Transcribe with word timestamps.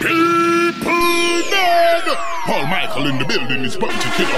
People 0.00 0.92
dead. 1.50 2.04
Paul 2.46 2.66
Michael 2.66 3.08
in 3.08 3.18
the 3.18 3.24
building 3.24 3.64
is 3.64 3.74
about 3.74 3.90
to 3.90 4.08
kill 4.10 4.28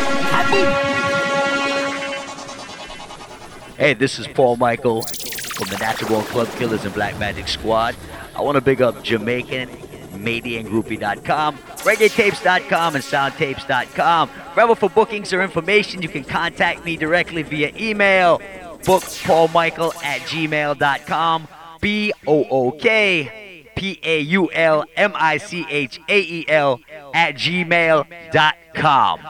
Hey, 3.76 3.92
this 3.92 4.18
is 4.18 4.26
Paul 4.26 4.56
Michael 4.56 5.02
from 5.02 5.68
the 5.68 5.76
Natural 5.78 6.22
Club 6.22 6.48
Killers 6.52 6.86
and 6.86 6.94
Black 6.94 7.18
Magic 7.18 7.46
Squad. 7.46 7.94
I 8.34 8.40
want 8.40 8.56
to 8.56 8.62
big 8.62 8.80
up 8.80 9.02
Jamaican, 9.02 9.68
MateyanGroupie.com, 9.68 11.56
ReggaeTapes.com, 11.58 12.94
and 12.94 13.04
SoundTapes.com. 13.04 14.30
Remember, 14.52 14.74
for 14.74 14.88
bookings 14.88 15.34
or 15.34 15.42
information, 15.42 16.00
you 16.00 16.08
can 16.08 16.24
contact 16.24 16.86
me 16.86 16.96
directly 16.96 17.42
via 17.42 17.70
email, 17.76 18.38
bookpaulmichael 18.84 19.94
at 20.02 20.22
gmail.com, 20.22 21.48
B 21.82 22.14
O 22.26 22.46
O 22.50 22.70
K 22.72 23.49
P 23.80 23.98
A 24.02 24.20
U 24.20 24.52
L 24.52 24.84
M 24.94 25.12
I 25.14 25.38
C 25.38 25.64
H 25.70 25.98
A 26.06 26.20
E 26.20 26.44
L 26.48 26.80
at 27.14 27.34
gmail.com. 27.34 29.20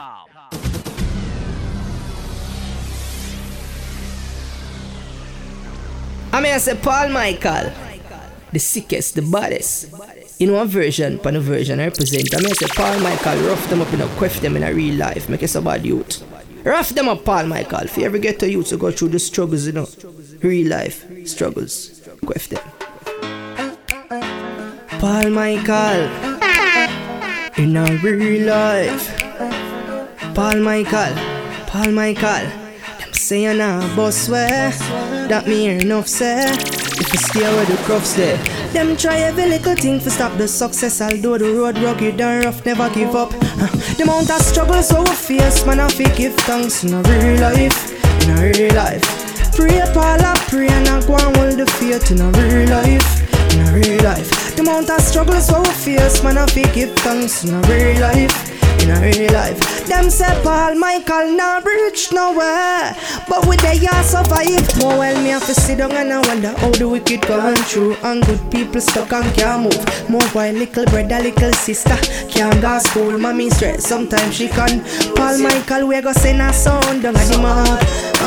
I 6.33 6.41
mean, 6.41 6.53
I 6.53 6.57
say 6.57 6.75
Paul 6.75 7.09
Michael, 7.09 7.71
the 8.51 8.59
sickest, 8.59 9.15
the 9.15 9.21
baddest. 9.21 9.93
In 10.41 10.51
one 10.51 10.67
version, 10.67 11.17
pan 11.19 11.37
a 11.37 11.39
version 11.39 11.79
I 11.79 11.85
represent. 11.85 12.35
I 12.35 12.39
mean, 12.39 12.47
I 12.47 12.53
say 12.53 12.67
Paul 12.75 12.99
Michael, 12.99 13.47
rough 13.47 13.69
them 13.69 13.81
up 13.81 13.93
in 13.93 14.01
a 14.01 14.07
quiff 14.17 14.41
them 14.41 14.57
in 14.57 14.63
a 14.63 14.73
real 14.73 14.95
life, 14.95 15.29
make 15.29 15.43
us 15.43 15.55
a 15.55 15.61
bad 15.61 15.85
youth. 15.85 16.27
Rough 16.65 16.89
them 16.89 17.07
up, 17.07 17.23
Paul 17.23 17.45
Michael. 17.45 17.85
If 17.85 17.97
you 17.97 18.03
ever 18.03 18.17
get 18.17 18.39
to 18.39 18.51
youth 18.51 18.67
to 18.67 18.77
go 18.77 18.91
through 18.91 19.09
the 19.09 19.19
struggles, 19.19 19.65
you 19.65 19.71
know, 19.71 19.87
real 20.41 20.67
life 20.67 21.05
struggles, 21.25 22.01
quiff 22.25 22.49
them. 22.49 22.80
Paul 25.01 25.31
Michael 25.31 26.11
in 27.57 27.75
a 27.75 27.97
real 28.03 28.45
life. 28.45 29.09
Paul 30.35 30.57
Michael, 30.57 31.15
Paul 31.65 31.91
Michael. 31.91 32.45
Them 32.99 33.11
say 33.11 33.41
you 33.41 33.55
nah 33.55 33.95
boss 33.95 34.29
where 34.29 34.69
that 35.27 35.47
me 35.47 35.61
hear 35.61 35.79
enough 35.79 36.07
say. 36.07 36.43
If 36.45 37.13
you 37.13 37.17
stay 37.17 37.41
where 37.41 37.65
the 37.65 37.77
crops 37.77 38.13
there, 38.13 38.37
them 38.73 38.95
try 38.95 39.17
every 39.21 39.47
little 39.47 39.75
thing 39.75 39.99
to 40.01 40.11
stop 40.11 40.37
the 40.37 40.47
success. 40.47 41.01
Although 41.01 41.39
the 41.39 41.51
road 41.51 41.79
rugged 41.79 42.21
and 42.21 42.45
rough, 42.45 42.63
never 42.63 42.87
give 42.91 43.15
up. 43.15 43.33
Uh, 43.33 43.65
the 43.97 44.03
amount 44.03 44.29
of 44.29 44.39
struggles 44.43 44.93
we 44.93 45.05
face, 45.15 45.65
man, 45.65 45.79
I 45.79 45.89
feel 45.89 46.15
give 46.15 46.35
thanks 46.45 46.83
in 46.83 46.93
a 46.93 47.01
real 47.01 47.41
life, 47.41 48.23
in 48.23 48.37
a 48.37 48.51
real 48.51 48.75
life. 48.75 49.01
Pray, 49.55 49.81
Paul, 49.95 50.21
I 50.21 50.35
pray, 50.47 50.67
and 50.67 50.87
I 50.87 51.03
go 51.07 51.15
and 51.15 51.35
hold 51.37 51.57
the 51.57 51.65
faith 51.65 52.11
in 52.11 52.21
a 52.21 52.29
real 52.29 52.69
life 52.69 53.30
real 53.73 54.03
life. 54.03 54.55
The 54.55 54.61
amount 54.61 54.89
of 54.89 55.01
struggles 55.01 55.51
we 55.51 55.65
face, 55.71 56.23
man, 56.23 56.37
I 56.37 56.45
feel 56.47 56.71
give 56.73 56.93
thanks 56.97 57.43
in 57.43 57.53
a 57.53 57.61
real 57.67 57.99
life. 58.01 58.51
In 58.81 58.89
a 58.89 58.99
real 58.99 59.31
life, 59.31 59.85
them 59.85 60.09
say 60.09 60.33
Paul 60.41 60.73
Michael 60.73 61.37
not 61.37 61.63
reach 61.63 62.11
nowhere, 62.11 62.95
but 63.29 63.45
with 63.45 63.61
the 63.61 63.75
years 63.77 64.07
survive. 64.07 64.65
More 64.79 64.97
well, 64.97 65.21
me 65.21 65.29
have 65.29 65.45
to 65.45 65.53
sit 65.53 65.77
down 65.77 65.91
and 65.91 66.11
I 66.11 66.19
wonder 66.27 66.51
how 66.57 66.71
the 66.71 66.89
wicked 66.89 67.21
going 67.27 67.55
through, 67.69 67.95
and 68.01 68.25
good 68.25 68.41
people 68.49 68.81
stuck 68.81 69.13
and 69.13 69.31
can't 69.35 69.63
move. 69.63 70.09
More 70.09 70.23
while 70.33 70.53
little 70.53 70.85
brother, 70.85 71.19
little 71.21 71.53
sister 71.53 71.95
can't 72.27 72.59
go 72.59 72.79
school, 72.79 73.19
mommy 73.19 73.51
stress. 73.51 73.85
Sometimes 73.87 74.33
she 74.33 74.47
can. 74.47 74.83
Paul 75.15 75.37
Michael, 75.37 75.87
we 75.87 76.01
go 76.01 76.11
send 76.13 76.41
a 76.41 76.51
son 76.51 77.01
down 77.01 77.15
at 77.15 77.27
the 77.29 77.37
mark. 77.37 77.81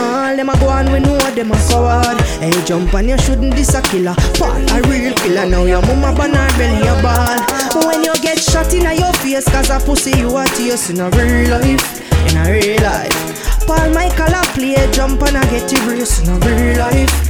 All 0.04 0.36
them 0.36 0.50
a 0.50 0.58
go 0.60 0.68
on, 0.68 0.92
we 0.92 1.00
know 1.00 1.18
them 1.32 1.52
a 1.52 1.56
coward. 1.68 2.20
Hey, 2.40 2.52
jump 2.64 2.92
on 2.94 3.08
you 3.08 3.18
shouldn't 3.18 3.54
this 3.54 3.74
a 3.74 3.80
killer. 3.80 4.14
Paul 4.38 4.60
a 4.70 4.82
real 4.88 5.14
killer 5.14 5.46
now. 5.46 5.64
Your 5.64 5.82
mama 5.82 6.14
ban 6.14 6.34
her 6.34 6.48
belly 6.58 6.86
a 6.86 6.94
ball. 7.00 7.86
When 7.86 8.04
you 8.04 8.14
get 8.20 8.38
shot 8.38 8.72
in 8.74 8.84
your 8.98 9.12
face, 9.24 9.48
cause 9.48 9.70
a 9.70 9.80
pussy 9.80 10.12
you 10.18 10.36
a 10.36 10.44
taste 10.46 10.90
in 10.90 11.00
a 11.00 11.08
real 11.10 11.50
life. 11.50 12.00
In 12.28 12.36
a 12.36 12.44
real 12.52 12.82
life. 12.82 13.66
Paul 13.66 13.90
Michael 13.94 14.34
a 14.34 14.42
play 14.52 14.76
jump 14.92 15.22
and 15.22 15.38
I 15.38 15.42
get 15.50 15.72
it 15.72 15.86
race 15.86 16.20
in 16.20 16.28
a 16.28 16.38
real 16.38 16.78
life. 16.78 17.23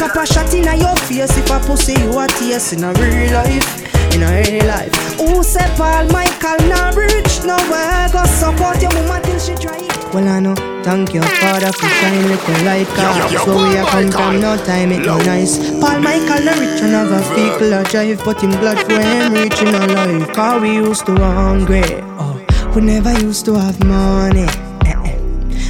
In 0.00 0.04
real 0.04 0.14
life. 0.14 0.16
A 0.16 0.26
shot 0.26 0.54
in 0.54 0.80
your 0.80 0.96
face 0.96 1.36
if 1.36 1.50
a 1.50 1.58
pussy 1.60 1.92
you 2.00 2.18
a 2.18 2.26
taste 2.26 2.72
in 2.72 2.84
a 2.84 2.92
real 2.94 3.32
life 3.32 3.88
in 4.14 4.22
a 4.22 4.42
real 4.42 4.66
life. 4.66 4.94
Who 5.18 5.42
said 5.42 5.70
Paul 5.76 6.06
Michael 6.08 6.68
not 6.68 6.94
rich 6.94 7.44
nowhere? 7.44 8.08
Go 8.12 8.24
support 8.24 8.80
your 8.82 8.92
mama 8.94 9.20
till 9.22 9.38
she 9.38 9.54
try. 9.54 9.78
Well, 10.12 10.28
I 10.28 10.40
know. 10.40 10.54
Thank 10.82 11.12
you, 11.12 11.22
Father, 11.22 11.72
for 11.72 11.88
shining 11.88 12.28
little 12.28 12.64
light. 12.64 12.86
Cause 12.88 13.44
so 13.44 13.54
we 13.56 13.76
are 13.76 13.86
come 13.86 14.10
from 14.10 14.40
no 14.40 14.56
time, 14.64 14.92
it 14.92 15.04
no 15.04 15.18
nice. 15.18 15.58
Paul 15.80 16.00
Michael, 16.00 16.44
the 16.44 16.54
rich 16.60 16.82
and 16.82 16.94
have 16.94 17.12
a 17.12 17.20
vehicle, 17.34 17.72
a 17.74 17.84
drive, 17.84 18.24
but 18.24 18.40
him 18.40 18.52
glad 18.52 18.78
for 18.86 19.00
him 19.00 19.34
reaching 19.34 19.68
a 19.68 19.86
life. 19.86 20.34
Cause 20.34 20.62
we 20.62 20.74
used 20.74 21.04
to 21.06 21.14
hungry. 21.16 21.82
Oh, 22.18 22.40
we 22.74 22.82
never 22.82 23.12
used 23.20 23.44
to 23.46 23.54
have 23.54 23.82
money. 23.84 24.67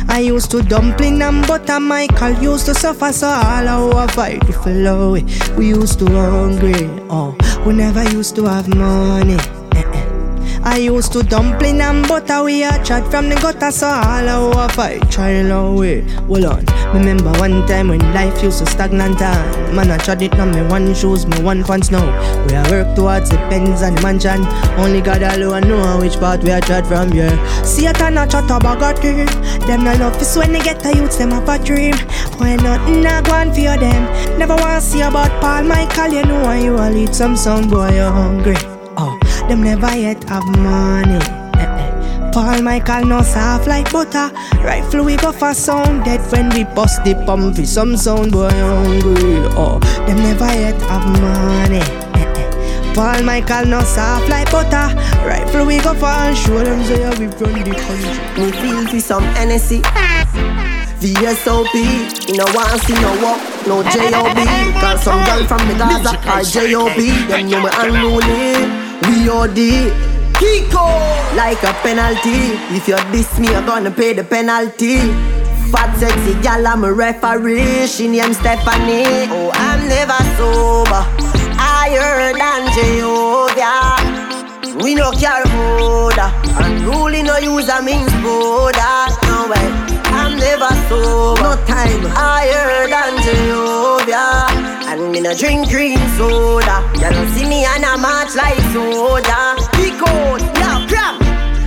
I 0.08 0.20
used 0.20 0.50
to 0.52 0.62
dumpling 0.62 1.22
and 1.22 1.46
butter. 1.46 1.74
Uh, 1.74 1.80
Michael 1.80 2.32
used 2.42 2.66
to 2.66 2.74
suffer, 2.74 3.12
so 3.12 3.28
all 3.28 3.68
our 3.68 4.08
fight 4.08 4.40
to 4.46 4.52
follow 4.52 5.14
it. 5.14 5.24
We 5.56 5.68
used 5.68 5.98
to 6.00 6.06
hungry, 6.06 6.88
oh, 7.10 7.36
we 7.66 7.74
never 7.74 8.02
used 8.10 8.34
to 8.36 8.44
have 8.44 8.68
money. 8.68 9.57
I 10.68 10.76
used 10.76 11.14
to 11.14 11.22
dumpling 11.22 11.80
and 11.80 12.06
butter. 12.06 12.44
We 12.44 12.62
a 12.62 12.72
chat 12.84 13.10
from 13.10 13.30
the 13.30 13.36
gutter, 13.36 13.70
so 13.70 13.86
all 13.86 14.28
our 14.28 14.68
fight 14.68 15.10
trial 15.10 15.50
away. 15.50 16.02
Hold 16.28 16.44
on, 16.44 16.64
remember 16.92 17.32
one 17.38 17.66
time 17.66 17.88
when 17.88 18.00
life 18.12 18.42
used 18.42 18.58
to 18.58 18.66
stagnant 18.66 19.22
and 19.22 19.74
man 19.74 19.90
I 19.90 19.96
tried 19.96 20.20
it 20.20 20.38
on 20.38 20.50
me 20.50 20.60
one 20.68 20.94
shoes, 20.94 21.26
me 21.26 21.42
one 21.42 21.64
pants 21.64 21.90
now. 21.90 22.04
We 22.46 22.52
a 22.52 22.62
work 22.70 22.94
towards 22.94 23.30
the 23.30 23.38
pens 23.48 23.80
and 23.80 23.96
the 23.96 24.02
mansion. 24.02 24.44
Only 24.78 25.00
God 25.00 25.22
alone 25.22 25.68
know 25.68 25.98
which 26.00 26.20
part 26.20 26.42
we 26.44 26.50
a 26.50 26.60
chat 26.60 26.86
from 26.86 27.12
here. 27.12 27.32
Satan 27.64 28.18
a 28.18 28.26
chat 28.26 28.44
about 28.50 28.82
a 28.82 29.00
dream. 29.00 29.26
Them 29.66 29.84
no 29.84 29.94
love 29.94 30.20
is 30.20 30.36
when 30.36 30.52
they 30.52 30.60
get 30.60 30.80
the 30.80 30.94
youths, 30.94 31.16
them 31.16 31.30
have 31.30 31.48
a 31.48 31.58
dream. 31.58 31.96
Why 32.36 32.56
nothing 32.56 33.06
a 33.06 33.22
go 33.22 33.32
on 33.32 33.54
for 33.54 33.78
them? 33.80 34.38
Never 34.38 34.54
wanna 34.54 34.82
see 34.82 35.00
about 35.00 35.30
Paul 35.40 35.64
Michael, 35.64 36.12
you 36.12 36.24
know 36.26 36.42
why 36.42 36.58
you 36.58 36.76
a 36.76 36.90
lead 36.90 37.14
some 37.14 37.36
song, 37.36 37.70
boy, 37.70 37.88
you're 37.94 38.12
hungry. 38.12 38.77
Them 39.48 39.62
never 39.62 39.96
yet 39.96 40.22
have 40.24 40.44
money. 40.58 41.14
Eh, 41.56 41.64
eh. 41.64 42.30
Paul 42.32 42.60
Michael 42.62 43.06
no 43.06 43.22
soft 43.22 43.66
like 43.66 43.90
butter. 43.92 44.30
Rifle 44.62 45.04
we 45.04 45.16
go 45.16 45.32
for 45.32 45.54
sound 45.54 46.04
dead 46.04 46.20
when 46.30 46.50
we 46.50 46.64
bust 46.64 47.02
the 47.04 47.14
pump 47.26 47.56
for 47.56 47.64
some 47.64 47.96
sound 47.96 48.32
boy 48.32 48.50
hungry. 48.50 49.40
Oh, 49.56 49.78
them 50.06 50.18
never 50.18 50.46
yet 50.46 50.80
have 50.82 51.06
money. 51.20 51.80
Eh. 51.80 52.92
Paul 52.94 53.22
Michael 53.22 53.66
no 53.66 53.80
soft 53.80 54.28
like 54.28 54.50
butter. 54.52 54.94
Rifle 55.26 55.64
we 55.66 55.78
go 55.80 55.94
for 55.94 56.06
and 56.06 56.36
show 56.36 56.58
them 56.62 56.84
say 56.84 57.08
we 57.18 57.26
run 57.26 57.64
the 57.64 57.74
country. 57.74 58.44
Me 58.44 58.52
feel 58.52 58.86
for 58.86 59.00
some 59.00 59.24
NSC. 59.34 59.82
VSOP, 61.00 61.74
you 62.28 62.36
know 62.36 62.44
want 62.54 62.82
see 62.82 62.94
no 62.94 63.14
walk, 63.22 63.38
no 63.68 63.82
J.O.B. 63.84 64.42
Cause 64.80 65.04
some 65.04 65.24
girl 65.24 65.46
from 65.46 65.68
the 65.68 65.74
Gaza 65.78 66.18
are 66.28 66.42
J.O.B. 66.42 67.26
Them 67.28 67.48
know 67.48 67.62
me 67.62 67.70
unruly. 67.72 68.77
We 69.06 69.54
did. 69.54 69.92
Kiko 70.38 70.86
like 71.36 71.62
a 71.64 71.72
penalty. 71.82 72.54
If 72.76 72.86
you 72.86 72.96
diss 73.10 73.38
me, 73.38 73.48
you're 73.48 73.66
gonna 73.66 73.90
pay 73.90 74.12
the 74.12 74.22
penalty. 74.22 74.98
Fat 75.72 75.96
sexy 75.98 76.34
gal, 76.42 76.66
I'm 76.66 76.84
a 76.84 76.92
referee. 76.92 77.86
She 77.86 78.08
named 78.08 78.36
Stephanie. 78.36 79.26
Oh, 79.34 79.50
I'm 79.54 79.88
never 79.88 80.20
sober. 80.38 81.02
Higher 81.58 82.32
than 82.38 82.62
Jehovah. 82.76 83.98
We 84.82 84.94
no 84.94 85.10
care 85.10 85.44
border. 85.50 86.30
And 86.62 86.84
ruling 86.84 87.26
no 87.26 87.38
use 87.38 87.68
a 87.68 87.82
means 87.82 88.12
border. 88.22 88.94
No 89.26 89.48
way. 89.50 89.68
I'm 90.14 90.36
never 90.38 90.70
sober. 90.88 91.42
No 91.42 91.56
time. 91.66 92.04
Higher 92.14 92.86
than 92.86 93.22
Jehovah. 93.26 94.46
And 94.86 95.10
me 95.10 95.20
no 95.20 95.34
drink 95.34 95.68
green 95.68 95.98
soda. 96.16 96.86
You 96.94 97.10
don't 97.10 97.28
see 97.34 97.44
me 97.44 97.47
and 97.47 97.47
I 97.47 97.47
march 98.00 98.34
like 98.34 98.58
soda. 98.72 99.58
Big 99.76 99.94
cold, 99.98 100.42
love 100.62 100.88
cram. 100.88 101.18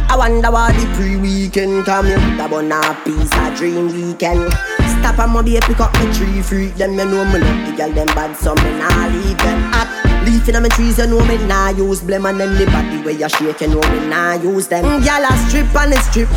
I 0.10 0.16
wonder 0.18 0.52
why 0.52 0.72
the 0.72 0.86
pre-weekend 0.96 1.86
come 1.86 2.08
in. 2.08 2.38
That 2.38 2.52
one 2.52 2.72
a 2.72 2.82
piece 3.04 3.32
of 3.32 3.56
dream 3.56 3.88
weekend. 3.94 4.52
Stop 5.00 5.20
and 5.20 5.34
my 5.34 5.42
pick 5.44 5.80
up 5.80 5.94
the 5.94 6.12
tree 6.14 6.42
freak. 6.42 6.76
Them 6.76 6.94
you 6.94 7.06
know 7.06 7.26
me 7.26 7.40
love 7.40 7.62
the 7.68 7.74
girl 7.78 7.92
them 7.92 8.08
bad, 8.16 8.36
so 8.38 8.56
me 8.56 8.70
nah 8.80 9.08
leave 9.08 9.38
them 9.38 9.74
up. 9.74 9.88
Leaf 10.26 10.48
in 10.50 10.62
my 10.62 10.70
trees, 10.70 11.00
you 11.00 11.08
know 11.08 11.26
me 11.26 11.38
nah 11.48 11.70
use 11.70 12.02
blem 12.02 12.30
And 12.30 12.40
then 12.40 12.54
the 12.54 12.66
body 12.68 13.02
where 13.02 13.14
you 13.14 13.28
shake, 13.28 13.62
you 13.62 13.68
know 13.70 13.82
me 13.90 14.08
nah 14.08 14.34
use 14.34 14.68
them 14.68 14.86
Gyal 15.02 15.26
a 15.28 15.50
strip 15.50 15.76
and 15.76 15.94
a 15.94 16.02
strip 16.02 16.30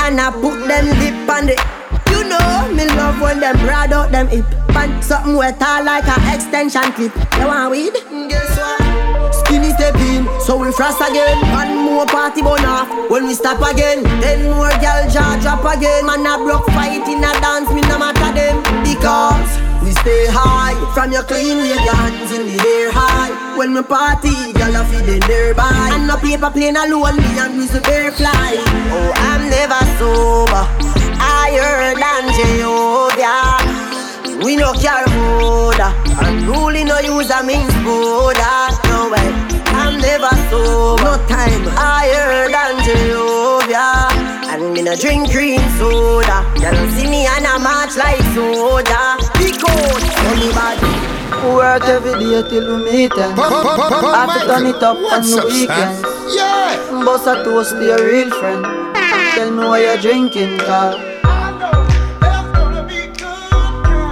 And 0.00 0.18
I 0.18 0.30
put 0.30 0.66
them 0.66 0.86
lip 0.96 1.28
on 1.28 1.44
the 1.44 1.56
You 2.08 2.24
know 2.24 2.72
me 2.72 2.86
love 2.96 3.20
when 3.20 3.40
them 3.40 3.58
broad 3.58 3.92
out 3.92 4.10
them 4.10 4.28
hip 4.28 4.46
Pan 4.68 5.02
something 5.02 5.36
wet 5.36 5.60
like 5.60 6.04
a 6.08 6.34
extension 6.34 6.92
clip 6.92 7.14
You 7.38 7.46
want 7.46 7.70
weed? 7.70 7.92
Guess 8.30 8.56
what? 8.56 8.79
Skinny 9.32 9.70
step 9.70 9.94
in, 9.96 10.26
so 10.40 10.56
we 10.56 10.72
frost 10.72 11.00
again 11.00 11.38
One 11.52 11.84
more 11.84 12.06
party 12.06 12.42
burn 12.42 12.64
off, 12.64 12.88
when 13.10 13.26
we 13.26 13.34
stop 13.34 13.60
again 13.62 14.02
Then 14.20 14.50
more 14.50 14.70
gyal 14.82 15.10
jaw 15.12 15.38
drop 15.40 15.64
again 15.64 16.06
Man 16.06 16.26
a 16.26 16.36
broke 16.38 16.66
fight 16.66 17.06
in 17.08 17.22
a 17.22 17.32
dance, 17.40 17.70
me 17.72 17.80
no 17.82 17.98
matter 17.98 18.30
them 18.34 18.58
Because 18.82 19.50
We 19.82 19.92
stay 19.92 20.26
high 20.28 20.74
from 20.94 21.12
your 21.12 21.22
clean, 21.22 21.56
wave 21.58 21.80
your 21.80 21.94
hands 21.94 22.30
in 22.32 22.46
the 22.46 22.58
air 22.60 22.90
high. 22.92 23.56
When 23.56 23.74
we 23.74 23.82
party, 23.82 24.52
girl, 24.52 24.76
I 24.76 24.84
feel 24.90 25.04
them 25.06 25.22
nearby. 25.28 25.90
And 25.94 26.06
no 26.06 26.16
paper 26.18 26.50
plane 26.50 26.76
alone, 26.76 27.16
me 27.16 27.38
and 27.38 27.56
we 27.56 27.66
bear 27.80 28.12
fly. 28.12 28.60
Oh, 28.92 29.12
I'm 29.14 29.48
never 29.48 29.80
sober, 29.96 30.64
higher 31.16 31.94
than 31.96 32.24
Jehovah. 32.36 33.58
We 34.44 34.56
no 34.56 34.72
care 34.72 35.04
border, 35.06 35.92
and 35.92 35.99
ruling 36.46 36.86
no 36.86 36.98
use 37.00 37.30
a 37.30 37.42
means 37.42 37.72
border. 37.84 38.58
No 38.88 39.10
way, 39.10 39.28
I'm 39.76 39.98
never 39.98 40.30
sober, 40.50 41.02
no 41.04 41.16
time 41.26 41.64
higher 41.76 42.48
than 42.48 42.82
Jehovah. 42.84 44.08
And 44.50 44.72
me 44.74 44.82
no 44.82 44.96
drink 44.96 45.30
green 45.30 45.60
soda. 45.78 46.44
You 46.56 46.70
don't 46.70 46.90
see 46.92 47.08
me 47.08 47.26
and 47.26 47.46
I 47.46 47.58
march 47.58 47.96
like 47.96 48.20
soda. 48.34 49.16
Because 49.38 50.04
money 50.24 50.50
bad. 50.52 50.78
Work 51.40 51.84
every 51.84 52.12
day 52.20 52.42
till 52.50 52.76
we 52.76 52.90
meet 52.90 53.14
them. 53.14 53.34
Have 53.36 54.40
to 54.40 54.46
turn 54.46 54.66
it 54.66 54.82
up 54.82 54.96
on 54.98 55.22
the 55.22 55.42
weekends. 55.48 56.02
Yeah. 56.34 57.04
Boss 57.04 57.26
a 57.26 57.42
toast 57.44 57.70
to 57.70 57.84
your 57.84 58.04
real 58.04 58.30
friend. 58.38 58.64
Tell 59.34 59.50
me 59.50 59.64
why 59.64 59.80
you're 59.80 59.96
drinking, 59.96 60.58
car. 60.58 60.96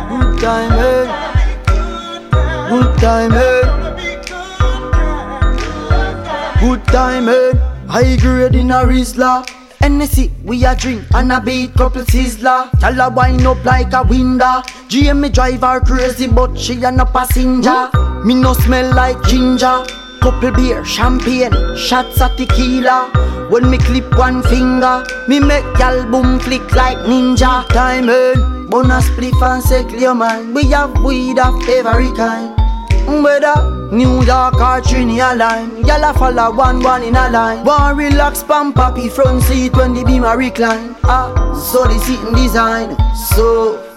Good 0.08 0.40
time, 0.40 0.72
eh? 0.72 1.27
Time, 3.00 3.32
eh? 3.32 3.62
Good 6.60 6.84
time, 6.86 7.28
eh? 7.28 7.52
High 7.86 8.16
grade 8.16 8.56
in 8.56 8.72
a 8.72 8.82
Rizla. 8.82 9.48
Hennessy, 9.78 10.32
we 10.42 10.64
a 10.64 10.74
drink 10.74 11.04
and 11.14 11.30
a 11.30 11.40
beat 11.40 11.74
couple 11.74 12.02
sizzler. 12.02 12.68
Y'all 12.82 13.00
a 13.00 13.08
wind 13.08 13.46
up 13.46 13.64
like 13.64 13.92
a 13.92 14.02
window. 14.02 14.62
GM 14.90 15.32
drive 15.32 15.60
her 15.60 15.78
crazy, 15.80 16.26
but 16.26 16.58
she 16.58 16.82
a 16.82 16.90
no 16.90 17.04
passenger. 17.04 17.88
Me 18.24 18.34
no 18.34 18.52
smell 18.52 18.92
like 18.92 19.22
ginger. 19.28 19.86
Couple 20.20 20.50
beer, 20.50 20.84
champagne, 20.84 21.76
shots 21.76 22.20
of 22.20 22.36
tequila. 22.36 23.08
When 23.48 23.70
me 23.70 23.78
clip 23.78 24.18
one 24.18 24.42
finger, 24.42 25.04
me 25.28 25.38
make 25.38 25.64
y'all 25.78 26.04
boom 26.10 26.40
flick 26.40 26.74
like 26.74 26.98
ninja. 26.98 27.64
Time 27.68 28.10
earn, 28.10 28.66
bonus 28.68 29.08
spliff 29.08 29.40
and 29.40 29.62
say 29.62 29.84
clear 29.84 30.16
man. 30.16 30.52
We 30.52 30.64
have 30.72 30.98
weed 31.04 31.38
of 31.38 31.62
every 31.68 32.10
kind. 32.16 32.67
Whether 33.08 33.78
New 33.90 34.22
York 34.22 34.60
or 34.60 34.80
Trinidad 34.82 35.38
line. 35.38 35.84
Y'all 35.86 36.04
a 36.04 36.12
follow 36.12 36.54
one 36.54 36.82
one 36.82 37.02
in 37.02 37.16
a 37.16 37.30
line. 37.30 37.64
One 37.64 37.96
relax 37.96 38.42
pam 38.42 38.72
papi 38.72 39.10
front 39.10 39.42
seat 39.42 39.74
when 39.76 39.94
the 39.94 40.04
beam 40.04 40.24
a 40.24 40.36
recline. 40.36 40.94
Ah, 41.04 41.32
so 41.54 41.84
the 41.84 41.98
seating 41.98 42.34
design 42.34 42.96
So 43.14 43.87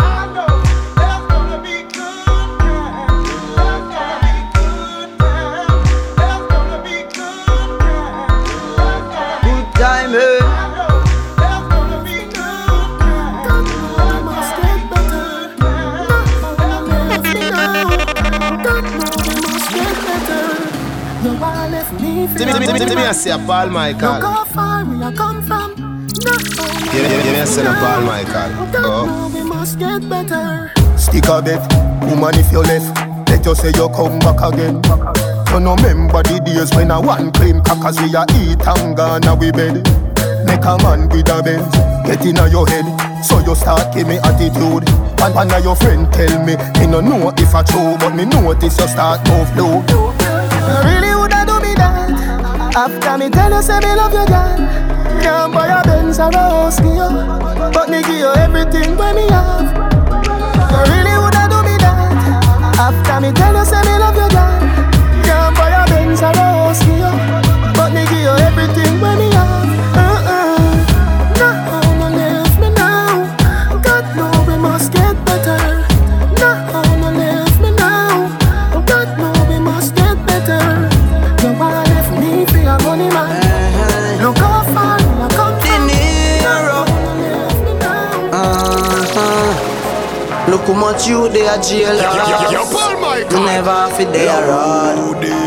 left 22.40 22.60
me 22.60 22.66
for 22.66 22.66
Timmy, 22.66 22.80
Timmy, 22.80 22.90
Timmy, 22.92 23.02
I 23.04 23.12
say 23.12 23.32
Paul 23.46 23.66
Look 23.66 23.74
Michael. 23.74 24.22
how 24.22 24.46
far 24.46 24.86
we 24.86 25.04
are 25.04 25.12
come 25.12 25.42
from. 25.44 25.76
Yeah, 26.94 27.02
yeah, 27.02 27.32
yeah, 27.32 27.42
I 27.42 27.46
say 27.46 27.64
no 27.64 27.74
Paul 27.74 28.02
Michael. 28.02 28.52
Oh. 28.76 29.08
Oh. 29.08 29.32
we 29.34 29.44
must 29.44 29.80
get 29.80 30.08
better. 30.10 30.72
Stick 30.98 31.26
a 31.28 31.42
bet, 31.42 31.62
woman 32.06 32.36
if 32.36 32.52
you 32.52 32.60
left 32.60 32.94
Let 33.28 33.44
you 33.44 33.56
say 33.56 33.70
you 33.74 33.90
come 33.90 34.20
back 34.20 34.38
again 34.54 34.78
You 35.50 35.60
no 35.60 35.74
remember 35.76 36.22
the 36.22 36.40
days 36.46 36.70
when 36.76 36.92
I 36.92 37.00
one 37.00 37.32
cream 37.34 37.60
crackers 37.64 37.98
we 38.00 38.14
a 38.14 38.22
eat 38.38 38.62
and 38.62 38.96
gone 38.96 39.26
a 39.26 39.34
we 39.34 39.52
bed 39.52 39.82
Make 40.46 40.62
a 40.62 40.78
man 40.86 41.10
with 41.10 41.26
a 41.28 41.42
Benz, 41.42 41.74
get 42.06 42.22
in 42.22 42.38
your 42.54 42.68
head 42.70 42.86
So 43.26 43.40
you 43.40 43.56
start 43.56 43.96
give 43.96 44.08
me 44.08 44.20
attitude 44.22 44.86
And 45.20 45.34
one 45.34 45.50
of 45.50 45.64
your 45.64 45.76
friend 45.76 46.06
tell 46.14 46.38
me 46.46 46.54
Me 46.78 46.86
no 46.86 47.02
know 47.02 47.34
if 47.36 47.56
I 47.56 47.64
true 47.64 47.98
But 47.98 48.14
me 48.14 48.26
notice 48.26 48.78
you 48.78 48.88
start 48.88 49.26
move 49.28 49.50
low 49.58 49.82
You 49.90 50.14
really 50.86 51.11
After 52.74 53.18
me 53.18 53.30
tell 53.30 53.52
you 53.52 53.62
say 53.62 53.80
me 53.80 53.96
love 53.96 54.14
you 54.14 54.26
girl. 54.26 54.56
Can't 55.22 55.54
buy 55.54 55.68
a 55.68 55.84
Benz 55.84 56.20
or 56.20 56.30
a 56.30 56.38
house 56.38 56.80
for 56.80 56.88
you 56.88 57.10
But 57.74 57.90
me 57.90 58.02
give 58.02 58.18
you 58.18 58.34
everything 58.34 58.96
when 58.98 59.16
me 59.16 59.28
have. 59.30 59.70
You 60.72 60.80
really 60.92 61.16
woulda 61.20 61.48
do 61.52 61.60
me 61.68 61.76
that. 61.84 62.80
After 62.80 63.20
me 63.22 63.32
tell 63.34 63.56
you 63.56 63.66
say 63.66 63.82
me 63.84 63.98
love 64.00 64.16
you 64.16 64.30
girl. 64.30 64.60
Can't 65.28 65.56
buy 65.58 65.70
a 65.70 65.86
Benz 65.88 66.22
or 66.22 66.32
a 66.32 66.36
house 66.36 66.82
for 66.84 66.92
you 66.92 67.12
But 67.76 67.94
me 67.94 68.06
give 68.06 68.22
you 68.22 68.36
everything 68.48 69.02
when 69.02 69.18
me 69.20 69.30
have 69.32 69.61
how 90.72 90.80
much 90.80 91.08
you 91.08 91.28
they 91.30 91.48
a 91.48 91.62
jail 91.62 91.96
You 93.32 93.46
never 93.46 93.90
fi 93.96 94.04
they 94.06 94.28
a 94.28 94.48
rod 94.48 94.98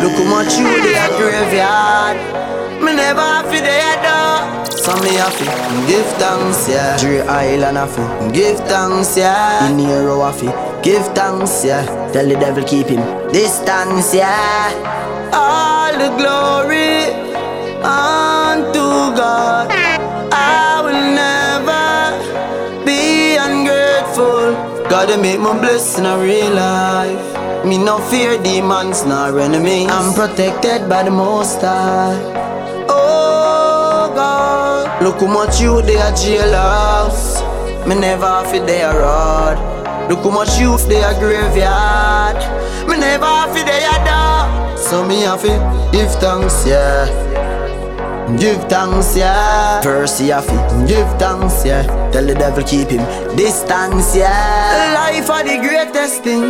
Look 0.02 0.12
how 0.12 0.24
much 0.30 0.58
you 0.58 0.68
they 0.82 0.96
a 0.96 1.08
graveyard. 1.16 2.16
Me 2.82 2.94
never 2.94 3.48
fi 3.48 3.60
they 3.60 3.80
a 3.80 3.94
door. 4.04 4.64
So 4.66 4.92
me 5.02 5.16
a 5.16 5.30
fi 5.30 5.46
give 5.86 6.06
thanks, 6.20 6.68
yeah. 6.68 6.96
Dre 6.98 7.20
Island 7.20 7.78
a 7.78 7.86
fi 7.86 8.30
give 8.32 8.58
thanks, 8.68 9.16
yeah. 9.16 9.68
In 9.68 9.76
Nero 9.78 10.20
a 10.22 10.32
fi 10.32 10.48
give 10.82 11.06
thanks, 11.14 11.64
yeah. 11.64 11.84
Tell 12.12 12.28
the 12.28 12.36
devil 12.36 12.64
keep 12.64 12.88
him 12.88 13.02
distance, 13.32 14.14
yeah. 14.14 14.70
All 15.32 15.92
the 15.92 16.10
glory 16.20 17.04
unto 17.82 19.16
God. 19.16 19.70
I 20.36 20.82
will 20.84 21.14
never 21.14 21.33
ungrateful. 24.94 25.06
Gotta 25.06 25.20
make 25.20 25.40
my 25.40 25.58
blessing 25.58 26.06
a 26.06 26.18
real 26.18 26.54
life. 26.54 27.64
Me 27.64 27.78
no 27.78 27.98
fear 28.10 28.42
demons 28.42 29.04
nor 29.04 29.40
enemy. 29.40 29.86
I'm 29.88 30.14
protected 30.14 30.88
by 30.88 31.02
the 31.02 31.10
Most 31.10 31.60
High. 31.60 32.18
Oh 32.88 34.12
God, 34.14 35.02
look 35.02 35.20
how 35.20 35.26
much 35.26 35.60
you 35.60 35.82
they 35.82 35.96
are 35.96 36.12
jailhouse. 36.12 37.42
Me 37.86 37.94
never 37.94 38.44
fi 38.50 38.58
they 38.60 38.82
are 38.82 38.98
rod. 38.98 39.58
Look 40.08 40.22
how 40.22 40.30
much 40.30 40.58
you 40.58 40.76
they 40.88 41.02
are 41.02 41.14
graveyard. 41.14 42.36
Me 42.88 42.96
never 42.98 43.52
fi 43.52 43.62
they 43.64 43.84
are 43.84 44.04
dog. 44.04 44.78
So 44.78 45.04
me 45.06 45.22
have 45.22 45.42
to 45.42 45.90
give 45.92 46.10
thanks, 46.20 46.66
yeah. 46.66 47.33
Give 48.38 48.58
thanks, 48.68 49.16
yeah. 49.16 49.80
Percy 49.82 50.30
a 50.30 50.40
fi 50.40 50.56
give 50.86 51.06
thanks, 51.18 51.64
yeah. 51.64 51.84
Tell 52.10 52.24
the 52.24 52.34
devil 52.34 52.64
keep 52.64 52.88
him 52.88 53.04
distance, 53.36 54.16
yeah. 54.16 54.94
Life 54.94 55.28
are 55.28 55.44
the 55.44 55.58
greatest 55.60 56.22
thing. 56.24 56.42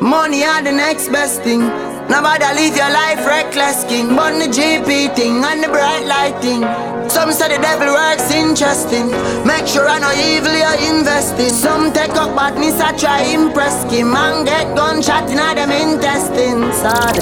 Money 0.00 0.44
are 0.44 0.62
the 0.62 0.70
next 0.70 1.08
best 1.08 1.42
thing. 1.42 1.60
Nobody 2.08 2.44
live 2.54 2.76
your 2.76 2.90
life 2.90 3.26
reckless, 3.26 3.82
king. 3.84 4.14
But 4.14 4.38
the 4.38 4.46
GP 4.46 5.16
thing 5.16 5.42
and 5.42 5.64
the 5.64 5.68
bright 5.68 6.06
light 6.06 6.40
thing. 6.40 6.62
Some 7.10 7.32
say 7.32 7.56
the 7.56 7.60
devil 7.60 7.88
works 7.88 8.30
interesting. 8.30 9.10
Make 9.44 9.66
sure 9.66 9.88
I 9.88 9.98
know 9.98 10.14
evil 10.14 10.54
you're 10.54 10.94
investing. 10.94 11.50
Some 11.50 11.92
take 11.92 12.14
up 12.14 12.36
badness, 12.36 12.80
I 12.80 12.96
try 12.96 13.22
impress 13.34 13.82
him. 13.90 14.14
And 14.14 14.46
get 14.46 14.76
gunshot 14.76 15.28
in 15.28 15.38
them 15.38 15.70
intestines. 15.72 16.76
Sad. 16.76 17.16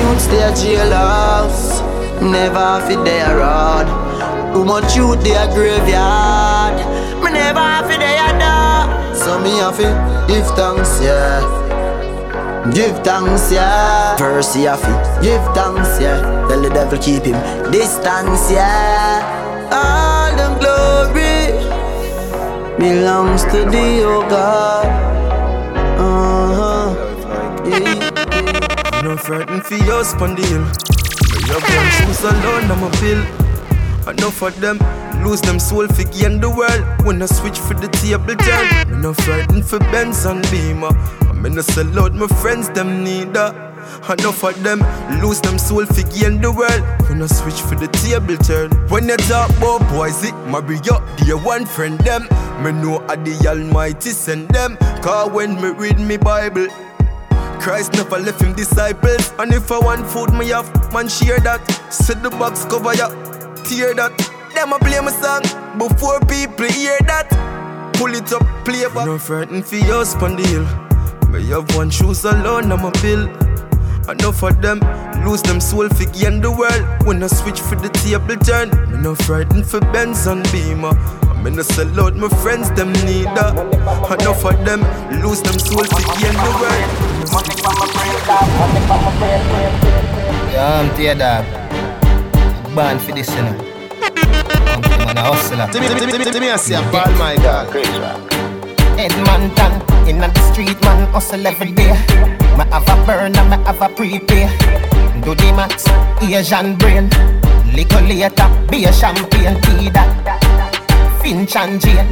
Youths 0.00 0.26
they 0.26 0.42
a 0.42 0.50
jailhouse 0.52 1.67
Never 2.20 2.80
fi 2.86 2.94
they 3.04 3.20
a 3.20 3.36
rod 3.36 3.86
Too 4.52 4.64
much 4.64 4.96
youth 4.96 5.22
they 5.22 5.34
a 5.34 5.46
graveyard. 5.54 6.76
Me 7.22 7.30
never 7.30 7.88
fi 7.88 7.96
they 7.96 8.18
a 8.18 8.38
dog 8.38 9.16
So 9.16 9.38
me 9.40 9.60
a 9.60 9.72
fi 9.72 9.86
give 10.26 10.46
thanks, 10.56 11.00
yeah. 11.02 11.40
Give 12.74 12.98
thanks, 13.04 13.50
yeah. 13.52 14.16
Percy 14.18 14.66
a 14.66 14.76
fi 14.76 14.92
give 15.22 15.42
thanks, 15.54 16.00
yeah. 16.00 16.20
Tell 16.48 16.60
the 16.60 16.70
devil 16.70 16.98
keep 16.98 17.24
him 17.24 17.38
distance, 17.70 18.50
yeah. 18.50 19.22
All 19.72 20.32
the 20.36 20.48
glory 20.60 21.52
Belongs 22.78 23.42
to 23.44 23.64
thee, 23.70 24.02
oh 24.02 24.22
God. 24.28 24.86
Uh-huh. 25.98 26.94
Yeah. 27.66 29.02
No 29.02 29.16
frightened 29.16 29.64
for 29.64 29.74
your 29.74 30.04
spondyle. 30.04 30.66
Your 31.48 31.60
gun 31.60 31.90
shoes 31.96 32.22
alone, 32.24 32.70
I'm 32.70 32.82
a 32.84 32.90
bill. 33.00 33.22
Enough 34.08 34.42
of 34.42 34.60
them 34.60 34.78
lose 35.24 35.40
them 35.40 35.58
soul 35.58 35.86
fi 35.88 36.04
gain 36.04 36.40
the 36.40 36.50
world. 36.50 36.84
When 37.06 37.22
I 37.22 37.26
switch 37.26 37.58
for 37.58 37.74
the 37.74 37.88
table 37.88 38.36
turn, 38.36 38.90
me 38.90 39.02
no 39.02 39.14
frightened 39.14 39.64
for 39.64 39.78
Benz 39.78 40.26
and 40.26 40.42
Beamer. 40.50 40.92
I 41.28 41.32
me 41.32 41.48
no 41.50 41.62
sell 41.62 41.98
out 41.98 42.14
my 42.14 42.26
friends 42.26 42.68
them 42.70 43.02
neither. 43.02 43.64
Enough 44.10 44.44
of 44.44 44.62
them 44.62 44.80
lose 45.22 45.40
them 45.40 45.58
soul 45.58 45.86
fi 45.86 46.02
gain 46.02 46.40
the 46.42 46.52
world. 46.52 46.82
When 47.08 47.22
I 47.22 47.26
switch 47.26 47.60
for 47.62 47.76
the 47.76 47.88
table 47.88 48.36
turn, 48.36 48.70
when 48.90 49.08
you 49.08 49.16
talk 49.16 49.48
about 49.56 49.80
boys, 49.90 50.22
it 50.24 50.34
marry 50.46 50.78
up 50.90 51.02
dear 51.16 51.38
one 51.38 51.64
friend 51.64 51.98
them. 52.00 52.28
Me 52.62 52.72
know 52.72 52.98
a 53.08 53.16
the 53.16 53.48
Almighty 53.48 54.10
send 54.10 54.48
them. 54.50 54.76
Cause 55.02 55.30
when 55.30 55.54
me 55.56 55.68
read 55.70 55.98
me 55.98 56.18
Bible. 56.18 56.68
Christ 57.60 57.94
never 57.94 58.18
left 58.18 58.40
him 58.40 58.54
disciples. 58.54 59.32
And 59.38 59.52
if 59.52 59.70
I 59.70 59.78
want 59.78 60.06
food, 60.06 60.32
me 60.32 60.48
have 60.48 60.70
man 60.92 61.08
share 61.08 61.38
that. 61.40 61.60
Set 61.92 62.22
the 62.22 62.30
box 62.30 62.64
cover 62.64 62.94
ya, 62.94 63.08
tear 63.64 63.94
that. 63.94 64.12
Them 64.54 64.72
a 64.72 64.78
play 64.78 65.00
my 65.00 65.12
song 65.12 65.42
before 65.78 66.20
people 66.20 66.66
hear 66.66 66.98
that. 67.06 67.28
Pull 67.94 68.14
it 68.14 68.32
up, 68.32 68.42
play 68.64 68.86
back. 68.94 69.06
No 69.06 69.18
frightened 69.18 69.66
for 69.66 69.76
your 69.76 70.04
spondyle. 70.04 70.66
Me 71.30 71.46
have 71.48 71.74
one 71.76 71.90
shoes 71.90 72.24
alone, 72.24 72.72
I'm 72.72 72.84
a 72.84 72.90
bill. 73.02 73.28
Enough 74.08 74.42
of 74.42 74.62
them 74.62 74.80
lose 75.24 75.42
them 75.42 75.60
soul 75.60 75.88
fi 75.90 76.06
gain 76.06 76.40
the 76.40 76.50
world. 76.50 77.06
When 77.06 77.22
I 77.22 77.26
switch 77.26 77.60
for 77.60 77.76
the 77.76 77.90
table 77.90 78.36
turn, 78.36 78.70
me 78.90 79.02
no 79.02 79.14
frightened 79.14 79.66
for 79.66 79.80
Benz 79.92 80.26
and 80.26 80.42
Beamer. 80.50 80.96
I 80.96 81.42
me 81.42 81.50
no 81.50 81.62
sell 81.62 82.00
out 82.00 82.16
my 82.16 82.28
friends 82.40 82.70
them 82.70 82.92
need 83.04 83.26
neither. 83.26 83.50
Enough 84.14 84.44
of 84.44 84.64
them 84.64 84.80
lose 85.22 85.42
them 85.42 85.58
soul 85.58 85.84
fi 85.84 86.02
gain 86.20 86.32
the 86.32 86.50
world. 86.60 87.07
Yeah, 90.50 90.80
I'm 90.80 90.88
tear 90.96 91.14
dog. 91.14 91.44
Born 92.74 92.98
for 92.98 93.12
this, 93.12 93.28
you 93.36 93.42
know. 93.42 93.54
I'm 95.08 95.16
a 95.16 95.20
hustler. 95.20 95.68
Timmy, 95.70 95.88
Timmy, 95.88 96.12
Timmy, 96.12 96.24
Timmy, 96.24 96.50
I 96.50 96.56
say, 96.56 96.80
Paul 96.90 97.12
Michael. 97.18 97.68
Edmonton, 98.98 99.72
in 100.08 100.18
the 100.18 100.32
street, 100.50 100.80
man, 100.82 101.06
hustle 101.12 101.46
every 101.46 101.72
day. 101.72 101.92
Me 102.56 102.64
have 102.72 102.88
a 102.88 102.96
burner, 103.04 103.44
me 103.44 103.56
have 103.64 103.82
a 103.82 103.88
prepay. 103.88 104.48
Do 105.20 105.34
the 105.34 105.52
max, 105.52 105.86
Asian 106.22 106.76
brain. 106.76 107.10
Little 107.74 108.02
later, 108.08 108.48
be 108.70 108.84
a 108.86 108.92
champagne, 108.92 109.60
tea 109.62 109.90
that. 109.90 111.20
Finch 111.20 111.56
and 111.56 111.78
Jane. 111.80 112.08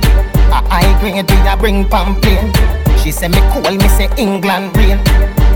A 0.52 0.60
high 0.68 1.00
grade, 1.00 1.30
we 1.30 1.48
a 1.48 1.56
bring 1.56 1.88
pamphlet. 1.88 2.85
She 3.06 3.12
say 3.12 3.28
me 3.28 3.38
cool, 3.52 3.62
me 3.62 3.86
say 3.86 4.10
England 4.18 4.76
rain. 4.76 4.98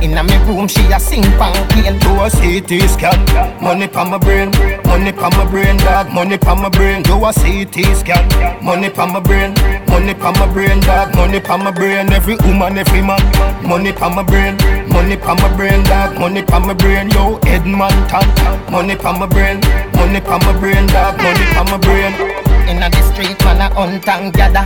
Inna 0.00 0.23
me 0.23 0.37
room, 0.47 0.69
she 0.69 0.87
a 0.92 1.00
sing 1.00 1.25
pan 1.35 1.50
plane. 1.71 1.99
Do 1.99 2.11
a 2.23 2.30
CT 2.30 2.88
scan, 2.88 3.19
money 3.61 3.88
pa 3.88 4.04
my 4.04 4.19
brain, 4.19 4.52
money 4.87 5.11
pa 5.11 5.28
my 5.30 5.45
brain, 5.50 5.76
dog, 5.78 6.12
money 6.12 6.38
pa 6.38 6.54
my 6.54 6.69
brain. 6.69 7.02
Do 7.02 7.16
a 7.25 7.33
CT 7.33 7.75
scan, 7.99 8.23
money 8.64 8.88
pa 8.88 9.04
my 9.04 9.19
brain, 9.19 9.52
money 9.88 10.14
pa 10.14 10.30
my 10.30 10.47
brain, 10.47 10.78
dog, 10.83 11.12
money 11.16 11.40
pa 11.40 11.57
my 11.57 11.73
brain. 11.73 12.12
Every 12.12 12.37
woman, 12.37 12.78
every 12.78 13.02
man, 13.02 13.19
money 13.66 13.92
pa 13.92 14.09
my 14.09 14.23
brain, 14.23 14.57
money 14.88 15.16
pa 15.16 15.35
my 15.35 15.57
brain, 15.57 15.83
dog, 15.83 16.21
money 16.21 16.42
pa 16.45 16.61
my 16.61 16.73
brain. 16.73 17.11
Yo, 17.11 17.40
Edmonton, 17.49 18.26
money 18.71 18.95
pa 18.95 19.11
my 19.19 19.26
brain, 19.26 19.59
money 19.99 20.21
pa 20.21 20.38
my 20.38 20.57
brain, 20.61 20.87
dog, 20.87 21.19
money 21.19 21.47
pa 21.52 21.64
my 21.64 21.78
brain. 21.78 22.50
Inna 22.71 22.89
the 22.89 23.03
street, 23.11 23.39
man 23.45 23.61
a 23.61 23.75
hunt 23.75 24.07
and 24.07 24.33
gather. 24.33 24.62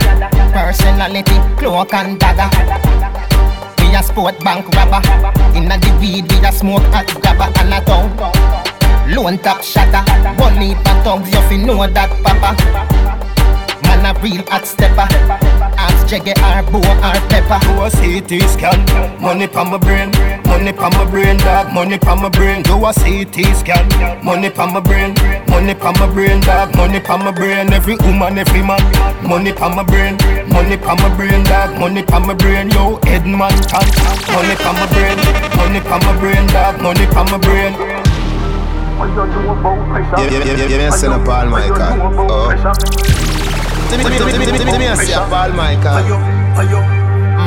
Personality, 0.53 1.37
cloak 1.57 1.91
and 1.91 2.19
dagger. 2.19 2.49
We 3.79 3.95
a 3.95 4.03
sport 4.03 4.39
bank 4.43 4.69
robber. 4.75 5.01
Inna 5.57 5.79
the 5.79 5.89
weed, 5.99 6.31
we 6.31 6.37
a 6.45 6.51
smoke 6.51 6.85
hot 6.93 7.09
grabber 7.19 7.51
and 7.59 7.73
a 7.73 7.81
tongue. 7.81 8.13
Lone 9.09 9.39
top 9.39 9.63
shatter. 9.63 10.05
One 10.39 10.61
heap 10.61 10.77
of 10.77 11.03
thugs, 11.03 11.33
you 11.33 11.41
fi 11.49 11.57
know 11.57 11.87
that, 11.87 12.11
papa. 12.21 12.53
Man 13.87 14.05
a 14.05 14.13
real 14.21 14.43
hot 14.49 14.67
stepper. 14.67 15.07
Ask 16.05 16.13
Jaggy 16.13 16.37
or 16.37 16.61
Bo 16.71 16.77
or 16.77 17.17
Pepper. 17.33 17.57
Do 17.65 17.81
a 17.81 17.89
CT 17.89 18.29
scan, 18.49 18.77
money 19.19 19.47
pa 19.47 19.63
my 19.63 19.77
brain, 19.77 20.11
money 20.45 20.71
pa 20.71 20.89
my 20.89 21.09
brain, 21.09 21.37
dog, 21.37 21.73
money 21.73 21.97
pa 21.97 22.13
my 22.13 22.29
brain. 22.29 22.61
Do 22.61 22.77
a 22.85 22.93
CT 22.93 23.41
scan, 23.57 23.89
money 24.23 24.51
pa 24.51 24.67
my 24.67 24.79
brain, 24.79 25.15
money 25.49 25.73
pa 25.73 25.91
my 25.97 26.05
brain, 26.13 26.41
dog, 26.41 26.75
money 26.75 26.99
pa 26.99 27.17
my 27.17 27.31
brain. 27.31 27.73
Every 27.73 27.95
woman, 28.05 28.37
every 28.37 28.61
man, 28.61 28.81
money 29.27 29.51
pa 29.51 29.67
my 29.69 29.81
brain, 29.83 30.17
money 30.49 30.77
pa 30.77 30.93
my 30.93 31.09
brain, 31.17 31.43
dog, 31.43 31.79
money 31.79 32.03
pa 32.03 32.19
my 32.19 32.35
brain. 32.35 32.69
Yo, 32.69 32.99
Edmonton, 33.07 33.87
money 34.29 34.55
pa 34.61 34.71
my 34.77 34.85
brain, 34.93 35.17
money 35.57 35.81
pa 35.81 35.97
my 36.05 36.19
brain, 36.19 36.45
dog, 36.53 36.81
money 36.81 37.05
pa 37.07 37.23
my 37.23 37.37
brain. 37.39 37.73
Yeah, 38.95 40.29
yeah, 40.29 40.43
yeah, 40.45 40.67
yeah, 40.67 40.89
me 40.89 40.97
say 40.97 41.07
no 41.07 41.17
Paul 41.25 41.49
Michael. 41.49 42.29
Oh. 42.31 43.34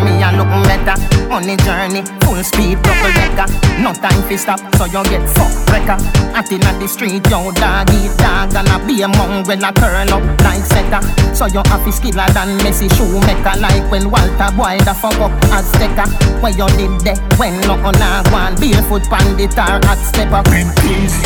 Me 0.04 0.23
a 0.23 0.30
look 0.37 0.47
better 0.68 0.95
on 1.33 1.42
the 1.42 1.57
journey, 1.64 2.02
full 2.23 2.38
speed 2.45 2.78
double 2.83 3.11
decker. 3.16 3.49
No 3.83 3.92
time 3.92 4.23
fi 4.28 4.37
stop, 4.37 4.61
so 4.76 4.85
you 4.85 5.02
get 5.11 5.26
fucked 5.35 5.66
wrecker. 5.73 5.99
Out 6.37 6.52
inna 6.52 6.71
the 6.78 6.87
street, 6.87 7.26
yo 7.30 7.50
dog 7.52 7.90
eat 7.90 8.14
dog 8.18 8.54
and 8.54 8.68
a 8.68 8.78
be 8.87 9.02
among 9.02 9.45
when 9.49 9.64
I 9.64 9.73
turn 9.73 10.12
up 10.12 10.23
like 10.45 10.62
setter. 10.62 11.02
So 11.35 11.47
you 11.47 11.62
have 11.66 11.83
to 11.83 11.90
skiller 11.90 12.28
than 12.35 12.59
Messi 12.62 12.87
shoemaker, 12.95 13.59
like 13.59 13.90
when 13.90 14.11
Walter 14.11 14.52
Boy 14.54 14.78
the 14.85 14.95
fuck 14.95 15.18
up 15.18 15.33
stecker. 15.75 16.07
Where 16.42 16.52
you 16.52 16.68
did 16.78 17.00
there 17.02 17.18
when 17.38 17.59
no 17.62 17.75
on 17.83 17.97
a 17.97 18.23
one 18.30 18.54
barefoot 18.61 19.02
pandit 19.11 19.57
or 19.59 19.80
hot 19.88 19.99
stepper. 19.99 20.42
Big 20.50 20.68
peace, 20.85 21.18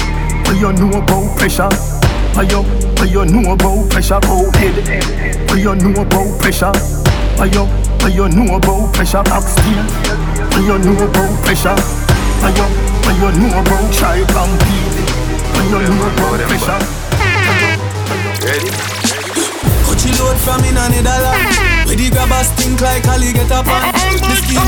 what 0.46 0.56
you 0.56 0.72
know 0.72 0.96
about 0.96 1.36
pressure? 1.36 2.01
What 2.34 2.50
you, 2.50 2.62
what 2.62 3.10
you 3.10 3.24
know 3.26 3.52
about 3.52 3.90
pressure? 3.90 4.18
Go 4.22 4.50
head. 4.52 5.48
What 5.48 5.58
you 5.58 5.74
know 5.74 6.02
about 6.02 6.40
pressure? 6.40 6.72
What 7.36 7.54
you, 7.54 7.64
what 8.00 8.14
you 8.14 8.28
know 8.28 8.56
about 8.56 8.94
pressure? 8.94 9.22
Backsteel. 9.24 9.84
What 10.50 10.62
you 10.64 10.78
know 10.78 11.04
about 11.04 11.44
pressure? 11.44 11.76
What 12.40 12.56
you, 12.56 12.66
what 13.04 13.14
you 13.16 13.30
know 13.38 13.60
about 13.60 13.92
try 13.92 14.18
compete? 14.24 14.96
What 15.52 15.64
you 15.70 15.88
know 15.88 16.08
about 16.08 16.40
pressure? 16.48 16.80
Ready? 18.46 19.02
You 20.02 20.10
load 20.18 20.36
from 20.36 20.64
in 20.64 20.76
a 20.76 20.88
Netherland 20.88 21.86
Where 21.86 21.94
the 21.94 22.10
grabbers 22.10 22.48
stink 22.48 22.80
like 22.80 23.06
alligator 23.06 23.62
pan 23.62 23.94
The 24.18 24.34
skin 24.34 24.58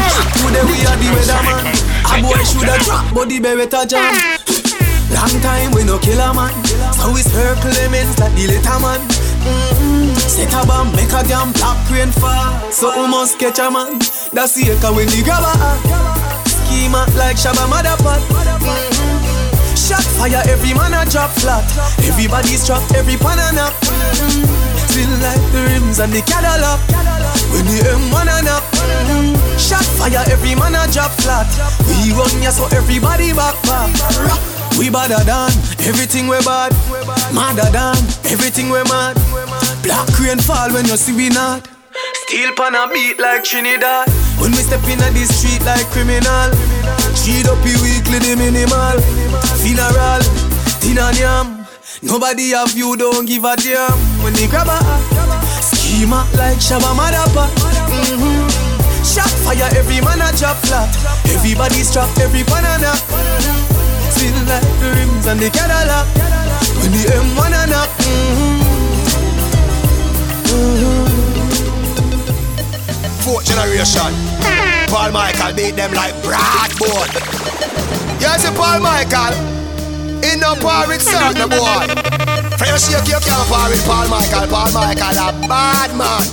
today 0.46 0.62
we 0.62 0.86
are 0.86 0.94
the 0.94 1.10
weatherman 1.10 1.74
A 2.06 2.22
boy 2.22 2.38
shoulda 2.44 2.78
drop 2.84 3.12
but 3.12 3.28
the 3.28 3.40
beretta 3.40 3.84
jam 3.84 4.63
Long 5.14 5.40
time 5.40 5.70
we 5.72 5.84
no 5.84 5.98
kill 5.98 6.18
a 6.18 6.34
man. 6.34 6.52
So 6.98 7.12
we 7.14 7.22
circle 7.22 7.70
lemons 7.78 8.18
like 8.18 8.34
the 8.34 8.50
little 8.50 8.80
man. 8.82 9.00
Mm-hmm. 9.00 10.14
Set 10.18 10.52
a 10.52 10.66
bomb, 10.66 10.90
make 10.96 11.12
a 11.14 11.22
damn 11.22 11.52
black 11.52 11.78
rain 11.90 12.10
fall. 12.10 12.50
So 12.72 12.90
we 12.90 13.06
must 13.08 13.38
catch 13.38 13.58
a 13.58 13.70
man. 13.70 13.98
That's 14.34 14.54
the 14.58 14.74
echo 14.74 14.92
when 14.92 15.06
the 15.06 15.22
grabber 15.22 15.54
Schema 16.50 17.06
like 17.14 17.36
Shabba 17.36 17.64
Motherpot 17.70 18.20
mm-hmm. 18.26 19.76
Shot 19.76 20.02
fire, 20.18 20.42
every 20.50 20.74
man 20.74 20.94
a 20.94 21.08
drop 21.08 21.30
flat. 21.38 21.64
Everybody's 22.02 22.66
trapped, 22.66 22.94
every 22.94 23.16
pan 23.16 23.38
a 23.38 23.54
knock 23.54 23.74
mm-hmm. 23.86 24.74
Still 24.90 25.14
like 25.22 25.44
the 25.52 25.60
rims 25.70 25.98
and 26.00 26.12
the 26.12 26.22
Cadillac 26.22 26.80
When 27.52 27.64
the 27.66 27.78
M1 27.82 28.28
a 28.28 28.38
knock 28.42 28.64
mm-hmm. 28.74 29.44
Shot 29.58 29.84
fire, 29.96 30.24
every 30.30 30.54
man 30.54 30.74
a 30.74 30.84
drop 30.90 31.12
flat. 31.22 31.46
We 31.86 32.12
run 32.12 32.42
ya 32.42 32.50
so 32.50 32.66
everybody 32.74 33.32
back 33.32 33.56
back. 33.64 33.90
We 34.78 34.90
badder 34.90 35.22
than 35.22 35.54
everything 35.86 36.26
we 36.26 36.38
bad. 36.42 36.74
Madder 37.32 37.70
than 37.70 37.96
everything 38.26 38.68
we 38.70 38.82
mad. 38.90 39.14
Black 39.82 40.10
rain 40.18 40.38
fall 40.38 40.72
when 40.72 40.86
you 40.86 40.96
see 40.96 41.14
we 41.14 41.28
not. 41.28 41.68
Steel 42.26 42.52
pan 42.56 42.74
a 42.74 42.90
beat 42.92 43.18
like 43.18 43.44
Trinidad. 43.44 44.08
When 44.42 44.50
we 44.50 44.58
step 44.58 44.82
in 44.90 44.98
the 44.98 45.24
street 45.24 45.62
like 45.64 45.86
criminal. 45.94 46.50
Cheat 47.14 47.46
up 47.46 47.62
weekly 47.62 48.18
the 48.18 48.34
minimal. 48.34 48.98
Funeral, 49.62 50.20
tin 50.82 50.98
and 50.98 51.18
yam. 51.18 51.66
Nobody 52.02 52.50
have 52.50 52.76
you, 52.76 52.96
don't 52.96 53.24
give 53.24 53.44
a 53.44 53.56
damn. 53.56 53.96
When 54.22 54.32
they 54.34 54.48
grab 54.48 54.66
a 54.68 55.33
Schema 55.94 56.26
like 56.34 56.58
Shabba 56.58 56.90
Madapa 56.98 57.46
mm-hmm. 57.86 58.50
Shot 59.06 59.30
fire, 59.46 59.70
every 59.78 60.00
man 60.00 60.18
a 60.18 60.36
drop 60.36 60.56
flat 60.66 60.90
Everybody's 61.30 61.92
trapped, 61.92 62.18
every 62.18 62.42
banana 62.42 62.90
mm-hmm. 62.98 64.48
Like 64.48 64.66
the 64.82 64.90
rims 64.90 65.26
and 65.26 65.38
the 65.38 65.50
Cadillac 65.50 66.06
When 66.82 66.90
the 66.90 67.02
M1 67.14 67.46
a 67.46 67.66
knock 67.70 67.90
mm-hmm. 68.02 68.64
Fourth 73.22 73.46
generation. 73.46 74.12
Paul 74.88 75.12
Michael 75.12 75.54
beat 75.54 75.76
them 75.76 75.92
like 75.94 76.12
Bradboard. 76.16 77.08
Yes, 78.20 78.44
Paul 78.54 78.80
Michael. 78.80 79.63
In 80.24 80.40
no 80.40 80.54
par 80.56 80.88
with 80.88 81.02
certain 81.02 81.48
boy. 81.48 81.84
For 82.56 82.66
you 82.66 82.78
shake 82.78 83.08
you 83.08 83.20
can't 83.20 83.44
with 83.68 83.84
Paul 83.84 84.08
Michael. 84.08 84.48
Paul 84.48 84.72
Michael 84.72 85.18
a 85.20 85.28
bad 85.48 85.90
man. 85.96 86.24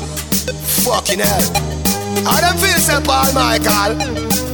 Fucking 0.86 1.20
hell. 1.20 1.44
How 2.24 2.40
them 2.40 2.56
feel 2.58 2.80
say 2.80 3.00
Paul 3.04 3.34
Michael? 3.34 4.00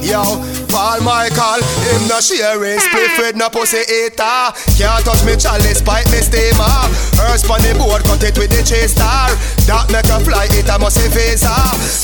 Yo, 0.02 0.22
Paul 0.68 1.00
Michael, 1.00 1.60
him 1.88 2.08
no 2.08 2.20
sharing 2.20 2.78
Split 2.78 3.12
with 3.18 3.36
no 3.36 3.48
pussy 3.48 3.82
eater. 3.88 4.52
Can't 4.76 5.02
touch 5.04 5.24
me 5.24 5.34
chalice, 5.36 5.82
pipe 5.82 6.06
me 6.12 6.20
steamer. 6.22 6.78
Hearse 7.18 7.42
pon 7.42 7.60
the 7.64 7.74
board, 7.74 8.04
cut 8.04 8.22
it 8.22 8.36
with 8.38 8.52
the 8.52 8.62
chase 8.62 8.92
star. 8.92 9.32
That 9.66 9.90
make 9.90 10.08
a 10.08 10.20
fly, 10.22 10.46
it 10.54 10.68
a 10.68 10.78
must 10.78 11.00
visa. 11.10 11.52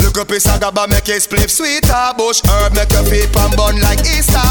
Look 0.02 0.18
up 0.18 0.30
his 0.30 0.44
agaba, 0.44 0.88
make 0.88 1.08
it 1.08 1.22
split 1.22 1.50
sweeter. 1.50 2.12
Bush 2.16 2.42
herb, 2.44 2.74
make 2.74 2.90
your 2.92 3.04
feet 3.06 3.30
pan 3.32 3.52
bun 3.56 3.80
like 3.80 4.02
Easter. 4.04 4.42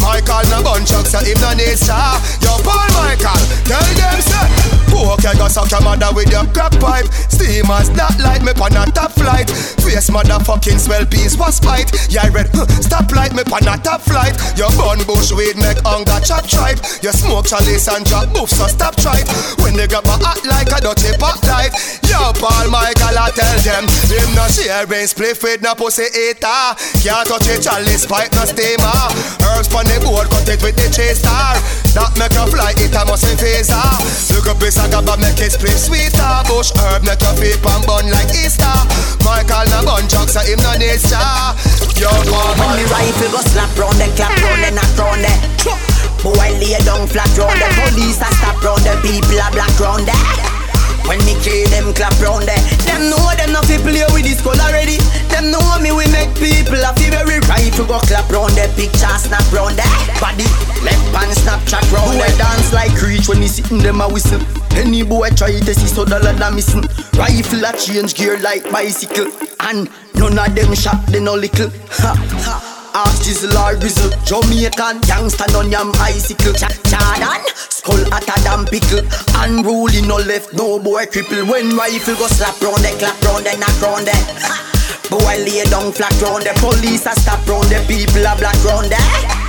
Michael 0.00 0.44
no 0.52 0.62
bun 0.62 0.84
chuck, 0.84 1.06
so 1.06 1.18
him 1.24 1.38
no 1.40 1.54
need 1.54 1.78
star 1.78 2.18
Yo, 2.42 2.58
Paul 2.62 2.88
Michael, 2.94 3.38
tell 3.64 3.88
them 3.94 4.18
say 4.20 4.82
Poke 4.92 5.24
you 5.24 5.34
go 5.38 5.48
suck 5.48 5.70
your 5.70 5.80
mother 5.80 6.10
with 6.12 6.30
your 6.30 6.44
crack 6.52 6.72
pipe. 6.78 7.06
Steamers, 7.32 7.88
not 7.96 8.18
like 8.20 8.42
me 8.42 8.52
pon 8.52 8.76
a 8.76 8.84
top 8.92 9.12
flight. 9.12 9.48
Face 9.80 10.10
motherfucking 10.10 10.78
smell 10.78 11.06
peace, 11.06 11.36
was 11.36 11.56
spite 11.56 11.90
Yeah, 12.10 12.28
red, 12.28 12.50
huh, 12.52 12.66
stop 12.82 13.10
like 13.12 13.32
me 13.32 13.42
pon 13.64 13.86
a 13.86 13.98
flight. 13.98 14.34
Your 14.58 14.70
bun 14.76 14.98
bush 15.06 15.32
weed 15.32 15.56
make 15.56 15.78
hunger 15.86 16.20
chop 16.24 16.46
tripe. 16.46 16.78
You 17.02 17.12
smoke 17.12 17.46
chalice 17.46 17.88
and 17.88 18.04
drop 18.04 18.32
boof, 18.34 18.50
so 18.50 18.66
stop 18.66 18.96
tripe. 18.96 19.28
When 19.62 19.74
they 19.74 19.86
grab 19.86 20.04
a 20.06 20.16
hot 20.18 20.42
like 20.44 20.68
a 20.68 20.80
dirty 20.82 21.16
pot 21.18 21.40
light 21.46 21.72
Yo, 22.04 22.32
Paul 22.36 22.68
Michael, 22.68 23.16
I 23.16 23.32
tell 23.32 23.58
them 23.64 23.84
Him 24.10 24.28
no 24.36 24.44
sharing 24.52 25.08
split 25.08 25.40
with 25.42 25.62
no 25.62 25.74
pussy 25.74 26.08
eater. 26.12 26.76
Can't 27.00 27.24
touch 27.24 27.48
a 27.48 27.56
chalice 27.56 28.04
pipe, 28.04 28.32
no 28.36 28.44
steamer. 28.44 29.00
Herbs 29.48 29.68
pon 29.72 29.86
the 29.88 29.96
board, 30.04 30.28
cut 30.28 30.48
it 30.48 30.60
with 30.60 30.76
the 30.76 30.92
chase 30.92 31.20
star 31.22 31.56
That 31.96 32.12
make 32.18 32.34
you 32.36 32.46
fly, 32.52 32.74
it 32.76 32.92
a 32.92 33.02
must 33.08 33.24
be 33.24 33.32
phaser 33.38 33.80
Look 34.34 34.48
up 34.48 34.58
this 34.58 34.76
agaba, 34.76 35.16
make 35.16 35.40
it 35.40 35.56
split 35.56 35.78
sweeter. 35.78 36.34
Bush 36.48 36.72
herb, 36.76 37.06
make 37.06 37.22
your 37.22 37.34
feet 37.38 37.60
pan 37.62 37.80
bun 37.86 38.08
like 38.10 38.32
Easter. 38.34 38.76
Michael 39.24 39.66
no 39.72 39.80
bun 39.86 40.04
chuck, 40.10 40.28
so 40.28 40.42
him 40.44 40.60
no 40.60 40.74
star 41.00 41.56
Yo, 41.96 42.10
Paul 42.28 42.52
When 42.58 42.76
me 42.76 42.84
rifle 42.90 43.30
go 43.30 43.40
slap 43.52 43.72
round 43.76 43.96
the 44.00 44.08
clap 44.16 44.32
round 44.40 44.64
the 44.64 44.70
knock 44.72 44.92
round 44.96 45.20
the 45.20 45.32
Boy 46.24 46.48
lay 46.56 46.78
down 46.88 47.04
flat 47.06 47.28
round 47.36 47.60
the 47.60 47.68
Police 47.84 48.20
a 48.24 48.28
stop 48.40 48.56
round 48.64 48.80
the 48.82 48.96
People 49.04 49.36
a 49.36 49.46
black 49.52 49.76
round 49.78 50.08
the 50.08 50.16
when 51.02 51.18
me 51.26 51.34
kill 51.42 51.66
them 51.74 51.92
clap 51.94 52.14
round 52.22 52.46
there 52.46 52.62
Them 52.86 53.10
know 53.10 53.18
them 53.34 53.50
not 53.50 53.66
fi 53.66 53.74
play 53.82 54.06
with 54.14 54.22
this 54.22 54.38
skull 54.38 54.54
already 54.54 55.02
Them 55.34 55.50
know 55.50 55.60
me 55.82 55.90
we 55.90 56.06
make 56.14 56.30
people 56.38 56.78
a 56.78 56.94
fi 56.94 57.10
very 57.10 57.42
rifle 57.50 57.90
go 57.90 57.98
clap 58.06 58.30
round 58.30 58.54
there 58.54 58.70
Picture 58.78 59.10
snap 59.18 59.42
round 59.50 59.74
there 59.74 59.90
Body 60.22 60.46
left 60.86 61.02
hand 61.10 61.34
snapchat 61.34 61.82
round 61.90 62.20
there 62.22 62.30
dance 62.38 62.72
like 62.72 62.94
reach 63.02 63.28
when 63.28 63.42
he 63.42 63.48
sitting 63.48 63.78
them 63.78 64.00
a 64.00 64.08
whistle. 64.08 64.40
Any 64.78 65.02
boy 65.02 65.28
try 65.30 65.58
to 65.58 65.74
see 65.74 65.86
so 65.86 66.04
dollar 66.04 66.34
da 66.38 66.50
missing. 66.50 66.86
Rifle 67.18 67.64
a 67.64 67.76
change 67.76 68.14
gear 68.14 68.38
like 68.38 68.62
bicycle. 68.70 69.30
And 69.60 69.90
none 70.14 70.38
of 70.38 70.54
them 70.54 70.74
shot 70.74 71.04
they 71.08 71.20
no 71.20 71.34
little. 71.34 71.70
Ha 71.90 72.14
ha 72.46 72.71
Ask 72.94 73.22
Jizzle 73.24 73.56
or 73.56 73.74
Rizzle. 73.80 74.10
Jamaican 74.24 75.00
Gangsta 75.08 75.48
on 75.56 75.70
yam 75.70 75.92
bicycle. 75.92 76.52
Ch- 76.52 76.68
Jordan 76.88 77.42
Skull 77.54 78.04
hotter 78.10 78.38
than 78.44 78.64
pickle. 78.66 79.02
Unruly 79.40 80.02
no 80.02 80.16
left 80.16 80.52
no 80.52 80.78
boy 80.78 81.06
cripple. 81.06 81.48
When 81.48 81.76
rifle 81.76 82.14
go 82.16 82.26
slap 82.28 82.60
round 82.60 82.84
the 82.84 82.92
clap 82.98 83.20
round 83.22 83.44
the 83.46 83.56
knock 83.56 83.76
round 83.80 84.06
the. 84.06 84.16
Boy 85.10 85.36
lay 85.44 85.64
down 85.68 85.92
flat 85.92 86.12
round 86.22 86.44
the 86.44 86.52
Police 86.60 87.06
a 87.06 87.12
stop 87.18 87.46
round 87.48 87.68
the 87.68 87.80
People 87.88 88.24
a 88.24 88.32
black 88.36 88.56
round 88.64 88.88
the 88.90 89.41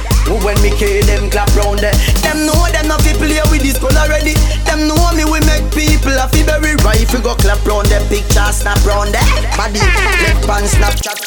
when 0.43 0.55
me 0.61 0.71
kill 0.71 1.03
them 1.05 1.29
clap 1.29 1.49
round 1.55 1.79
there. 1.79 1.95
Them 2.23 2.45
know 2.47 2.55
them 2.71 2.87
not 2.87 3.01
fi 3.01 3.13
play 3.13 3.41
with 3.51 3.63
this 3.63 3.77
gun 3.79 3.95
already. 3.97 4.35
Them 4.63 4.87
know 4.87 4.99
me 5.11 5.25
we 5.27 5.39
make 5.43 5.67
people 5.73 6.15
a 6.15 6.27
fi 6.31 6.43
very 6.43 6.75
rifle 6.83 7.21
go 7.21 7.35
clap 7.35 7.63
round 7.65 7.87
the 7.87 7.99
Picture 8.07 8.51
snap 8.53 8.79
round 8.85 9.13
there. 9.13 9.25
Body 9.57 9.79
left 9.79 10.45
hand 10.45 10.67
snapchat. 10.69 11.17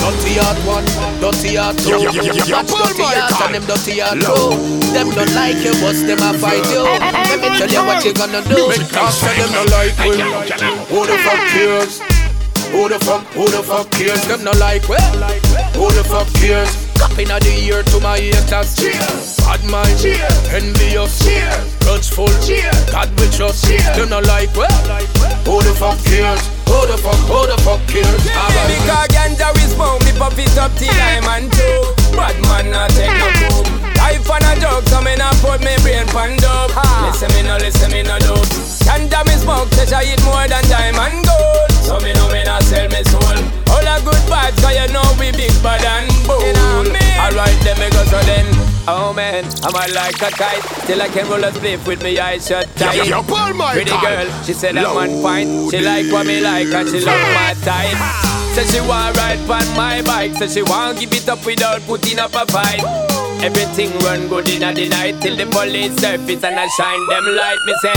Dirty 0.00 0.34
heart 0.40 0.58
one, 0.66 0.86
dirty 1.20 1.56
heart 1.56 1.78
two. 1.78 2.02
Match 2.04 2.72
dirty 2.72 3.04
heart 3.04 3.32
and 3.44 3.54
them 3.54 3.64
dirty 3.66 4.00
heart 4.00 4.18
two. 4.20 4.56
Them 4.92 5.10
don't 5.10 5.34
like 5.34 5.60
you, 5.62 5.74
but 5.78 5.96
them 6.06 6.22
a 6.24 6.32
fight 6.38 6.64
you. 6.72 6.82
Let 6.82 7.38
me 7.40 7.48
tell 7.58 7.70
you 7.70 7.82
what 7.86 8.04
you 8.04 8.12
gonna 8.14 8.42
do. 8.48 8.72
Talk 8.90 9.12
to 9.12 9.28
them 9.36 9.50
not 9.52 9.70
like 9.70 9.94
we 10.02 10.16
Who 10.90 11.06
the 11.06 11.16
fuck 11.22 11.40
cares? 11.52 12.23
Who 12.74 12.88
the 12.88 12.98
fuck, 13.06 13.22
who 13.38 13.46
the 13.46 13.62
fuck 13.62 13.86
cares? 13.94 14.18
Them 14.26 14.42
not 14.42 14.58
like 14.58 14.82
we 14.90 14.98
Who 15.78 15.86
the 15.94 16.02
fuck 16.02 16.26
cares? 16.34 16.66
Cupping 16.98 17.30
of 17.30 17.38
the 17.46 17.54
year 17.54 17.86
to 17.86 18.00
my 18.02 18.18
haters. 18.18 18.74
Cheers. 18.74 19.38
Bad 19.46 19.62
mind. 19.70 19.94
Cheers. 20.02 20.34
Envious. 20.50 21.22
Cheers. 21.22 21.54
Grudgeful 21.86 22.26
Cheers. 22.42 22.74
God 22.90 23.14
will 23.14 23.30
trust. 23.30 23.62
Cheers. 23.62 23.94
Them 23.94 24.10
not 24.10 24.26
like 24.26 24.50
we 24.58 24.66
Who 25.46 25.62
the 25.62 25.70
fuck 25.78 26.02
cares? 26.02 26.42
Who 26.66 26.78
the 26.90 26.98
fuck, 26.98 27.14
who 27.30 27.46
the 27.46 27.54
fuck 27.62 27.78
cares? 27.86 28.10
Because 28.26 29.06
ganja 29.14 29.54
we 29.54 29.62
smoke, 29.70 30.02
me 30.02 30.10
puff 30.18 30.34
it 30.34 30.58
up 30.58 30.74
till 30.74 30.90
I'm 30.90 31.30
on 31.30 31.46
two. 31.54 31.78
Bad 32.18 32.34
man 32.50 32.74
not 32.74 32.90
take 32.98 33.14
no 33.14 33.30
poop 33.38 33.70
Life 34.02 34.26
on 34.26 34.42
a 34.42 34.58
joke, 34.58 34.82
so 34.90 34.98
me 34.98 35.14
not 35.14 35.38
put 35.38 35.62
me 35.62 35.78
brain 35.86 36.10
pan 36.10 36.34
dope. 36.42 36.74
Listen 37.06 37.30
me 37.38 37.46
no, 37.46 37.54
listen 37.54 37.92
me 37.94 38.02
no 38.02 38.18
dope 38.18 38.50
Ganja 38.82 39.22
me 39.30 39.38
smoke, 39.38 39.70
say 39.78 39.86
I 39.94 40.10
eat 40.10 40.22
more 40.26 40.42
than 40.50 40.66
diamond 40.66 41.22
gold 41.22 41.73
So 41.84 42.00
me 42.00 42.12
know 42.16 42.28
me 42.32 42.42
not 42.44 42.62
sell 42.64 42.88
me 42.88 43.04
soul. 43.04 43.38
All 43.68 43.84
a 43.84 44.00
good 44.00 44.24
vibes, 44.24 44.56
cause 44.64 44.72
you 44.72 44.88
know 44.88 45.04
we 45.20 45.30
big 45.36 45.52
bad 45.62 45.84
and 45.84 46.08
bold. 46.26 46.40
You 46.40 46.56
know 46.56 46.82
me? 46.88 47.04
Alright 47.20 47.56
then 47.60 47.76
me 47.78 47.92
go 47.92 48.02
so 48.08 48.20
then 48.24 48.48
Oh 48.88 49.12
man, 49.12 49.44
I'm 49.62 49.72
a 49.76 49.94
like 49.94 50.20
a 50.20 50.30
kite. 50.32 50.64
Still 50.84 51.00
I 51.00 51.08
can 51.08 51.28
roll 51.28 51.44
a 51.44 51.50
spliff 51.52 51.86
with 51.86 52.02
me 52.02 52.18
eyes 52.18 52.46
shut 52.48 52.68
tight. 52.76 52.96
yo, 52.96 53.04
yo, 53.04 53.22
Paul 53.22 53.54
Michael. 53.54 53.84
Pretty 53.84 53.98
girl, 54.00 54.28
she 54.44 54.52
said 54.52 54.76
I'm 54.76 54.96
on 54.96 55.22
point 55.22 55.70
She 55.70 55.80
like 55.80 56.10
what 56.12 56.26
me 56.26 56.40
like 56.40 56.68
and 56.68 56.88
she 56.88 57.00
love 57.00 57.20
my 57.36 57.54
type. 57.64 57.96
Say 58.56 58.64
she 58.64 58.80
want 58.80 59.16
ride 59.16 59.40
on 59.50 59.76
my 59.76 60.00
bike 60.02 60.34
Say 60.34 60.48
she 60.48 60.62
want 60.62 61.00
give 61.00 61.12
it 61.12 61.28
up 61.28 61.44
without 61.44 61.80
putting 61.82 62.18
up 62.18 62.34
a 62.34 62.46
fight. 62.52 62.84
Everything 63.42 63.90
run 64.00 64.28
good 64.28 64.48
in 64.48 64.60
the 64.60 64.88
night 64.88 65.20
Till 65.20 65.36
the 65.36 65.44
police 65.46 65.96
surface 65.96 66.44
and 66.44 66.58
I 66.58 66.66
shine 66.68 67.06
them 67.08 67.24
light. 67.36 67.58
Me 67.66 67.74
say, 67.82 67.94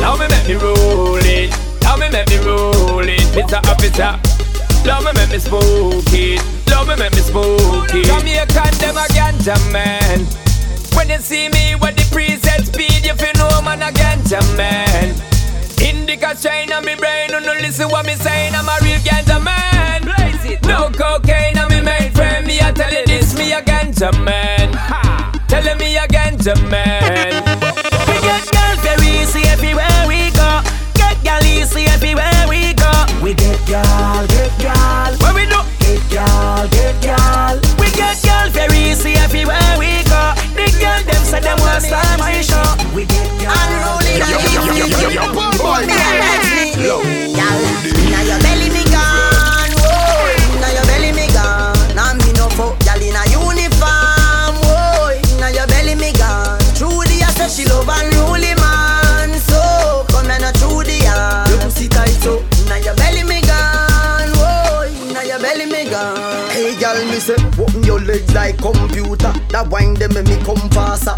love 0.00 0.18
me 0.18 0.28
make 0.28 0.48
me 0.48 0.54
roll 0.54 1.16
it 1.16 1.67
Love 1.98 2.12
me 2.12 2.16
make 2.16 2.30
me 2.30 2.38
roll 2.46 3.02
it 3.02 3.26
Mr. 3.34 3.58
Officer. 3.66 4.14
Love 4.86 5.02
me 5.02 5.12
make 5.18 5.30
me 5.32 5.38
smoke 5.40 6.06
it 6.14 6.38
Love 6.70 6.86
me 6.86 6.94
make 6.94 7.10
me 7.10 7.18
smoke 7.18 7.90
it. 7.90 8.06
Jamaican 8.06 8.70
them 8.78 8.96
a 8.96 9.02
ganja 9.10 9.58
man 9.72 10.22
When 10.94 11.08
you 11.10 11.18
see 11.18 11.48
me 11.48 11.74
with 11.74 11.96
the 11.98 12.06
preset 12.14 12.70
speed 12.70 13.04
You 13.04 13.14
feel 13.18 13.34
know 13.34 13.50
man 13.62 13.82
a 13.82 13.90
ganja 13.90 14.38
man 14.56 15.10
Indica 15.82 16.36
shine 16.38 16.72
on 16.72 16.84
me 16.84 16.94
brain 16.94 17.32
No 17.32 17.40
no 17.40 17.52
listen 17.54 17.88
what 17.90 18.06
me 18.06 18.14
saying 18.14 18.54
I'm 18.54 18.68
a 18.70 18.78
real 18.80 19.02
ganja 19.02 19.42
man 19.42 20.06
No 20.62 20.90
cocaine 20.94 21.58
on 21.58 21.68
me 21.68 21.80
main 21.80 22.12
friend 22.12 22.46
Me 22.46 22.60
I 22.60 22.70
tell 22.70 22.92
you 22.94 23.06
this 23.06 23.36
me 23.36 23.50
a 23.52 23.60
ganja 23.60 24.14
man 24.22 24.70
Telling 25.48 25.76
me 25.78 25.96
a 25.96 26.06
ganja 26.06 26.54
man 26.70 27.42
We 28.06 28.14
get 28.22 28.46
girls 28.54 28.78
very 28.86 29.08
easy 29.18 29.42
everywhere. 29.48 29.97
Get 31.22 31.42
gal 31.42 31.44
easy 31.46 31.84
everywhere 31.86 32.46
we 32.48 32.74
go. 32.74 32.90
We 33.22 33.34
get 33.34 33.58
gal, 33.66 34.26
get 34.28 34.52
gal. 34.58 35.14
Where 35.18 35.34
we 35.34 35.46
do? 35.46 35.60
Get 35.80 36.10
gal, 36.10 36.68
get 36.68 37.00
gal. 37.02 37.58
We 37.78 37.90
get 37.90 38.22
gal 38.22 38.48
very 38.50 38.78
easy 38.78 39.14
everywhere 39.14 39.58
we 39.78 40.02
go. 40.04 40.34
The 40.54 40.70
girl 40.78 41.02
them 41.02 41.24
say 41.24 41.40
them 41.40 41.58
want 41.60 41.82
start 41.82 42.18
my 42.18 42.40
show. 42.40 42.62
We 42.94 43.04
get 43.06 43.28
gal. 43.40 43.50
Unruly 43.50 44.18
Yo, 44.18 44.26
yo, 44.26 44.38
yo, 44.54 44.86
yo, 44.86 44.98
yo, 44.98 45.10
yo, 45.10 45.32
Boy, 45.58 45.86
Gal, 45.86 47.60
inna 47.84 48.22
your 48.22 48.38
belly 48.38 48.47
me 48.47 48.47
gone, 48.47 48.47
like 68.34 68.58
computer. 68.58 69.32
That 69.50 69.68
wine 69.70 69.94
them 69.94 70.14
make 70.14 70.26
me 70.26 70.36
come 70.44 70.68
faster. 70.70 71.14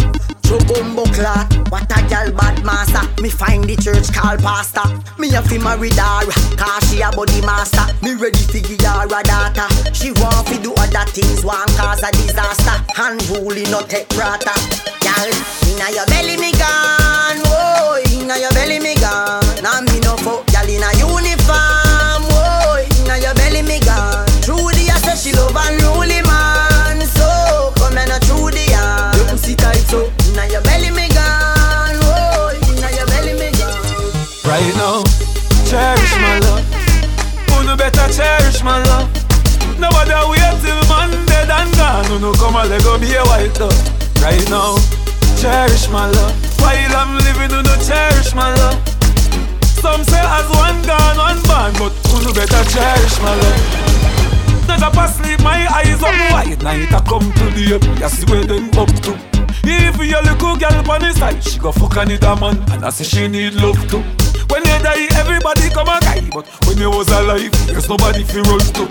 Chocombo 0.51 1.07
clot, 1.15 1.47
what 1.71 1.87
a 1.95 2.03
gal 2.09 2.33
bad 2.33 2.65
master. 2.65 3.07
Me 3.23 3.31
find 3.31 3.63
the 3.65 3.77
church 3.77 4.11
call 4.13 4.37
pastor. 4.39 4.83
Me 5.19 5.31
a 5.35 5.43
fi 5.43 5.59
marry 5.59 5.91
her, 5.95 6.27
cause 6.59 6.83
she 6.91 7.01
a 7.03 7.11
body 7.13 7.41
master. 7.43 7.87
Me 8.03 8.15
ready 8.19 8.43
fi 8.51 8.59
give 8.59 8.83
her 8.83 9.07
a 9.07 9.23
daughter. 9.23 9.69
She 9.95 10.11
want 10.19 10.49
fi 10.49 10.59
do 10.59 10.75
other 10.75 11.07
things, 11.15 11.45
want 11.45 11.71
cause 11.79 12.03
a 12.03 12.11
disaster. 12.13 12.75
Unruly 12.99 13.63
no 13.71 13.83
take 13.87 14.09
prata. 14.11 14.51
Gal, 14.99 15.31
inna 15.71 15.87
your 15.95 16.07
belly 16.11 16.35
me 16.35 16.51
gone, 16.59 17.39
whoa. 17.47 18.03
Inna 18.11 18.35
your 18.43 18.51
belly 18.51 18.83
me 18.83 18.90
My 38.71 38.79
love? 38.85 39.11
No 39.81 39.89
other 39.91 40.31
wait 40.31 40.55
till 40.63 40.79
Monday 40.87 41.43
and 41.43 41.75
gone. 41.75 42.07
Who 42.07 42.31
a 42.31 42.63
Lego 42.71 43.01
be 43.03 43.11
a 43.19 43.25
white 43.27 43.51
though. 43.59 43.75
Right 44.23 44.47
now, 44.47 44.79
cherish 45.43 45.91
my 45.91 46.07
love. 46.07 46.31
While 46.63 46.95
I'm 46.95 47.19
living, 47.19 47.51
you 47.51 47.65
know 47.67 47.77
cherish 47.83 48.33
my 48.33 48.55
love. 48.55 48.79
Some 49.83 50.05
say 50.05 50.23
as 50.23 50.47
one 50.55 50.79
gone, 50.87 51.19
one 51.19 51.43
born, 51.51 51.75
but 51.83 51.93
you 52.23 52.33
better 52.33 52.63
cherish 52.71 53.19
my 53.19 53.35
love. 53.43 54.69
Not 54.69 54.83
up 54.85 54.97
asleep, 55.03 55.43
my 55.43 55.67
eyes 55.67 56.01
up 56.01 56.15
wide. 56.31 56.63
Night 56.63 56.93
I 56.95 57.01
come 57.11 57.27
to 57.27 57.51
the 57.51 57.75
up, 57.75 57.83
you 57.83 58.09
see 58.09 58.25
where 58.31 58.45
them 58.45 58.71
up 58.79 58.95
to. 59.03 59.19
If 59.65 59.99
you 59.99 60.15
little 60.23 60.55
girl 60.55 60.91
on 60.93 61.01
the 61.01 61.13
side, 61.13 61.43
she 61.43 61.59
go 61.59 61.73
fuck 61.73 61.97
another 61.97 62.41
man, 62.41 62.63
and 62.71 62.85
I 62.85 62.91
say 62.91 63.03
she 63.03 63.27
need 63.27 63.55
love 63.55 63.83
too. 63.91 64.05
When 64.51 64.67
you 64.67 64.79
die, 64.83 65.07
everybody 65.15 65.71
come 65.71 65.89
a 65.89 66.01
guy, 66.01 66.21
but 66.35 66.47
when 66.67 66.79
you 66.79 66.91
was 66.91 67.09
alive, 67.09 67.53
there's 67.67 67.89
nobody 67.89 68.25
fi 68.25 68.41
run 68.43 68.61
to. 68.77 68.87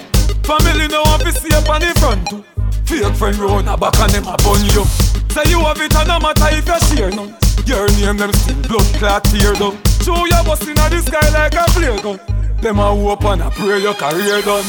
Family 0.47 0.87
no 0.87 1.03
want 1.03 1.21
to 1.23 1.31
see 1.31 1.53
up 1.53 1.69
on 1.69 1.81
the 1.81 1.93
front 1.99 2.25
too. 2.29 2.43
Fake 2.89 3.13
friend 3.15 3.37
round 3.37 3.69
a 3.69 3.77
back 3.77 3.99
and 3.99 4.11
them 4.11 4.25
a 4.25 4.35
bun 4.41 4.63
you. 4.73 4.83
Say 5.29 5.45
you 5.51 5.59
have 5.61 5.77
it 5.77 5.93
and 5.93 6.07
no 6.07 6.17
matter 6.19 6.49
if 6.49 6.65
you 6.65 6.79
share 6.89 7.11
none. 7.11 7.35
Your 7.69 7.85
name 7.99 8.17
them 8.17 8.33
still 8.33 8.57
blood 8.65 8.89
clot 8.97 9.23
tear 9.25 9.53
down. 9.53 9.77
Show 10.01 10.25
your 10.25 10.41
bust 10.41 10.65
inna 10.65 10.89
the 10.89 11.03
sky 11.05 11.21
like 11.37 11.53
a 11.53 11.69
flare 11.69 12.01
gun. 12.01 12.17
Them 12.63 12.79
a 12.79 12.95
hope 12.95 13.25
and 13.25 13.41
a 13.43 13.51
pray 13.51 13.79
your 13.79 13.93
career 13.93 14.41
done. 14.41 14.65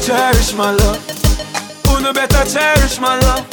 Cherish 0.00 0.54
my 0.54 0.72
love. 0.72 1.02
Uno 1.92 2.14
better 2.14 2.44
cherish 2.48 2.98
my 2.98 3.18
love. 3.20 3.44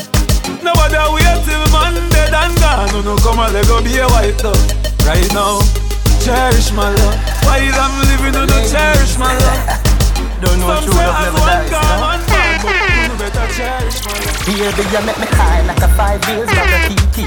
Nobody 0.63 0.95
wait 1.19 1.41
till 1.43 1.65
man 1.75 1.97
dead 2.15 2.33
and 2.33 2.55
gone. 2.61 2.95
Uno 2.95 3.17
come 3.17 3.39
and 3.43 3.53
let 3.53 3.67
go 3.67 3.83
be 3.83 3.97
a 3.97 4.07
white 4.07 4.37
dove. 4.39 4.55
Right 5.03 5.27
now, 5.33 5.59
cherish 6.27 6.71
my 6.75 6.91
love. 6.91 7.15
While 7.47 7.79
I'm 7.79 7.95
living, 8.03 8.35
uno 8.35 8.59
cherish 8.67 9.15
my 9.15 9.31
love. 9.31 9.79
Don't 10.43 10.59
know 10.59 10.75
Some 10.75 10.83
true 10.83 10.99
say 10.99 11.07
love 11.07 11.15
as 11.15 11.31
never 11.31 11.39
one 11.39 11.47
dies, 11.47 11.71
gone, 11.71 11.87
no? 11.87 12.03
one 12.03 12.23
gone, 12.27 13.15
better 13.15 13.47
cherish 13.55 13.99
my 14.03 14.11
love. 14.19 14.43
Baby, 14.43 14.83
you 14.91 15.01
make 15.07 15.19
me 15.23 15.27
high 15.39 15.63
like 15.63 15.79
a 15.79 15.89
five 15.95 16.19
years 16.27 16.51
bag 16.51 16.67
of 16.75 16.81
TT. 16.91 17.17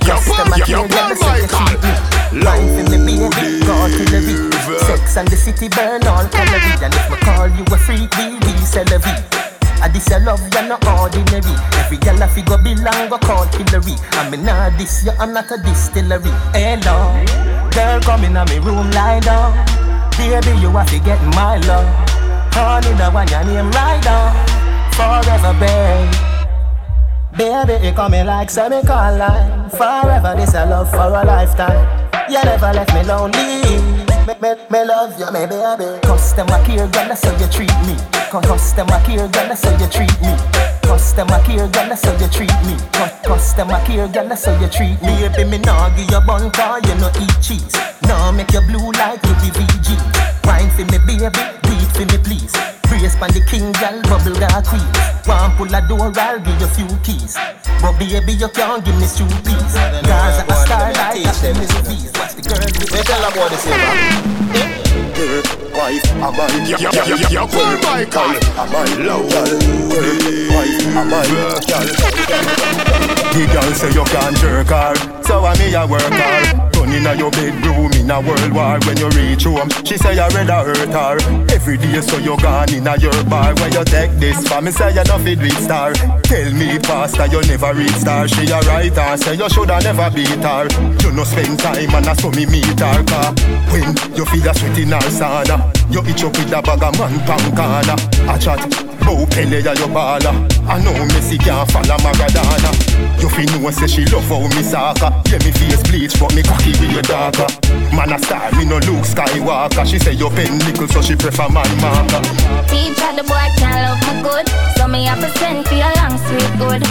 Customer 0.00 0.56
yo, 0.64 0.64
care, 0.64 0.88
get 0.88 1.04
me 1.12 1.16
you 1.36 1.48
treat 1.52 1.80
me. 1.84 1.92
Wine 2.40 2.68
for 2.72 2.84
baby, 2.88 3.14
go 3.68 3.76
to 3.92 4.02
the 4.08 4.20
beat. 4.24 4.80
Sex 4.88 5.16
and 5.20 5.28
the 5.28 5.36
city 5.36 5.68
burn 5.68 6.00
all 6.08 6.24
calories. 6.32 6.80
And 6.80 6.94
if 6.96 7.06
me 7.12 7.16
call 7.28 7.48
you 7.52 7.64
a 7.68 7.76
freak, 7.76 8.08
we 8.16 8.40
we 8.40 8.52
a 8.56 8.98
V. 8.98 9.36
I 9.82 9.88
this 9.88 10.08
your 10.08 10.20
love, 10.20 10.40
you're 10.54 10.64
not 10.64 10.80
ordinary. 10.88 11.54
Every 11.76 11.98
girl 11.98 12.22
I 12.22 12.28
figure 12.28 12.56
belong 12.56 13.10
go 13.10 13.18
call 13.18 13.44
Hillary. 13.52 13.94
I 14.12 14.30
mean, 14.30 14.44
nah, 14.44 14.70
this 14.78 15.04
you, 15.04 15.12
I'm 15.20 15.34
not 15.34 15.50
a 15.52 15.58
distillery. 15.58 16.32
Hello, 16.56 17.12
girl, 17.76 18.00
come 18.00 18.24
in 18.24 18.32
me 18.48 18.58
room, 18.58 18.90
lie 18.92 19.20
down. 19.20 19.52
Baby, 20.16 20.58
you 20.60 20.70
have 20.70 20.88
to 20.88 20.98
get 20.98 21.20
my 21.36 21.58
love. 21.68 21.86
Honey, 22.54 22.92
the 22.96 23.10
one 23.10 23.28
your 23.28 23.44
name 23.44 23.70
right 23.70 24.02
down. 24.02 24.32
Forever, 24.96 25.52
babe. 25.60 26.08
Baby, 27.36 27.86
you 27.86 27.92
coming 27.92 28.24
like 28.24 28.48
semicolon. 28.48 29.68
Forever, 29.68 30.34
this 30.36 30.54
a 30.54 30.64
love 30.64 30.90
for 30.90 31.12
a 31.20 31.22
lifetime. 31.22 31.84
You 32.30 32.42
never 32.44 32.72
left 32.72 32.94
me 32.94 33.02
lonely. 33.04 34.05
Me, 34.26 34.34
me, 34.42 34.54
me 34.70 34.84
love 34.84 35.14
you, 35.20 35.26
me 35.30 35.46
baby. 35.46 36.00
Customer 36.02 36.58
care, 36.64 36.88
girl, 36.88 37.06
that's 37.06 37.24
how 37.24 37.30
you 37.38 37.46
treat 37.46 37.70
me. 37.86 37.94
Cu- 38.30 38.40
Customer 38.42 38.98
care, 39.06 39.28
girl, 39.28 39.46
that's 39.46 39.62
how 39.64 39.70
you 39.78 39.86
treat 39.86 40.10
me. 40.20 40.34
Customer 40.82 41.38
care, 41.44 41.68
girl, 41.68 41.86
that's 41.86 42.04
how 42.04 42.12
you 42.18 42.26
treat 42.28 42.50
me. 42.66 42.74
Cu- 42.92 43.28
Customer 43.28 43.78
care, 43.86 44.08
girl, 44.08 44.26
that's 44.26 44.44
how 44.44 44.60
you 44.60 44.68
treat 44.68 45.00
me. 45.00 45.28
Baby, 45.30 45.44
me 45.48 45.58
nah 45.58 45.90
give 45.94 46.10
you 46.10 46.20
bun 46.26 46.50
car, 46.50 46.80
you 46.82 46.94
no 46.96 47.08
eat 47.22 47.36
cheese. 47.40 47.70
Nah 48.02 48.32
make 48.32 48.50
you 48.52 48.60
blue 48.62 48.90
like 48.98 49.22
you 49.22 49.34
be 49.38 49.48
VG. 49.54 50.35
Wine 50.46 50.70
for 50.70 50.86
me, 50.86 50.98
baby, 51.04 51.28
breathe 51.66 51.92
for 51.92 52.06
me, 52.06 52.18
please. 52.22 52.54
Brace 52.86 53.16
pan 53.18 53.30
the 53.34 53.42
king, 53.50 53.72
girl, 53.76 53.98
bubble 54.06 54.38
got 54.38 54.62
queen. 54.64 54.86
One 55.26 55.50
pull 55.58 55.74
a 55.74 55.82
door, 55.88 56.12
I'll 56.14 56.38
give 56.38 56.60
you 56.60 56.70
few 56.70 56.86
keys. 57.02 57.34
But 57.82 57.98
baby, 57.98 58.32
you 58.38 58.48
can't 58.48 58.84
give 58.84 58.94
me 58.96 59.06
two 59.10 59.26
peas. 59.42 59.74
Gaza 60.06 60.46
a 60.46 60.54
star 60.64 60.92
like 60.94 61.26
a 61.26 61.50
Miss 61.58 61.72
Watch 62.14 62.38
the 62.38 62.42
girl 62.46 62.62
with 62.62 62.90
the 62.94 63.02
tell 63.02 63.26
about 63.26 63.50
this, 63.50 63.66
Wife, 65.74 66.06
a 66.14 66.30
man, 66.30 66.66
Yo, 66.66 66.76
yo, 66.78 66.90
yo, 66.92 67.16
yo, 67.16 67.28
yo, 67.28 67.46
Paul 67.48 67.76
Michael. 67.82 68.38
a 68.56 68.64
man, 68.70 68.90
low 69.04 69.22
girl, 69.28 69.50
wife, 70.54 70.85
a. 70.96 71.06
The 73.32 73.44
girl 73.52 73.74
say 73.74 73.92
you 73.92 74.04
can't 74.04 74.36
jerk 74.38 74.68
her, 74.68 75.22
so 75.22 75.44
I 75.44 75.56
me 75.58 75.74
a 75.74 75.86
work 75.86 76.00
her. 76.00 76.70
Turn 76.72 76.92
inna 76.92 77.14
your 77.14 77.30
bedroom 77.30 77.92
in 77.92 78.10
a 78.10 78.20
world 78.20 78.52
war. 78.52 78.78
When 78.86 78.96
you 78.96 79.08
reach 79.10 79.44
home, 79.44 79.68
she 79.84 79.98
say 79.98 80.14
you 80.14 80.24
rather 80.32 80.64
hurt 80.64 80.88
her. 80.88 81.16
Every 81.52 81.76
day 81.76 82.00
so 82.00 82.16
you 82.18 82.36
gone 82.38 82.72
inna 82.72 82.96
your 82.96 83.24
bar. 83.24 83.52
When 83.56 83.72
you 83.72 83.84
take 83.84 84.12
this 84.12 84.46
for 84.48 84.62
me 84.62 84.70
say 84.70 84.94
you 84.94 85.04
no 85.04 85.18
fit 85.18 85.38
reach 85.38 85.60
star. 85.60 85.92
Tell 85.92 86.52
me 86.52 86.78
pastor 86.78 87.26
you 87.26 87.42
never 87.42 87.74
reach 87.74 88.00
star. 88.00 88.26
She 88.28 88.48
a 88.48 88.60
writer 88.60 89.16
say 89.18 89.34
you 89.34 89.48
shoulda 89.50 89.80
never 89.82 90.08
beat 90.14 90.40
her. 90.40 90.68
You 91.04 91.12
no 91.12 91.24
spend 91.24 91.58
time 91.60 91.92
and 91.92 92.06
I 92.08 92.14
saw 92.14 92.30
me 92.30 92.46
meet 92.46 92.80
her 92.80 93.04
car. 93.04 93.34
When 93.68 93.92
you 94.16 94.24
feel 94.24 94.48
a 94.48 94.54
sweat 94.54 94.78
in 94.78 94.96
her 94.96 95.10
sauna, 95.12 95.60
you 95.92 96.00
itch 96.08 96.24
up 96.24 96.32
with 96.38 96.52
a 96.52 96.62
bag 96.62 96.82
of 96.82 96.98
man 96.98 97.20
pan. 97.26 97.46
A 98.28 98.38
chat, 98.38 98.64
bow 99.06 99.24
Pele 99.30 99.62
ya 99.62 99.72
your 99.78 99.88
baller. 99.88 100.34
I 100.66 100.82
know 100.82 100.92
Messi 101.14 101.38
can't 101.38 101.70
follow 101.70 101.96
Maradona. 102.02 102.70
You 103.22 103.28
feel 103.30 103.46
know 103.60 103.70
say 103.70 103.86
she 103.86 104.04
love 104.06 104.26
how 104.28 104.42
me 104.42 104.62
soccer. 104.62 105.14
Yeah 105.30 105.38
me 105.46 105.52
face 105.54 105.82
bleach 105.86 106.18
but 106.18 106.34
me 106.34 106.42
cocky 106.42 106.74
with 106.82 106.90
your 106.90 107.02
darker. 107.02 107.46
Man 107.94 108.12
a 108.12 108.18
star, 108.18 108.50
me 108.58 108.64
no 108.64 108.78
Luke 108.82 109.06
Skywalker. 109.06 109.86
She 109.86 109.98
say 109.98 110.12
you 110.12 110.28
pen 110.30 110.58
nickel 110.58 110.88
so 110.88 111.00
she 111.00 111.14
prefer 111.14 111.48
man 111.48 111.70
marker. 111.80 112.20
Teacher, 112.66 113.12
the 113.14 113.22
boy 113.22 113.46
can't 113.56 113.78
love 113.86 114.02
me 114.02 114.22
good. 114.26 114.46
So 114.76 114.88
me 114.88 115.04
have 115.06 115.20
to 115.22 115.30
send 115.38 115.64
for 115.68 115.74
your 115.78 115.92
long 116.02 116.18
sweet 116.26 116.52
good. 116.58 116.82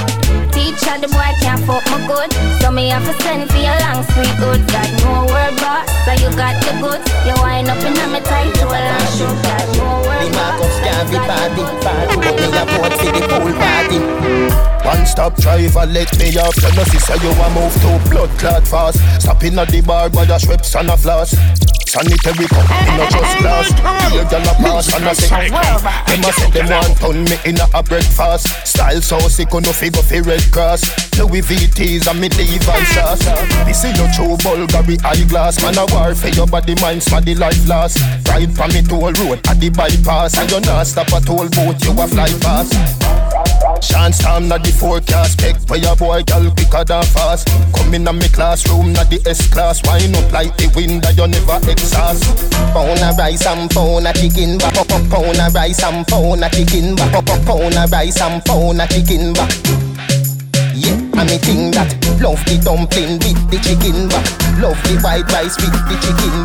Teacher, 0.56 0.96
the 1.04 1.10
boy 1.12 1.32
can't 1.44 1.62
fuck 1.68 1.84
me 1.92 2.08
good. 2.08 2.32
So 2.64 2.72
me 2.72 2.90
have 2.90 3.04
to 3.04 3.14
send 3.24 3.52
for 3.52 3.60
your 3.60 3.76
long 3.84 4.02
sweet 4.16 4.36
good. 4.40 4.64
Got 4.72 4.90
no 5.04 5.28
word 5.28 5.56
boss, 5.60 5.84
so 6.08 6.12
you 6.16 6.32
got 6.40 6.56
the 6.64 6.74
goods. 6.80 7.06
You 7.28 7.36
wind 7.44 7.68
up 7.68 7.84
in 7.84 7.94
my 8.12 8.20
tight 8.24 8.56
hole 8.64 8.74
and 8.74 9.10
show. 9.14 9.30
Got 9.44 9.68
no 9.76 10.00
The 10.00 10.08
word 10.08 10.32
Marcus 10.36 10.76
can't 10.80 11.08
be 11.12 11.18
party, 11.18 11.64
party. 11.84 12.05
But 12.14 12.36
me 12.38 12.48
a 12.54 12.64
vote 12.66 12.96
for 13.00 13.12
the 13.12 13.22
pool 13.30 13.54
party. 13.58 14.00
One 14.86 15.06
stop 15.06 15.36
driver, 15.38 15.86
let 15.86 16.18
me 16.20 16.38
off. 16.38 16.56
You 16.62 16.72
know, 16.76 16.84
sister, 16.84 17.18
you 17.24 17.32
a 17.32 17.50
move 17.52 17.74
to 17.82 18.10
blood 18.10 18.30
clot 18.38 18.68
fast. 18.68 19.00
Stopping 19.22 19.58
at 19.58 19.70
the 19.70 19.82
bar 19.82 20.10
by 20.10 20.26
the 20.26 20.38
Schweppes 20.38 20.80
and 20.80 20.90
a 20.90 20.98
floss. 20.98 21.36
Sanitary 21.96 22.46
cup, 22.52 22.68
me 22.68 22.98
not 22.98 23.10
just 23.10 23.38
glass. 23.40 23.72
Here, 24.12 24.26
girl 24.28 24.44
a 24.44 24.54
pass 24.60 24.94
and 24.94 25.08
a 25.08 25.16
say. 25.16 25.48
Them 25.48 26.28
a 26.28 26.32
say 26.34 26.52
them 26.52 26.68
want 26.68 26.98
turn 27.00 27.24
me 27.24 27.38
in 27.46 27.58
a 27.62 27.82
breakfast. 27.82 28.52
Style 28.68 29.02
so 29.02 29.18
sick, 29.30 29.54
no 29.54 29.72
figure 29.72 30.04
fi 30.04 30.20
Red 30.20 30.44
Cross. 30.52 30.84
Louis 31.18 31.42
VTs 31.42 32.12
and 32.12 32.20
me 32.20 32.28
Levi's 32.30 32.88
sauce. 32.92 33.24
This 33.64 33.86
is 33.86 33.96
your 33.98 34.12
true 34.12 34.36
Bulgari 34.44 35.00
eyeglass. 35.06 35.64
Man 35.64 35.78
a 35.78 35.86
war 35.96 36.14
for 36.14 36.28
your 36.30 36.48
body, 36.48 36.76
mind, 36.82 37.02
smaddy 37.02 37.34
life 37.40 37.66
last. 37.66 37.98
Ride 38.28 38.54
from 38.54 38.74
me 38.74 38.82
toll 38.82 39.14
road 39.24 39.40
at 39.48 39.58
the 39.62 39.70
bypass. 39.70 40.38
And 40.38 40.52
you 40.52 40.60
not 40.62 40.88
stop 40.88 41.14
at 41.14 41.24
toll 41.24 41.48
boat, 41.48 41.80
you 41.80 41.95
a 42.00 42.08
fly 42.08 42.28
fast. 42.44 42.74
Chance 43.82 44.20
time 44.20 44.48
na 44.48 44.58
the 44.58 44.72
forecast 44.72 45.40
Pick 45.40 45.58
for 45.68 45.78
your 45.78 45.96
boy 45.96 46.24
girl 46.24 46.50
quicker 46.52 46.84
than 46.84 47.04
fast 47.04 47.48
Come 47.76 47.94
in 47.94 48.08
a 48.08 48.14
me 48.14 48.28
classroom 48.30 48.94
na 48.94 49.04
the 49.04 49.22
S 49.28 49.52
class 49.52 49.84
Wine 49.86 50.16
up 50.16 50.32
like 50.32 50.56
the 50.58 50.72
wind 50.76 51.04
that 51.04 51.18
you 51.18 51.28
never 51.28 51.60
exhaust 51.70 52.24
Pound 52.74 53.04
a 53.04 53.12
rice 53.18 53.46
and 53.46 53.70
pound 53.70 54.08
a 54.08 54.14
chicken 54.14 54.58
back. 54.58 54.74
Pound 55.12 55.38
a 55.38 55.50
rice 55.54 55.84
and 55.84 56.08
pound 56.08 56.44
a 56.44 56.50
chicken 56.50 56.96
back. 56.96 57.14
Pound 57.46 57.76
a 57.76 57.86
rice 57.92 58.22
and 58.22 58.44
pound 58.46 58.82
a 58.82 58.88
chicken. 58.88 59.36
Yeah, 60.76 60.98
me 61.24 61.38
think 61.38 61.76
that 61.76 61.92
Love 62.22 62.44
the 62.46 62.58
dumpling 62.64 63.20
with 63.20 63.42
the 63.52 63.58
chicken 63.60 64.10
Love 64.62 64.80
the 64.88 65.00
white 65.04 65.28
rice 65.32 65.56
with 65.58 65.74
the 65.88 65.96
chicken 66.00 66.36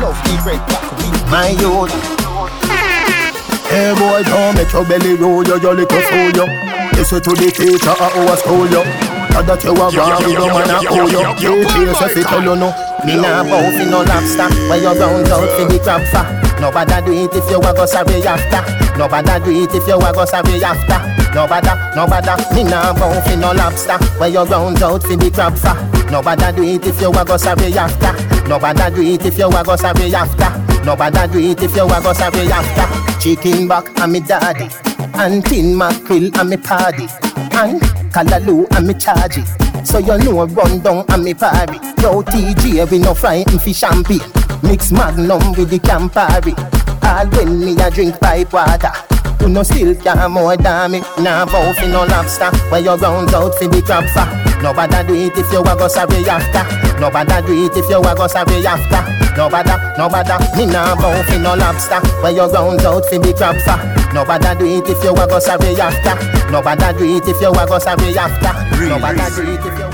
Love 0.00 0.18
the 0.24 0.34
bread 0.42 0.62
back 0.68 0.84
with 0.98 1.30
my 1.30 1.48
youth 1.58 2.27
Hey 3.68 3.92
boy, 3.94 4.22
don't 4.24 4.56
make 4.56 4.72
your 4.72 4.84
belly 4.84 5.14
roll 5.14 5.44
you, 5.44 5.60
you 5.60 5.72
little 5.72 6.00
fool 6.08 6.32
you 6.32 6.46
Listen 6.96 7.20
to 7.22 7.30
the 7.36 7.52
teacher 7.52 7.92
at 7.92 8.12
our 8.16 8.36
school 8.40 8.66
you 8.66 8.82
Now 9.38 9.42
that 9.44 9.62
you 9.62 9.70
are 9.76 9.92
born 9.92 10.18
with 10.24 10.34
the 10.34 10.48
man 10.50 10.72
a 10.72 10.78
owe 10.88 11.06
you. 11.06 11.22
Teacher 11.38 11.94
say 11.94 12.10
fi 12.10 12.22
tell 12.26 12.42
you 12.42 12.56
no. 12.56 12.72
Me 13.06 13.14
nah 13.14 13.44
bow 13.44 13.62
fi 13.70 13.84
no 13.86 14.02
lobster. 14.02 14.50
Where 14.66 14.82
you 14.82 14.90
round 14.98 15.30
out 15.30 15.46
fi 15.54 15.62
the 15.68 15.78
crab 15.78 16.02
fa. 16.10 16.26
Nobody 16.58 16.98
do 17.06 17.12
it 17.14 17.34
if 17.36 17.46
you 17.46 17.62
a 17.62 17.70
go 17.70 17.86
sorry 17.86 18.18
after. 18.26 18.62
Nobody 18.98 19.36
do 19.44 19.50
it 19.62 19.74
if 19.76 19.86
you 19.86 19.94
a 19.94 20.10
go 20.10 20.24
sorry 20.24 20.58
after. 20.58 20.98
Nobody, 21.36 21.70
nobody. 21.94 22.34
Me 22.56 22.62
nah 22.64 22.90
bow 22.98 23.14
fi 23.22 23.36
no 23.36 23.52
lobster. 23.52 23.98
Where 24.18 24.32
you 24.32 24.42
round 24.42 24.82
out 24.82 25.04
fi 25.04 25.14
the 25.14 25.30
crab 25.30 25.54
fa. 25.54 25.76
Nobody 26.10 26.50
do 26.56 26.62
it 26.64 26.86
if 26.88 27.00
you 27.00 27.14
a 27.14 27.22
go 27.24 27.36
sorry 27.36 27.70
after. 27.78 28.12
Nobody 28.48 28.90
do 28.90 29.02
it 29.06 29.22
if 29.22 29.38
you 29.38 29.46
a 29.46 29.62
go 29.62 29.76
sorry 29.76 30.10
after 30.14 30.67
Nobody 30.88 31.28
do 31.28 31.38
it 31.50 31.62
if 31.62 31.76
you 31.76 31.84
a 31.84 32.00
go 32.00 32.14
sorry 32.14 32.50
after 32.50 33.20
Chicken 33.20 33.68
back 33.68 33.86
and 34.00 34.10
me 34.10 34.20
daddy 34.20 34.70
And 35.12 35.44
tin 35.44 35.76
mackerel 35.76 36.34
and 36.40 36.48
me 36.48 36.56
paddy 36.56 37.04
And 37.52 37.78
callaloo 38.08 38.66
and 38.74 38.86
me 38.86 38.94
chargy 38.94 39.44
so 39.84 39.98
you 39.98 40.16
know 40.18 40.46
run 40.46 40.80
down 40.80 41.04
and 41.10 41.22
me 41.22 41.34
party 41.34 41.74
Yo 42.00 42.22
TJ 42.22 42.90
we 42.90 42.98
no 42.98 43.12
frighten 43.12 43.58
fi 43.58 43.72
champagne 43.72 44.20
Mix 44.62 44.90
magnum 44.90 45.52
with 45.52 45.68
the 45.68 45.78
Campari 45.78 46.56
All 47.04 47.26
when 47.36 47.60
me 47.60 47.76
a 47.82 47.90
drink 47.90 48.18
pipe 48.18 48.50
water 48.50 48.90
You 49.42 49.50
no 49.50 49.62
still 49.64 49.94
care 49.94 50.28
more 50.28 50.56
than 50.56 50.90
me. 50.90 51.00
Nah, 51.18 51.44
vow 51.44 51.72
fi 51.74 51.86
no 51.86 52.06
lobster. 52.06 52.50
Where 52.70 52.80
your 52.80 52.96
rounds 52.96 53.34
out 53.34 53.54
fi 53.54 53.66
the 53.66 53.82
crab 53.82 54.04
for. 54.08 54.26
Nobody 54.62 55.06
do 55.06 55.14
it 55.14 55.38
if 55.38 55.52
you 55.52 55.60
a 55.60 55.76
go 55.76 55.86
sorry 55.86 56.28
after. 56.28 56.98
Nobody 56.98 57.46
do 57.46 57.66
it 57.66 57.76
if 57.76 57.88
you 57.88 57.98
a 58.00 58.14
go 58.16 58.26
sorry 58.26 58.66
after. 58.66 59.17
Nobody, 59.36 59.70
nobody. 59.96 60.34
Me 60.56 60.66
nah 60.66 60.94
vow 60.96 61.22
fi 61.28 61.38
no 61.38 61.54
lobster. 61.54 62.00
Where 62.22 62.32
your 62.32 62.48
rounds 62.50 62.84
out 62.84 63.04
fi 63.06 63.18
the 63.18 63.32
crab 63.34 63.56
for. 63.62 63.78
Nobody 64.14 64.48
do 64.58 64.64
it 64.66 64.88
if 64.88 65.02
you 65.04 65.12
a 65.14 65.26
go 65.26 65.38
sorry 65.38 65.78
after. 65.78 66.14
Nobody 66.50 66.98
do 66.98 67.04
it 67.16 67.28
if 67.28 67.40
you 67.40 67.50
a 67.52 67.66
go 67.66 67.78
sorry 67.78 68.16
after. 68.18 68.52
Nobody 68.88 69.24
do 69.36 69.42
it 69.52 69.62
if 69.62 69.78
you. 69.78 69.88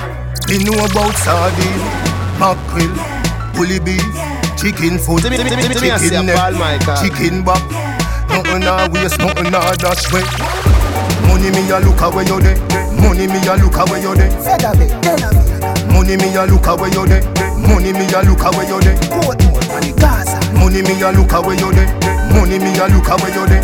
Me 0.44 0.56
know 0.64 0.76
about 0.84 1.16
sardine, 1.24 1.80
mackerel, 2.36 2.92
bully 3.56 3.80
beef, 3.80 4.04
chicken 4.60 4.98
foot, 4.98 5.22
chicken 5.24 6.26
neck, 6.26 6.52
chicken 7.00 7.42
back. 7.44 7.64
Nothing 8.28 8.64
a 8.64 8.88
waste, 8.92 9.18
nothing 9.18 9.48
a 9.48 9.60
dash 9.80 10.12
way. 10.12 10.24
Money 11.28 11.50
me 11.50 11.68
a 11.70 11.80
look 11.80 12.00
away 12.02 12.24
you 12.28 12.40
dey. 12.40 12.56
Money 13.00 13.26
me 13.26 13.40
a 13.48 13.56
look 13.56 13.76
away 13.76 14.00
you 14.04 14.14
dey. 14.14 14.28
Money 15.92 16.16
me 16.16 16.34
a 16.36 16.44
look 16.44 16.66
away 16.66 16.90
you 16.92 17.06
dey. 17.06 17.22
Money 17.58 17.92
me 17.92 18.06
a 18.12 18.22
look 18.22 18.42
away 18.44 18.66
you 18.66 18.80
dey. 18.80 18.96
Money 20.58 20.82
me 20.82 21.00
a 21.02 21.10
look 21.12 21.32
away 21.32 21.56
you 21.56 21.70
dey. 21.72 21.86
Money 22.34 22.58
me 22.58 22.78
a 22.78 22.86
look 22.88 23.08
away 23.08 23.30
you 23.34 23.46
dey. 23.46 23.60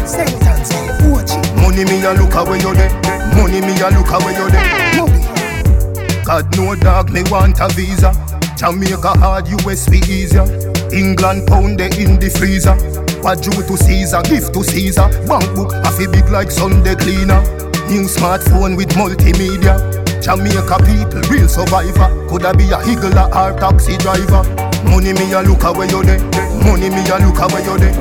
Money 1.61 1.85
me 1.85 2.05
a 2.05 2.13
look 2.15 2.35
away 2.35 2.59
you 2.59 2.75
dey. 2.75 2.91
Money 3.37 3.61
me 3.61 3.75
a 3.81 3.89
look 3.91 4.11
away 4.11 4.35
you 4.35 4.51
dey. 4.51 6.25
God 6.25 6.57
no 6.57 6.75
dog 6.75 7.11
me 7.11 7.23
want 7.31 7.61
a 7.61 7.69
visa. 7.75 8.13
Jamaica 8.57 9.19
hard, 9.19 9.49
US 9.49 9.89
be 9.89 9.99
easier. 9.99 10.45
England 10.93 11.47
pound 11.49 11.79
they 11.79 11.87
in 12.03 12.19
the 12.19 12.29
freezer. 12.31 12.75
What 13.23 13.43
due 13.43 13.53
to 13.53 13.77
Caesar, 13.77 14.23
gift 14.23 14.53
to 14.55 14.63
Caesar. 14.65 15.09
Bank 15.27 15.45
book 15.55 15.73
a 15.75 15.91
fi 15.93 16.07
big 16.07 16.29
like 16.31 16.51
Sunday 16.51 16.95
cleaner. 16.95 17.41
New 17.89 18.07
smartphone 18.07 18.77
with 18.77 18.91
multimedia. 18.91 19.77
Jamaica 20.21 20.77
people, 20.85 21.23
real 21.33 21.49
survivor. 21.49 22.09
Coulda 22.29 22.53
be 22.55 22.65
a 22.71 22.79
higgler 22.85 23.27
or 23.35 23.53
taxi 23.59 23.97
driver. 23.99 24.43
Money 24.85 25.13
me 25.13 25.33
a 25.33 25.41
look 25.43 25.63
away 25.65 25.87
you 25.89 26.03
dey. 26.05 26.19
Money 26.65 26.91
me 26.91 27.03
a 27.09 27.17
look 27.19 27.41
away 27.41 27.63
you 27.65 27.77
dey. 27.79 27.93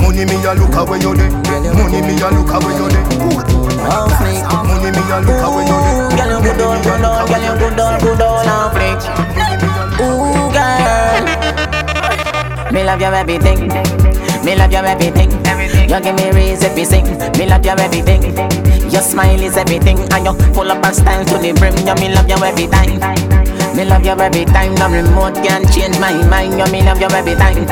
Money 0.00 0.24
me 0.26 0.36
a 0.44 0.52
look 0.54 0.74
away 0.74 0.98
you 0.98 1.14
dey. 1.14 1.30
Money 1.74 2.00
me 2.02 2.20
a 2.20 2.28
look 2.30 2.50
away 2.50 2.74
you 2.76 2.88
dey. 2.90 3.02
Money 4.66 4.90
me 4.90 5.02
a 5.06 5.18
look 5.22 5.42
away 5.46 5.64
you 5.66 5.78
dey. 5.78 5.96
Girl, 6.16 6.30
you 6.30 6.40
good 6.42 6.60
on, 6.60 6.82
good 6.82 7.04
on, 7.04 7.26
girl, 7.26 7.42
you 7.42 7.54
good 7.58 7.80
on, 7.80 8.00
good 8.00 8.22
on, 8.22 8.46
and 8.46 8.68
flick. 8.74 9.00
Ooh, 10.00 10.50
girl. 10.52 11.24
Me 12.72 12.80
love 12.84 13.00
your 13.00 13.14
everything. 13.14 13.70
Me 14.46 14.54
love 14.54 14.70
your 14.70 14.86
everything. 14.86 15.32
You 15.90 15.98
give 15.98 16.14
me 16.14 16.30
reason 16.30 16.70
to 16.76 16.84
sing. 16.86 17.02
Me 17.36 17.50
love 17.50 17.66
your 17.66 17.74
everything. 17.80 18.22
Your 18.92 19.02
smile 19.02 19.42
is 19.42 19.56
everything, 19.56 19.98
and 20.14 20.24
you 20.24 20.34
full 20.54 20.70
up 20.70 20.86
of 20.86 20.94
style 20.94 21.24
to 21.24 21.38
the 21.38 21.50
brim. 21.58 21.74
You 21.82 21.94
me 21.98 22.14
love 22.14 22.30
you 22.30 22.38
every 22.38 22.68
time. 22.68 22.94
Me 23.74 23.84
love 23.84 24.06
you 24.06 24.14
every 24.14 24.44
time. 24.44 24.76
No 24.76 24.86
remote 24.86 25.34
can 25.42 25.66
change 25.74 25.98
my 25.98 26.14
mind. 26.30 26.54
You 26.54 26.70
me 26.70 26.86
love 26.86 27.00
you 27.00 27.10
every 27.10 27.34
time. 27.34 27.66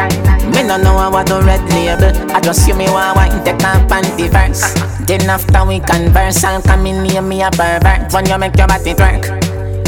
Me 0.50 0.66
no 0.66 0.76
know 0.76 0.98
how 0.98 1.22
to 1.22 1.46
red 1.46 1.62
label. 1.70 2.10
I 2.34 2.40
just 2.40 2.66
you 2.66 2.74
me 2.74 2.90
want 2.90 3.14
wine 3.14 3.44
take 3.44 3.62
my 3.62 3.78
panty 3.86 4.26
first. 4.26 4.74
Then 5.06 5.30
after 5.30 5.64
we 5.64 5.78
converse, 5.78 6.42
I'll 6.42 6.60
come 6.60 6.86
in 6.86 7.04
near 7.04 7.22
me 7.22 7.42
a 7.42 7.52
pervert. 7.52 8.12
When 8.12 8.26
you 8.26 8.36
make 8.36 8.58
your 8.58 8.66
body 8.66 8.94
twerk. 8.94 9.30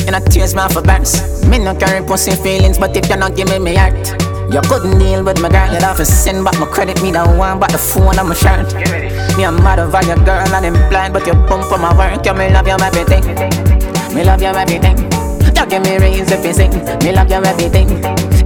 You 0.07 0.13
know 0.13 0.21
tears 0.21 0.55
my 0.55 0.67
a 0.67 0.81
verse 0.83 1.45
Me 1.47 1.59
no 1.59 1.75
carry 1.75 2.01
pussy 2.07 2.31
feelings 2.31 2.79
But 2.79 2.97
if 2.97 3.11
you 3.11 3.17
not 3.17 3.35
give 3.35 3.49
me 3.49 3.59
my 3.59 3.75
heart 3.75 4.26
You 4.51 4.61
couldn't 4.63 4.99
deal 4.99 5.25
with 5.25 5.41
my 5.43 5.49
girl 5.49 5.73
You'd 5.73 5.83
have 5.83 5.97
to 5.97 6.05
send 6.05 6.45
back 6.45 6.59
my 6.59 6.67
credit 6.67 7.03
Me 7.03 7.11
the 7.11 7.27
one 7.27 7.59
but 7.59 7.73
the 7.73 7.79
phone 7.79 8.19
on 8.19 8.29
my 8.29 8.35
shirt. 8.35 8.75
Me 9.37 9.45
a 9.45 9.51
mad 9.51 9.79
over 9.79 10.03
your 10.07 10.17
girl 10.23 10.47
And 10.47 10.67
I'm 10.67 10.89
blind 10.89 11.13
But 11.15 11.27
you 11.27 11.35
pump 11.51 11.65
for 11.65 11.79
my 11.79 11.91
work. 11.99 12.25
You 12.25 12.35
me 12.35 12.51
love 12.51 12.67
you 12.67 12.79
everything. 12.79 13.27
Me 14.15 14.23
love 14.23 14.41
you 14.41 14.55
everything. 14.55 14.97
You 15.43 15.67
give 15.67 15.83
me 15.83 15.99
raise 15.99 16.31
if 16.31 16.45
you 16.45 16.53
sing. 16.53 16.71
Me 17.03 17.11
love 17.13 17.31
you 17.31 17.43
everything. 17.43 17.89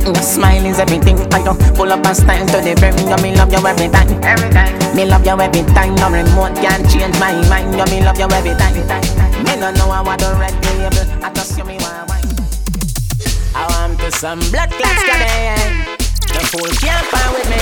Your 0.01 0.15
smile 0.25 0.65
is 0.65 0.79
everything. 0.79 1.19
I 1.35 1.45
don't 1.45 1.61
pull 1.77 1.93
up 1.93 2.05
and 2.07 2.17
stand 2.17 2.49
to 2.51 2.65
the 2.65 2.75
brim 2.81 2.97
You 3.05 3.21
me 3.23 3.37
love 3.37 3.53
you 3.53 3.61
every 3.61 3.89
time. 3.89 4.09
Every 4.25 4.51
time 4.51 4.97
Me 4.97 5.05
love 5.05 5.27
you 5.27 5.39
every 5.39 5.63
time. 5.75 5.95
No 5.97 6.09
remote 6.09 6.57
can 6.57 6.81
change 6.89 7.19
my 7.21 7.37
mind. 7.53 7.77
You 7.77 7.85
me 7.93 8.03
love 8.03 8.19
you 8.19 8.25
every 8.25 8.57
time. 8.57 8.75
Me 9.45 9.55
no 9.61 9.71
know 9.71 9.91
I 9.91 10.17
do 10.17 10.33
red 10.41 10.55
label. 10.65 11.25
I 11.25 11.31
just 11.35 11.59
you 11.59 11.65
me 11.65 11.77
want 11.77 12.10
some 14.11 14.41
blood 14.51 14.71
clots 14.71 15.03
come 15.07 15.23
in. 15.23 15.87
The 16.31 16.43
fool 16.51 16.71
can't 16.79 17.07
find 17.11 17.31
with 17.35 17.49
me. 17.51 17.59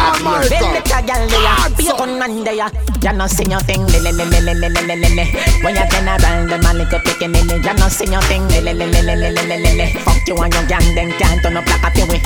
I'm 0.00 0.22
the 0.22 0.82
girl 1.06 1.24
there, 1.28 1.70
be 1.76 1.88
a 1.88 1.94
gunman 1.96 2.44
there. 2.44 2.70
You 3.02 3.12
no 3.16 3.26
see 3.26 3.48
your 3.50 3.60
thing, 3.60 3.86
lily 3.86 4.12
lily 4.12 4.40
lily 4.40 4.68
lily 4.68 4.96
lily. 4.96 5.26
When 5.62 5.74
you 5.74 5.86
turn 5.90 6.06
around, 6.06 6.50
the 6.50 6.58
man 6.62 6.78
like 6.78 6.92
a 6.92 6.98
picky 7.00 7.28
lily. 7.28 7.56
You 7.62 7.74
no 7.74 7.88
see 7.88 8.10
your 8.10 8.22
thing. 8.26 8.46
Fuck 10.04 10.26
you 10.26 10.36
and 10.36 10.52
your 10.54 10.66
gang, 10.66 10.94
then 10.94 11.10
can't 11.18 11.42
turn 11.42 11.56
up 11.56 11.66
like 11.66 11.82
a 11.82 11.90
peewee. 11.94 12.20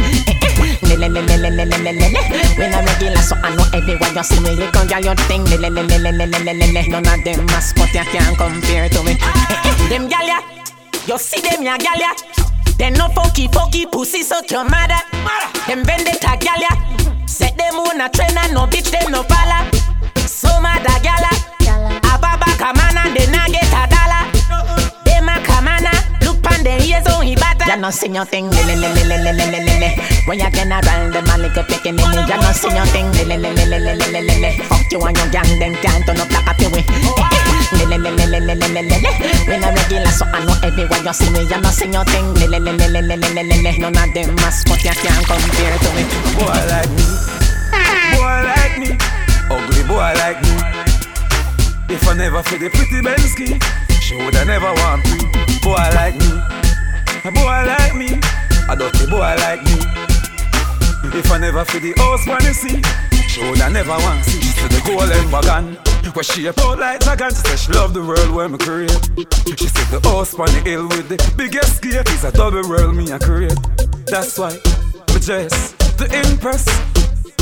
We. 0.80 0.96
lily 0.96 1.08
lily 1.08 1.50
lily 1.50 2.44
regular, 2.84 3.22
so 3.22 3.36
I 3.42 3.54
know 3.54 3.64
everyone. 3.72 4.14
you 4.14 4.22
see 4.22 4.40
me. 4.40 4.54
You 4.54 4.70
can 4.70 5.02
your 5.02 5.14
thing, 5.26 5.44
lily 5.44 5.70
lily 5.70 5.98
lily 5.98 6.26
lily 6.26 6.54
lily. 6.54 6.88
None 6.88 7.06
of 7.06 7.24
them 7.24 7.46
mascot 7.46 7.92
you 7.94 8.04
can't 8.12 8.36
compare 8.36 8.88
to 8.88 9.02
me. 9.02 9.14
Them 9.88 10.08
gyal 10.08 10.26
ya, 10.26 10.38
you 11.06 11.18
see 11.18 11.40
them 11.40 11.62
ya 11.62 11.76
gyal 11.76 12.00
ya. 12.00 12.53
They 12.78 12.90
no 12.90 13.08
funky 13.08 13.48
funky 13.48 13.86
pussy 13.86 14.22
so 14.22 14.40
your 14.50 14.64
mother. 14.64 15.00
Them 15.66 15.84
vendetta 15.84 16.36
gal 16.40 16.60
ya. 16.60 16.70
Set 17.26 17.56
them 17.56 17.76
on 17.76 18.00
a 18.00 18.08
train 18.08 18.36
and 18.36 18.54
no 18.54 18.66
bitch 18.66 18.90
them 18.90 19.12
no 19.12 19.22
follow. 19.22 19.70
So 20.26 20.60
mad 20.60 20.82
a 20.82 21.00
gala. 21.02 21.30
Ababa 22.12 22.50
and 22.58 23.16
they 23.16 23.26
you 27.74 27.80
no 27.80 27.90
see 27.90 28.08
nothing. 28.08 28.50
Lily, 28.50 28.76
lily, 28.76 29.04
lily, 29.04 29.32
lily, 29.32 29.60
lily. 29.66 29.90
When 30.26 30.38
you 30.38 30.50
get 30.50 30.70
around 30.70 31.12
the 31.12 31.22
man 31.22 31.42
like 31.42 31.56
a 31.56 31.64
picky 31.64 31.90
mini. 31.90 32.22
You 32.30 32.38
no 32.38 32.52
see 32.52 32.70
nothing. 32.70 33.10
Lily, 33.12 33.36
lily, 33.36 33.66
lily, 33.66 33.94
lily, 33.98 34.22
lily. 34.22 34.50
Fuck 34.70 34.90
you 34.92 35.00
and 35.02 35.16
your 35.16 35.28
gang, 35.30 35.58
them 35.58 35.74
can't 35.82 36.06
turn 36.06 36.20
up 36.20 36.30
like 36.30 36.46
a 36.46 36.54
peewee. 36.54 36.84
Lily, 37.74 37.98
lily, 37.98 38.26
lily, 38.26 38.54
lily, 38.54 38.68
lily. 38.70 38.98
When 39.46 39.64
I 39.64 39.74
regular, 39.74 40.12
so 40.14 40.24
I 40.26 40.44
know 40.44 40.54
everywhere 40.62 41.02
you 41.02 41.12
see 41.12 41.30
me. 41.30 41.42
You 41.42 41.60
no 41.60 41.70
see 41.70 41.88
nothing. 41.88 42.34
Lily, 42.34 42.60
lily, 42.60 42.88
lily, 42.88 43.16
lily, 43.16 43.42
lily. 43.42 43.78
None 43.78 43.98
of 43.98 44.14
them 44.14 44.34
mascot 44.36 44.84
you 44.84 44.94
can't 44.94 45.26
compare 45.26 45.78
to 45.78 45.90
me. 45.98 46.02
Boy 46.38 46.60
like 46.70 46.90
me, 46.94 47.06
boy 48.14 48.38
like 48.54 48.76
me, 48.78 48.90
ugly 49.50 49.82
boy 49.82 50.14
like 50.22 50.38
me. 50.46 50.54
If 51.90 52.06
I 52.08 52.14
never 52.14 52.42
fit 52.42 52.60
the 52.60 52.70
pretty 52.70 53.02
Bensky, 53.02 53.58
she 54.00 54.14
woulda 54.16 54.44
never 54.44 54.72
want 54.72 55.04
me. 55.10 55.26
Boy 55.60 55.74
like 55.94 56.16
me 56.16 56.53
a 57.24 57.32
boy 57.32 57.64
like 57.64 57.94
me, 57.94 58.20
a 58.68 58.76
dirty 58.76 59.06
boy 59.08 59.34
like 59.40 59.62
me. 59.64 59.80
If 61.16 61.30
I 61.30 61.38
never 61.38 61.64
feel 61.64 61.80
the 61.80 61.94
house 61.96 62.26
when 62.26 62.42
you 62.44 62.52
see, 62.52 62.82
she 63.28 63.40
woulda 63.40 63.70
never 63.70 63.96
want 63.96 64.24
to 64.24 64.30
see. 64.30 64.40
See 64.42 64.68
the 64.68 64.82
golden 64.84 65.30
wagon. 65.30 65.76
Where 66.12 66.22
she 66.22 66.46
a 66.46 66.52
like 66.76 67.00
dragon, 67.00 67.30
she 67.30 67.36
say 67.36 67.56
she 67.56 67.72
love 67.72 67.94
the 67.94 68.04
world 68.04 68.30
where 68.30 68.48
me 68.48 68.58
create. 68.58 68.92
She 69.58 69.66
said 69.66 69.88
the 69.88 70.00
house 70.04 70.34
on 70.34 70.46
the 70.46 70.60
hill 70.68 70.86
with 70.88 71.08
the 71.08 71.16
biggest 71.36 71.82
gate 71.82 72.08
is 72.10 72.24
a 72.24 72.30
double 72.30 72.68
world 72.68 72.94
me 72.94 73.10
a 73.10 73.18
create. 73.18 73.58
That's 74.06 74.38
why 74.38 74.52
me 74.52 75.20
dress 75.20 75.72
to 75.96 76.04
impress. 76.04 76.64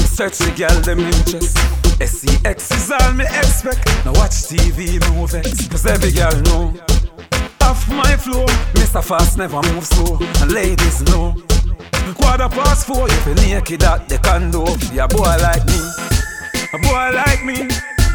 Search 0.09 0.38
the 0.38 0.53
girl 0.57 0.79
them 0.83 1.01
interest. 1.01 1.59
SEX 1.99 2.71
is 2.71 2.90
all 2.92 3.12
me 3.14 3.25
expect. 3.25 3.85
Now 4.05 4.12
watch 4.14 4.47
TV 4.47 5.03
movies, 5.12 5.68
cause 5.68 5.87
every 5.87 6.12
girl 6.12 6.40
know. 6.42 6.73
Off 7.62 7.88
my 7.88 8.16
floor, 8.16 8.46
Mr. 8.75 9.03
Fast 9.03 9.38
never 9.38 9.62
move 9.72 9.85
slow, 9.85 10.18
and 10.40 10.53
ladies 10.53 11.01
know. 11.03 11.35
Quarter 12.18 12.48
past 12.48 12.87
four, 12.87 13.09
you 13.09 13.16
feel 13.25 13.35
naked 13.35 13.83
at 13.83 14.09
the 14.09 14.18
condo. 14.18 14.64
Yeah, 14.92 15.07
boy 15.07 15.37
like 15.40 15.64
me, 15.66 15.81
a 16.75 16.79
boy 16.79 17.11
like 17.14 17.44
me, 17.44 17.68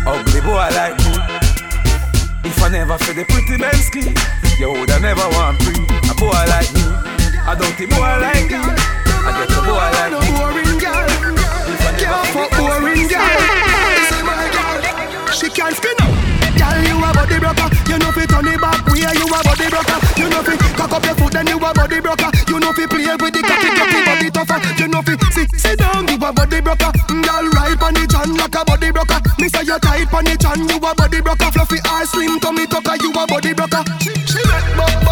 ugly 0.06 0.42
boy 0.42 0.70
like 0.78 0.98
me. 1.00 1.14
If 2.46 2.62
I 2.62 2.70
never 2.70 2.98
feel 3.00 3.16
the 3.16 3.26
pretty 3.26 3.58
Bensky, 3.58 4.14
you 4.60 4.70
woulda 4.72 5.00
never 5.00 5.28
want 5.36 5.62
free. 5.64 5.86
A 6.12 6.14
boy 6.16 6.44
like 6.54 6.72
me, 6.74 6.84
a 7.48 7.56
dirty 7.56 7.86
boy 7.88 8.14
like 8.22 8.50
me, 8.52 8.60
I 8.60 9.32
get 9.40 9.52
a 9.56 9.62
boy 9.66 9.90
like 9.98 10.14
me. 10.22 10.28
boring 10.38 10.78
girl. 10.78 11.08
Can't 11.98 12.28
fuck 12.30 12.52
boring 12.58 13.08
girl, 13.08 13.42
she 15.32 15.50
can't 15.50 15.76
spin 15.76 15.96
up. 16.02 16.27
Body 17.28 17.44
broker. 17.44 17.68
You 17.92 18.00
know 18.00 18.12
fi 18.16 18.24
turn 18.24 18.48
it 18.48 18.62
back. 18.62 18.88
Where 18.88 19.12
you 19.12 19.28
a 19.28 19.40
body 19.44 19.68
broker. 19.68 20.00
You 20.16 20.30
know 20.32 20.42
fi 20.48 20.56
cock 20.80 20.94
up 20.96 21.04
your 21.04 21.16
foot, 21.16 21.34
then 21.34 21.48
you 21.48 21.60
a 21.60 21.74
body 21.76 22.00
broker. 22.00 22.32
You 22.48 22.60
know 22.60 22.72
fi 22.72 22.88
play 22.88 23.12
with 23.20 23.34
the 23.36 23.42
cocky, 23.44 23.70
cocky 23.76 24.00
body 24.08 24.30
tougher. 24.32 24.60
You 24.80 24.88
know 24.88 25.02
fi 25.04 25.14
sit, 25.36 25.52
sit 25.60 25.80
down, 25.80 26.08
you 26.08 26.16
a 26.16 26.32
body 26.32 26.62
broker. 26.64 26.92
Girl, 27.12 27.46
right 27.52 27.76
on 27.84 27.94
the 28.00 28.08
chan 28.08 28.32
like 28.32 28.56
a 28.56 28.64
body 28.64 28.92
broker. 28.96 29.20
Me 29.44 29.50
say 29.52 29.68
you 29.68 29.76
tight 29.80 30.08
on 30.14 30.24
the 30.24 30.40
chan, 30.40 30.60
you 30.72 30.80
a 30.80 30.92
body 30.96 31.20
broker. 31.20 31.52
Fluffy 31.52 31.80
or 31.84 32.06
slim 32.08 32.40
tummy 32.40 32.66
tucker, 32.66 32.96
you 33.04 33.12
a 33.12 33.28
body 33.28 33.52
broker. 33.52 33.84
She, 34.00 34.16
she 34.24 34.40
make 34.48 34.72
buck 34.80 35.07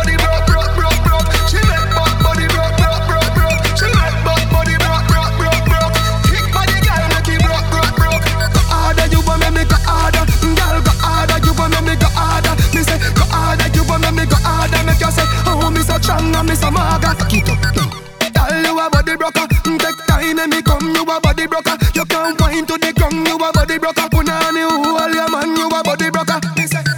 strong 16.05 16.35
and 16.35 16.47
me 16.47 16.55
so 16.55 16.69
maga. 16.69 17.17
Keep 17.25 17.49
up, 17.49 17.57
Girl, 17.73 18.61
you 18.61 18.77
a 18.77 18.85
body 18.89 19.15
broker. 19.17 19.45
Mm, 19.65 19.79
take 19.81 20.01
time 20.05 20.39
and 20.39 20.53
me 20.53 20.61
come, 20.61 20.93
you 20.93 21.01
a 21.01 21.17
body 21.19 21.47
broker. 21.47 21.75
You 21.97 22.05
can't 22.05 22.37
wind 22.39 22.67
to 22.69 22.77
the 22.77 22.93
ground, 22.93 23.25
you 23.25 23.35
a 23.41 23.49
body 23.51 23.77
broker. 23.81 24.05
Punani, 24.13 24.61
all 24.69 25.09
your 25.09 25.29
man, 25.33 25.57
you 25.57 25.67
a 25.67 25.81
body 25.81 26.09
broker. 26.13 26.39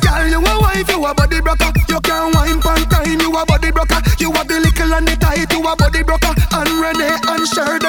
Girl, 0.04 0.28
you 0.28 0.43
a 0.43 0.54
wife, 0.60 0.89
you 0.91 1.06
a 1.06 1.13
body 1.15 1.39
broker. 1.39 1.72
You 1.88 2.00
can't 2.02 2.36
wine 2.36 2.60
pan 2.60 2.84
time, 2.91 3.22
you 3.22 3.32
a 3.32 3.46
body 3.46 3.72
broker. 3.72 4.02
You 4.20 4.32
a 4.36 4.43
the 4.43 4.60
little 4.60 4.93
and 4.93 5.08
the 5.08 5.15
tight, 5.15 5.52
you 5.54 5.63
a 5.63 5.76
body 5.76 6.04
broker. 6.04 6.34
And 6.52 6.72
Renee 6.76 7.15
and 7.32 7.48
Sher, 7.48 7.80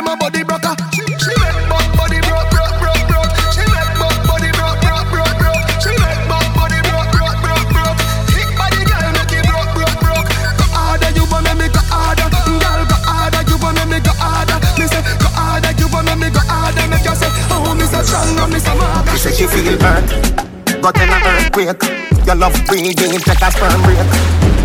a 21.59 21.71
earthquake. 21.71 22.27
Your 22.27 22.37
love 22.37 22.55
breathing, 22.67 22.95
take 22.95 23.43
a 23.43 23.51
sperm 23.51 23.83
break. 23.83 23.99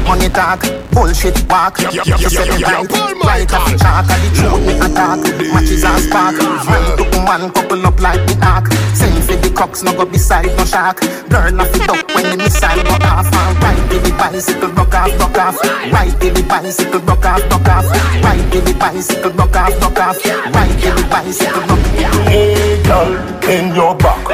Money 0.05 0.27
talk, 0.27 0.61
bullshit 0.91 1.39
walk. 1.49 1.79
You 1.79 2.03
say 2.03 2.43
the 2.43 2.59
right, 2.59 2.83
right 3.23 3.53
off 3.53 3.71
the 3.71 3.77
chalk. 3.79 4.09
And 4.11 4.19
the 4.19 4.29
truth 4.35 4.61
me 4.67 4.73
attack, 4.83 5.19
matches 5.53 5.83
and 5.83 6.03
spark. 6.03 6.35
Man 6.67 6.97
to 6.97 7.05
man, 7.23 7.51
couple 7.51 7.85
up 7.87 7.99
like 8.01 8.19
the 8.27 8.35
ark. 8.45 8.67
Send 8.93 9.23
for 9.23 9.35
the 9.35 9.49
cocks, 9.55 9.81
no 9.81 9.93
go 9.93 10.05
beside 10.05 10.51
no 10.57 10.65
shark. 10.65 10.99
Girl 11.29 11.61
off 11.61 11.73
it 11.73 11.89
up 11.89 12.03
when 12.13 12.31
the 12.31 12.37
missile 12.37 12.83
go 12.83 12.95
off. 13.07 13.31
And 13.31 13.63
ride 13.63 13.89
the 13.89 14.11
bicycle, 14.19 14.69
rock 14.75 14.93
off, 14.93 15.19
rock 15.19 15.37
off. 15.37 15.55
Ride 15.93 16.19
the 16.19 16.43
bicycle, 16.43 16.99
rock 16.99 17.25
off, 17.25 17.41
rock 17.49 17.69
off. 17.69 17.87
Ride 18.23 18.51
the 18.51 18.75
bicycle, 18.77 19.31
rock 19.31 19.55
off, 19.55 19.81
rock 19.81 19.99
off. 19.99 20.25
Ride 20.51 20.79
the 20.83 21.07
bicycle, 21.09 21.61
rock 21.63 21.79
off. 21.79 22.27
Hey, 22.27 22.83
girl, 22.83 23.15
in 23.47 23.73
your 23.73 23.95
back. 23.95 24.27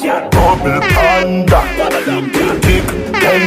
Double 0.00 0.80
panda. 0.80 1.19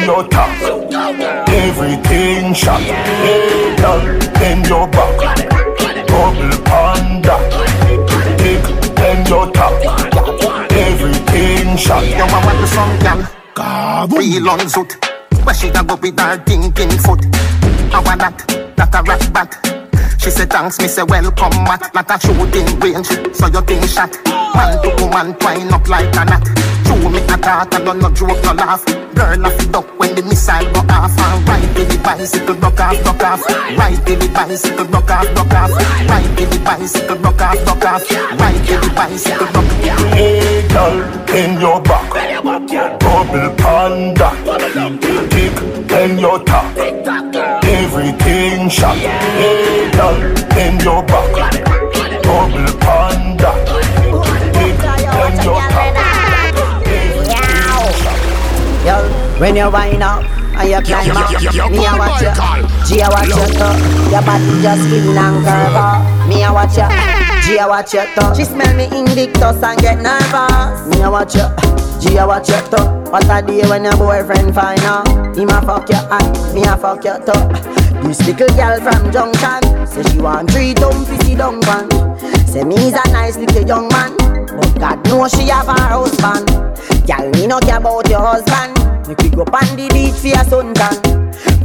Tick, 0.04 0.10
in 0.10 0.16
your 0.16 0.28
top. 0.28 1.48
Everything 1.48 2.54
shot. 2.54 2.82
Hey, 2.82 3.76
girl, 3.78 4.02
in 4.44 4.64
your 4.66 4.88
back. 4.88 5.38
Double 6.08 6.64
panda. 6.64 7.38
Tick, 8.38 8.64
in 9.00 9.26
your 9.28 9.52
top. 9.52 10.72
Everything 10.72 11.78
shot. 11.78 12.06
Yo, 12.06 12.26
I 12.26 12.46
want 12.46 12.60
to 12.60 12.68
some 12.68 13.00
gal. 13.00 14.08
Real 14.10 14.50
on 14.50 14.60
zoot. 14.60 14.92
Where 15.46 15.56
she 15.56 15.70
a 15.70 15.84
go 15.84 15.96
with 15.96 16.20
her 16.20 16.38
thinking 16.44 16.98
foot. 17.00 17.24
I 17.94 18.02
want 18.04 18.20
that, 18.20 18.74
that 18.76 18.96
a 18.96 19.04
rat 19.04 19.34
bat. 19.34 20.20
She 20.20 20.30
said 20.30 20.50
thanks, 20.50 20.80
me 20.80 20.88
say 20.88 21.04
welcome 21.04 21.64
mat 21.64 21.92
Like 21.94 22.10
a 22.10 22.18
shooting 22.18 22.80
range, 22.80 23.08
so 23.36 23.48
you 23.48 23.62
think 23.62 23.84
shot 23.90 24.18
Man 24.56 24.82
to 24.82 25.04
woman 25.04 25.38
twine 25.38 25.74
up 25.74 25.86
like 25.90 26.16
a 26.16 26.24
knot 26.24 26.73
True 26.86 27.10
me 27.10 27.20
a 27.20 27.38
talk, 27.38 27.74
I 27.74 27.84
don't 27.84 28.00
no 28.00 28.10
joke, 28.12 28.42
no 28.44 28.54
laugh 28.54 28.86
Girl 29.16 29.46
off 29.46 29.60
it 29.60 29.76
up 29.76 29.88
when 30.00 30.16
the 30.16 30.24
missile 30.24 30.66
go 30.74 30.82
off 30.90 31.18
And 31.18 31.48
ride 31.48 31.76
to 31.76 31.84
the 31.86 31.98
bicycle, 32.04 32.56
rock 32.56 32.80
off, 32.80 33.06
rock 33.06 33.24
off 33.24 33.42
Ride 33.78 34.06
to 34.06 34.16
the 34.16 34.28
bicycle, 34.34 34.86
rock 34.86 35.12
off, 35.12 35.36
rock 35.36 35.54
off 35.54 35.72
Ride 36.10 36.38
to 36.38 36.46
the 36.46 36.60
bicycle, 36.64 37.18
rock 37.18 37.42
off, 37.42 37.68
rock 37.68 37.86
off 37.86 38.12
Ride 38.12 38.66
to 38.68 38.76
the 38.78 38.94
bicycle, 38.96 39.46
rock 39.48 39.56
off 39.58 39.74
Hey, 40.14 40.68
girl, 40.68 41.24
in 41.36 41.60
your 41.60 41.82
back. 41.82 42.12
Double 42.44 43.56
panda. 43.58 44.30
Tick, 45.30 45.58
in 45.92 46.20
your 46.20 46.40
top. 46.44 46.78
Everything 47.64 48.70
shot. 48.70 48.96
Hey, 48.98 49.90
girl, 49.92 50.16
in 50.58 50.80
your 50.82 51.04
back. 51.04 51.64
Double 52.24 52.80
panda. 52.80 53.52
Tick, 54.54 54.80
in 55.24 55.44
your 55.44 55.60
top. 55.70 56.13
Yo, 58.84 59.00
when 59.40 59.56
you 59.56 59.72
wind 59.72 60.04
up 60.04 60.24
and 60.60 60.70
you 60.70 60.82
climb 60.82 61.16
up, 61.16 61.32
me 61.72 61.86
a 61.88 61.96
watch 61.96 62.22
you. 62.22 62.34
G 62.86 63.00
a 63.00 63.08
watch 63.08 63.32
you 63.32 63.48
too. 63.56 63.72
Your 64.12 64.22
body 64.22 64.62
just 64.62 64.84
skin 64.84 65.18
and 65.18 65.40
curve 65.46 65.76
up. 65.76 66.28
Me 66.28 66.44
a 66.44 66.52
watch 66.52 66.76
you. 66.76 66.88
G 67.48 67.58
a 67.58 67.66
watch 67.66 67.94
you 67.94 68.04
too. 68.14 68.36
She 68.36 68.44
smell 68.44 68.76
me 68.76 68.86
Invictus 68.92 69.64
and 69.64 69.80
get 69.80 70.00
nervous. 70.00 70.86
Me 70.88 71.02
a 71.02 71.10
watch 71.10 71.36
you. 71.36 71.48
G 72.02 72.18
a 72.18 72.28
watch 72.28 72.50
you 72.50 72.60
too. 72.70 72.84
What 73.10 73.24
a 73.32 73.42
day 73.42 73.62
when 73.70 73.86
your 73.86 73.96
boyfriend 73.96 74.54
find 74.54 74.82
out. 74.82 75.08
Him 75.38 75.50
a 75.50 75.62
fuck 75.62 75.88
you 75.88 75.96
and 75.96 76.54
me 76.54 76.64
a 76.66 76.76
fuck 76.76 77.06
you 77.06 77.16
too. 77.24 78.04
This 78.04 78.20
little 78.28 78.54
girl 78.58 78.82
from 78.82 79.12
Junction 79.14 79.88
say 79.88 80.04
she 80.12 80.20
want 80.20 80.52
three 80.52 80.74
dumb 80.74 81.06
fizzy 81.06 81.36
dung 81.36 81.62
pan. 81.62 81.90
Say 82.46 82.66
me 82.66 82.76
is 82.76 82.94
a 82.94 83.12
nice 83.12 83.38
little 83.38 83.66
young 83.66 83.88
man, 83.88 84.18
but 84.18 84.76
God 84.78 85.08
knows 85.08 85.32
she 85.32 85.48
have 85.48 85.68
her 85.68 85.88
husband. 85.88 86.73
Girl, 87.06 87.30
me 87.32 87.48
no 87.48 87.60
care 87.60 87.78
about 87.78 88.10
your 88.10 88.20
husband. 88.20 88.80
Make 89.08 89.20
we 89.20 89.30
go 89.30 89.44
on 89.44 89.76
the 89.76 89.90
beach 89.92 90.16
for 90.16 90.28
your 90.28 90.46
suntan. 90.48 90.96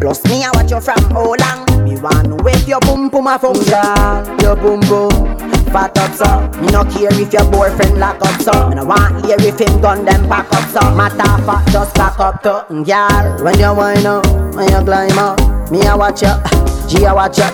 Plus 0.01 0.25
me 0.25 0.43
I 0.43 0.51
watch 0.55 0.71
you 0.71 0.81
from 0.81 0.99
how 1.15 1.35
long. 1.35 1.85
Me 1.85 1.99
want 2.01 2.27
to 2.27 2.43
wake 2.43 2.67
your 2.67 2.81
boom 2.81 3.09
boom 3.09 3.29
a 3.29 3.39
function. 3.39 4.41
Your 4.43 4.57
boom 4.57 4.81
boom. 4.81 5.39
Fat 5.69 5.97
up 5.99 6.15
so 6.15 6.61
Me 6.63 6.69
no 6.73 6.83
care 6.85 7.13
if 7.21 7.31
your 7.31 7.45
boyfriend 7.51 8.01
lock 8.01 8.17
up 8.23 8.41
so 8.41 8.71
Me 8.71 8.75
no 8.77 8.87
want 8.87 9.25
hear 9.27 9.37
if 9.39 9.59
him 9.61 9.81
gun 9.83 10.03
them 10.03 10.27
pack 10.27 10.51
up 10.51 10.67
so 10.71 10.81
Matter 10.97 11.45
fat 11.45 11.69
just 11.71 11.95
back 11.95 12.19
up 12.19 12.43
to 12.43 12.65
Girl, 12.85 13.45
when 13.45 13.59
you 13.59 13.75
wind 13.75 14.07
up 14.07 14.27
When 14.55 14.67
you 14.67 14.81
climb 14.81 15.19
up 15.19 15.71
Me 15.71 15.85
a 15.87 15.95
watch 15.95 16.23
you 16.23 16.33
G 16.89 17.05
a 17.05 17.15
watch 17.15 17.37
you 17.37 17.45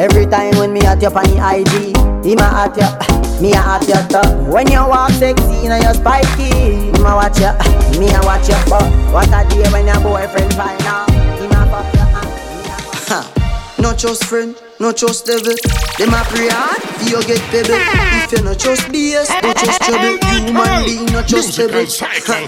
Every 0.00 0.24
time 0.24 0.56
when 0.56 0.72
me 0.72 0.80
at 0.80 1.02
you 1.02 1.08
on 1.08 1.24
the 1.24 1.36
IG 1.36 1.94
Him 2.24 2.38
a 2.38 2.44
at 2.44 2.76
you 2.78 3.27
Me 3.40 3.52
a 3.52 3.58
at 3.58 3.86
you 3.86 4.00
too 4.10 4.50
When 4.50 4.66
you 4.70 4.80
walk 4.80 5.10
sexy 5.12 5.66
and 5.66 5.82
you 5.82 5.94
spiky 5.94 6.90
Him 6.90 7.06
a 7.06 7.14
watch 7.14 7.38
you 7.38 7.52
Me 7.98 8.10
a 8.10 8.20
watch 8.26 8.48
you 8.48 8.58
But 8.68 8.82
what 9.12 9.28
a 9.28 9.48
day 9.48 9.68
when 9.70 9.86
your 9.86 10.00
boyfriend 10.00 10.54
find 10.54 10.82
out 10.82 11.10
Him 11.10 11.50
a 11.52 11.62
fuck 11.70 11.86
you 11.94 12.00
and 12.00 12.30
me 12.58 12.66
a 12.66 12.76
fuck 12.82 13.08
Ha. 13.08 13.34
Not 13.78 13.96
just 13.96 14.24
friend, 14.24 14.56
not 14.80 14.96
just 14.96 15.24
devil. 15.24 15.54
Them 15.98 16.10
a 16.10 16.20
pray 16.26 16.50
hard, 16.50 16.82
you 17.06 17.22
get 17.30 17.38
pebble. 17.46 17.78
If 18.26 18.32
you 18.34 18.42
not 18.42 18.58
just 18.58 18.82
BS, 18.90 19.30
not 19.40 19.54
just 19.54 19.80
trouble. 19.86 20.18
Human 20.34 20.84
being, 20.84 21.06
not 21.14 21.28
just 21.30 21.54
pebble. 21.56 21.86
Ha. 21.86 22.42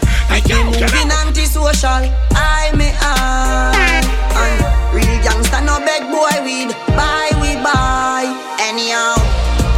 Me 0.50 0.59
moving 0.66 1.11
antisocial, 1.22 2.03
I 2.35 2.74
me 2.74 2.90
I. 2.98 4.03
And 4.42 4.59
real 4.90 5.22
gangsta 5.22 5.62
no 5.62 5.79
beg 5.87 6.03
boy 6.11 6.35
weed, 6.42 6.74
buy 6.98 7.31
we 7.38 7.55
buy. 7.62 8.26
Anyhow, 8.59 9.14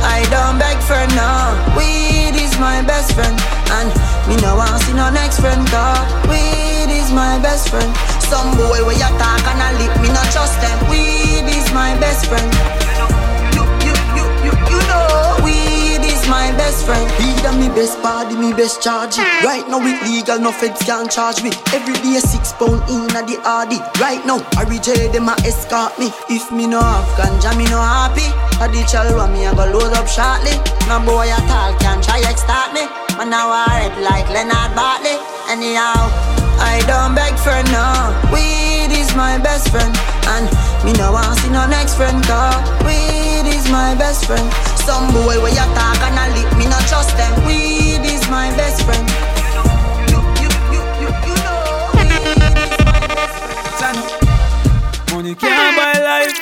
I 0.01 0.25
don't 0.33 0.57
beg 0.59 0.72
for 0.87 1.07
no. 1.15 1.55
Weed 1.77 2.35
is 2.35 2.59
my 2.59 2.83
best 2.83 3.15
friend, 3.15 3.37
and 3.79 3.89
me 4.29 4.37
no 4.43 4.57
want 4.57 4.83
see 4.83 4.95
no 4.95 5.11
next 5.11 5.41
friend. 5.41 5.63
Cause 5.69 6.07
weed 6.29 6.91
is 6.91 7.13
my 7.13 7.39
best 7.39 7.69
friend. 7.71 7.91
Some 8.31 8.57
boy 8.57 8.83
where 8.85 8.97
you 8.97 9.11
talk 9.19 9.43
and 9.51 9.61
I 9.63 9.71
lip, 9.79 9.95
me 10.03 10.09
not 10.09 10.27
trust 10.33 10.61
them. 10.61 10.79
Weed 10.91 11.47
is 11.47 11.73
my 11.73 11.97
best 12.01 12.27
friend. 12.27 12.82
My 16.33 16.49
best 16.57 16.87
friend. 16.89 17.05
And 17.45 17.59
me 17.61 17.69
best 17.69 18.01
body, 18.03 18.35
me 18.37 18.53
best 18.55 18.81
charge. 18.81 19.19
Right 19.45 19.67
now 19.69 19.85
it 19.85 20.01
legal, 20.09 20.39
no 20.39 20.51
feds 20.51 20.81
can 20.83 21.09
charge 21.09 21.43
me. 21.43 21.51
Every 21.77 21.93
day 22.01 22.17
six 22.23 22.53
pound 22.57 22.81
in 22.89 23.05
a 23.13 23.21
the 23.29 23.37
RD. 23.45 23.83
Right 24.01 24.25
now, 24.25 24.41
I 24.57 24.65
reject 24.65 25.13
them 25.13 25.29
a 25.29 25.35
escort 25.45 25.93
me. 25.99 26.09
If 26.33 26.51
me 26.51 26.67
no 26.67 26.81
have 26.81 27.11
ganja, 27.19 27.53
me 27.59 27.67
no 27.69 27.81
happy. 27.83 28.25
A 28.63 28.67
the 28.73 28.81
chalwa 28.89 29.29
me 29.29 29.45
a 29.45 29.53
go 29.53 29.67
load 29.69 29.93
up 29.93 30.09
shortly. 30.09 30.57
No 30.89 31.05
boy 31.05 31.29
at 31.29 31.51
all 31.53 31.77
can 31.83 32.01
try 32.01 32.23
extort 32.25 32.73
me. 32.73 32.89
Man 33.19 33.29
now 33.29 33.51
I 33.53 33.91
red 33.91 33.95
like 34.01 34.29
Leonard 34.33 34.73
Bartley. 34.75 35.19
Anyhow. 35.53 36.33
I 36.63 36.79
don't 36.87 37.15
beg 37.15 37.35
for 37.43 37.59
no 37.75 38.15
Weed 38.31 38.95
is 39.13 39.17
my 39.17 39.39
best 39.39 39.69
friend 39.71 39.95
And 40.35 40.47
me 40.85 40.93
no 40.95 41.13
want 41.13 41.39
see 41.41 41.51
no 41.51 41.67
next 41.67 41.97
friend 41.97 42.23
Cause 42.25 42.57
weed 42.85 43.45
is 43.47 43.69
my 43.71 43.95
best 43.95 44.25
friend 44.27 44.47
Some 44.89 45.13
boy 45.13 45.37
where 45.43 45.53
you 45.53 45.67
talk 45.77 46.01
and 46.01 46.17
I 46.19 46.29
lip 46.35 46.49
Me 46.57 46.65
no 46.65 46.79
trust 46.89 47.17
them 47.17 47.33
Weed 47.47 48.05
is 48.05 48.25
my 48.31 48.49
best 48.57 48.83
friend 48.85 49.05
You, 50.09 50.21
you, 50.41 50.49
you, 50.73 50.81
you, 51.03 51.09
you 51.29 51.35
know 51.45 51.93
Weed 51.95 52.25
is 52.25 52.75
my 52.89 53.01
best 53.13 53.37
friend 53.79 53.99
Money 55.13 55.35
can't 55.35 55.77
buy 55.77 56.01
life. 56.01 56.35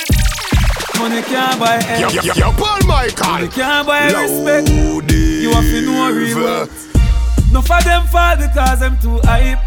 Money 0.98 1.22
can't 1.22 1.58
buy 1.58 1.74
Yo, 1.98 2.08
health. 2.08 2.24
yo, 2.24 2.32
yo, 2.34 2.52
Paul 2.52 2.78
Michael. 2.86 3.26
Money 3.32 3.48
can't 3.48 3.86
buy 3.86 4.06
respect. 4.06 4.68
You 4.70 5.50
have 5.52 5.64
to 5.64 5.82
know 5.82 6.10
real 6.12 6.36
worth. 6.38 7.52
No 7.52 7.60
for 7.62 7.80
them 7.82 8.06
fall 8.06 8.36
because 8.36 8.78
them 8.80 8.96
too 9.02 9.18
hype. 9.24 9.58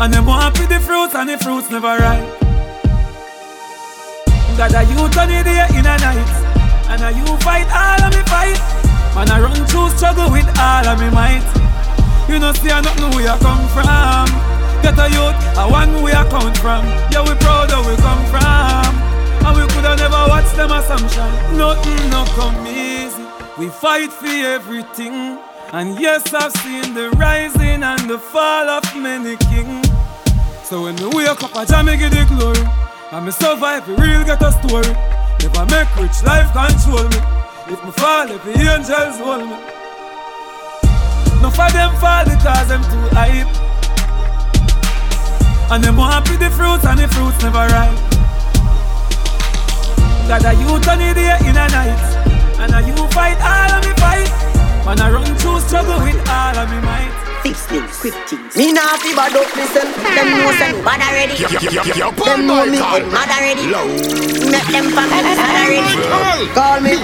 And 0.00 0.12
them 0.12 0.26
want 0.26 0.54
the 0.54 0.78
fruits 0.78 1.14
and 1.14 1.28
the 1.28 1.38
fruits 1.38 1.70
never 1.70 1.98
ripe. 1.98 2.38
Got 4.56 4.74
a 4.74 4.82
youth 4.90 5.16
on 5.18 5.28
the 5.28 5.42
day 5.42 5.66
in 5.74 5.86
a 5.86 5.94
night. 5.98 6.30
And 6.90 7.02
a 7.02 7.10
you 7.10 7.26
fight 7.38 7.66
all 7.70 8.06
of 8.06 8.14
me 8.14 8.22
fight. 8.26 8.58
Man, 9.14 9.30
I 9.30 9.40
run 9.40 9.66
through 9.66 9.90
struggle 9.90 10.30
with 10.30 10.46
all 10.58 10.86
of 10.86 11.00
me 11.00 11.10
might. 11.10 11.42
You 12.28 12.38
know, 12.38 12.52
see, 12.52 12.70
I 12.70 12.80
don't 12.80 12.98
know 13.00 13.10
where 13.10 13.26
you 13.26 13.38
come 13.42 13.66
from. 13.74 14.26
Get 14.82 14.98
a 14.98 15.10
youth, 15.10 15.38
I 15.58 15.66
one 15.66 16.02
where 16.02 16.14
come 16.30 16.30
come 16.30 16.54
from. 16.54 16.86
Yeah, 17.10 17.26
we 17.26 17.34
proud 17.42 17.70
where 17.70 17.82
we 17.82 17.96
come 18.02 18.24
from. 18.30 18.94
And 19.46 19.56
we 19.56 19.66
coulda 19.74 19.96
never 19.96 20.26
watch 20.30 20.50
them 20.54 20.70
assumption. 20.70 21.26
Nothing 21.56 22.10
no 22.10 22.24
come 22.38 22.66
easy. 22.66 23.22
We 23.58 23.68
fight 23.68 24.12
for 24.12 24.26
everything. 24.26 25.38
And 25.70 26.00
yes, 26.00 26.32
I've 26.32 26.50
seen 26.64 26.94
the 26.94 27.10
rising 27.10 27.82
and 27.82 28.08
the 28.08 28.18
fall 28.18 28.68
of 28.70 28.84
many 28.96 29.36
kings. 29.36 29.86
So 30.64 30.84
when 30.84 30.96
we 30.96 31.24
wake 31.24 31.28
up, 31.44 31.54
I 31.54 31.66
jam 31.66 31.84
give 31.84 32.10
the 32.10 32.24
glory. 32.24 32.64
And 33.12 33.26
me 33.26 33.32
survive, 33.32 33.84
the 33.86 33.92
real 34.00 34.24
get 34.24 34.40
a 34.40 34.48
story. 34.48 34.96
Never 35.44 35.66
make 35.68 35.92
rich 36.00 36.24
life 36.24 36.48
control 36.56 37.04
me. 37.12 37.20
If 37.68 37.84
me 37.84 37.92
fall, 38.00 38.30
if 38.32 38.42
the 38.44 38.56
angels 38.64 39.20
hold 39.20 39.44
me. 39.44 39.60
No 41.44 41.50
for 41.52 41.68
them 41.68 41.92
fall 42.00 42.24
because 42.24 42.68
them 42.68 42.80
too 42.88 43.04
hype. 43.12 43.52
And 45.70 45.84
them 45.84 45.96
want 45.98 46.14
happy 46.14 46.40
the 46.40 46.48
fruits 46.48 46.86
and 46.86 46.98
the 46.98 47.08
fruits 47.08 47.44
never 47.44 47.68
ripe. 47.68 47.92
Got 50.32 50.48
a 50.48 50.56
youth 50.56 50.88
on 50.88 50.96
the 50.96 51.12
day 51.12 51.36
in 51.44 51.60
a 51.60 51.68
night. 51.68 52.04
And 52.56 52.72
a 52.72 52.80
you 52.88 52.96
fight 53.12 53.36
all 53.44 53.76
of 53.76 53.84
me 53.84 53.92
fight. 54.00 54.47
Man, 54.88 55.04
I 55.04 55.12
run 55.12 55.36
through 55.36 55.60
struggle 55.68 56.00
with 56.00 56.16
all 56.32 56.56
of 56.56 56.64
me 56.72 56.80
might. 56.80 57.12
Fix 57.44 57.68
things, 57.68 57.92
quick 58.00 58.16
things. 58.24 58.56
Me 58.56 58.72
nah 58.72 58.96
fi 58.96 59.12
bad 59.12 59.36
up 59.36 59.44
listen. 59.52 59.84
Them 60.00 60.32
know 60.32 60.48
say 60.56 60.72
me 60.72 60.80
bad 60.80 61.04
already. 61.04 61.36
Them 61.36 62.48
know 62.48 62.64
me 62.64 62.80
head 62.80 63.04
mad 63.12 63.28
already. 63.28 63.68
Make 64.48 64.64
them 64.72 64.88
family 64.96 65.36
sad 65.36 65.60
already. 65.60 65.92
Call 66.56 66.80
me 66.80 66.96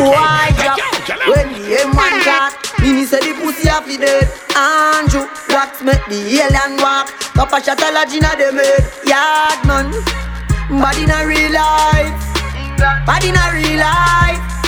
boy 0.00 0.56
drop 0.56 0.80
when 1.28 1.52
the 1.52 1.84
M1 1.84 2.16
got. 2.24 2.56
Me 2.80 3.04
say 3.04 3.20
the 3.20 3.36
pussy 3.44 3.68
a 3.68 3.84
fi 3.84 4.00
dead. 4.00 4.32
Andrew 4.56 5.28
wax 5.52 5.84
make 5.84 6.00
the 6.08 6.16
alien 6.16 6.80
walk. 6.80 7.12
Papa 7.36 7.60
shot 7.60 7.84
a 7.84 7.92
lodge 7.92 8.16
inna 8.16 8.32
them 8.40 8.56
head. 8.56 8.88
Yard 9.04 9.60
man, 9.68 9.92
bad 10.80 10.96
inna 10.96 11.28
real 11.28 11.52
life. 11.52 12.16
Bad 13.04 13.20
inna 13.28 13.52
real 13.52 13.84
life. 13.84 14.61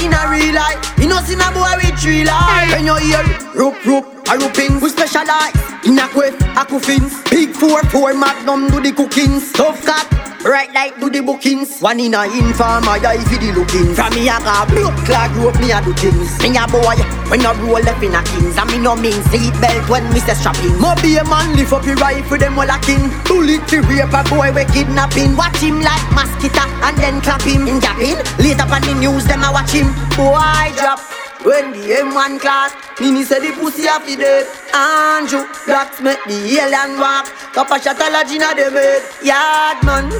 In 0.00 0.14
a 0.14 0.30
real 0.30 0.54
life. 0.54 0.98
You 0.98 1.08
know 1.08 1.20
see 1.20 1.34
a 1.34 1.52
boy 1.52 1.68
with 1.76 2.00
three 2.00 2.24
life 2.24 2.70
When 2.72 2.86
you 2.86 2.96
hear 2.96 3.22
rope 3.54 3.84
rope 3.84 4.19
a 4.30 4.38
rooping 4.38 4.80
We 4.80 4.88
specialize 4.90 5.56
in 5.84 5.98
a 5.98 6.06
quiff, 6.08 6.38
a 6.56 6.64
coffins 6.64 7.22
Big 7.30 7.50
four 7.50 7.82
four 7.84 8.14
magnum 8.14 8.68
do 8.68 8.80
the 8.80 8.92
cookings 8.92 9.52
Tough 9.52 9.84
cat 9.84 10.06
Right 10.40 10.72
like 10.72 10.98
do 10.98 11.10
the 11.10 11.20
bookings. 11.20 11.80
One 11.80 12.00
in 12.00 12.14
a 12.14 12.24
informer, 12.24 12.96
yeah 12.96 13.12
if 13.12 13.28
the 13.28 13.52
looking 13.52 13.92
From 13.92 14.08
me 14.16 14.24
a 14.24 14.40
car 14.40 14.64
blood 14.64 14.96
clot 15.04 15.28
rope 15.36 15.60
me 15.60 15.68
a 15.68 15.84
do 15.84 15.92
things. 15.92 16.32
Me 16.40 16.56
a 16.56 16.64
boy, 16.64 16.96
when 17.28 17.44
I 17.44 17.52
roll 17.60 17.76
up 17.76 18.00
in 18.00 18.16
a 18.16 18.24
kings. 18.24 18.56
And 18.56 18.70
me 18.72 18.78
no 18.80 18.96
mean 18.96 19.20
seat 19.28 19.52
belt 19.60 19.84
when 19.92 20.08
me 20.16 20.20
say 20.24 20.32
strapping. 20.32 20.80
Mo 20.80 20.96
be 21.04 21.20
a 21.20 21.24
man 21.28 21.52
lift 21.60 21.76
up 21.76 21.84
your 21.84 21.96
rifle 22.00 22.38
them 22.38 22.56
all 22.56 22.64
a 22.64 22.80
king. 22.80 23.12
Bullet 23.28 23.68
to 23.68 23.84
rape 23.84 24.16
a 24.16 24.24
boy 24.32 24.48
we 24.48 24.64
kidnapping. 24.72 25.36
Watch 25.36 25.60
him 25.60 25.84
like 25.84 26.08
mosquito 26.16 26.64
and 26.88 26.96
then 26.96 27.20
clap 27.20 27.44
him. 27.44 27.68
In 27.68 27.76
japping 27.76 28.16
Later 28.40 28.64
on 28.64 28.80
the 28.80 28.96
news 28.96 29.28
them 29.28 29.44
a 29.44 29.52
watch 29.52 29.76
him. 29.76 29.92
Boy 30.16 30.72
drop 30.80 31.19
when 31.44 31.72
the 31.72 31.78
M1 32.04 32.40
class, 32.40 32.74
Mini 33.00 33.24
said 33.24 33.40
the 33.40 33.52
pussy 33.52 33.86
a 33.86 33.98
fi 34.00 34.16
dead. 34.16 34.46
Andrew, 34.74 35.44
blacks 35.66 36.00
make 36.00 36.22
the 36.26 36.36
alien 36.60 36.98
walk. 37.00 37.26
Kappa 37.54 37.80
shot 37.80 38.00
a 38.00 38.10
lodge 38.12 38.32
inna 38.32 38.54
dem 38.54 38.72
head 38.74 39.02
Yard 39.22 39.82
man, 39.84 40.10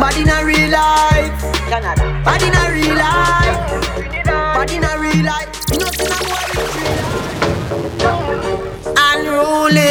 bad 0.00 0.16
in 0.16 0.28
a 0.28 0.44
real 0.44 0.70
life. 0.70 1.40
Bad 2.24 2.42
in 2.42 2.54
a 2.56 2.62
real 2.72 2.96
life. 2.96 4.24
Bad 4.24 4.70
in 4.70 4.84
a 4.84 4.98
real 4.98 5.24
life. 5.24 5.50
You 5.70 5.78
know 5.78 5.90
see 5.92 6.08
no 6.08 6.40
Unruly 8.96 9.88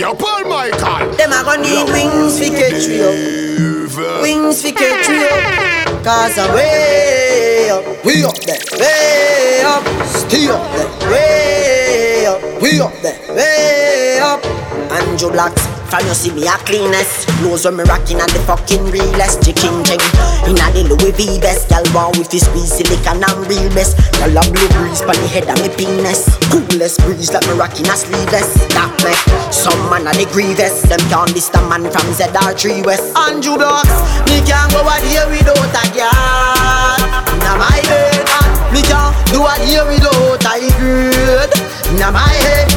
Yo, 0.00 0.14
Paul 0.14 0.44
Michael. 0.48 1.14
Them 1.16 1.32
a 1.32 1.44
gonna 1.44 1.62
need 1.62 1.88
wings 1.92 2.38
fi 2.38 2.50
catch 2.50 2.86
we 2.88 3.02
up. 3.02 4.22
Wings 4.22 4.62
fi 4.62 4.72
catch 4.72 5.08
we 5.08 5.24
up. 5.24 6.04
Cause 6.04 6.38
I'm 6.38 6.54
way 6.54 7.29
up 7.70 8.04
We 8.04 8.24
up 8.24 8.36
there, 8.40 8.58
way 8.78 9.62
up. 9.64 9.84
Stay 10.06 10.48
up 10.48 10.62
there, 10.74 11.10
way 11.10 12.26
up 12.26 12.62
We 12.62 12.80
up 12.80 12.92
there, 13.02 13.18
way 13.34 14.18
up. 14.20 14.44
Andrew 14.90 15.30
Blacks 15.30 15.79
from 15.90 16.06
you 16.06 16.14
see 16.14 16.30
me 16.30 16.46
a 16.46 16.54
cleanest 16.62 17.26
Knows 17.42 17.64
when 17.66 17.76
me 17.76 17.84
rocking 17.84 18.22
and 18.22 18.30
the 18.30 18.38
fucking 18.46 18.86
realest 18.94 19.42
Chicken 19.42 19.82
ching 19.82 20.02
Inna 20.46 20.70
the 20.70 20.86
Louis 20.86 21.12
V 21.18 21.40
best 21.42 21.70
want 21.94 22.16
with 22.16 22.30
his 22.30 22.46
squeeze 22.46 22.72
silicon 22.72 23.22
and 23.22 23.42
real 23.50 23.68
best 23.74 23.98
Girl 24.18 24.38
a 24.38 24.42
blue 24.46 24.68
breeze 24.78 25.02
pon 25.02 25.16
the 25.18 25.28
head 25.28 25.48
of 25.48 25.58
me 25.60 25.68
penis. 25.74 26.28
Coolest 26.50 27.00
breeze 27.00 27.32
like 27.32 27.46
me 27.46 27.54
rocking 27.58 27.88
a 27.88 27.96
sleeveless. 27.96 28.54
That 28.74 28.92
make 29.02 29.20
some 29.52 29.78
man 29.90 30.06
a 30.06 30.12
the 30.12 30.26
grievous. 30.30 30.82
Them 30.82 31.00
can't 31.10 31.32
list 31.34 31.54
a 31.54 31.60
man 31.68 31.84
from 31.90 32.06
ZR3 32.14 32.86
West. 32.86 33.16
Andrew 33.16 33.56
Blocks 33.56 33.96
Me 34.30 34.40
can't 34.46 34.70
go 34.72 34.86
a 34.86 34.96
day 35.02 35.24
without 35.28 35.58
a 35.58 35.84
girl. 35.90 37.00
Inna 37.34 37.52
my 37.58 37.80
head 37.88 38.39
Me 38.72 38.82
can't 38.82 39.14
do 39.32 39.42
a 39.42 39.54
day 39.58 39.82
without 39.82 40.46
a 40.46 40.70
girl 40.78 41.70
Inna 41.90 42.12
my 42.14 42.22
head. 42.22 42.70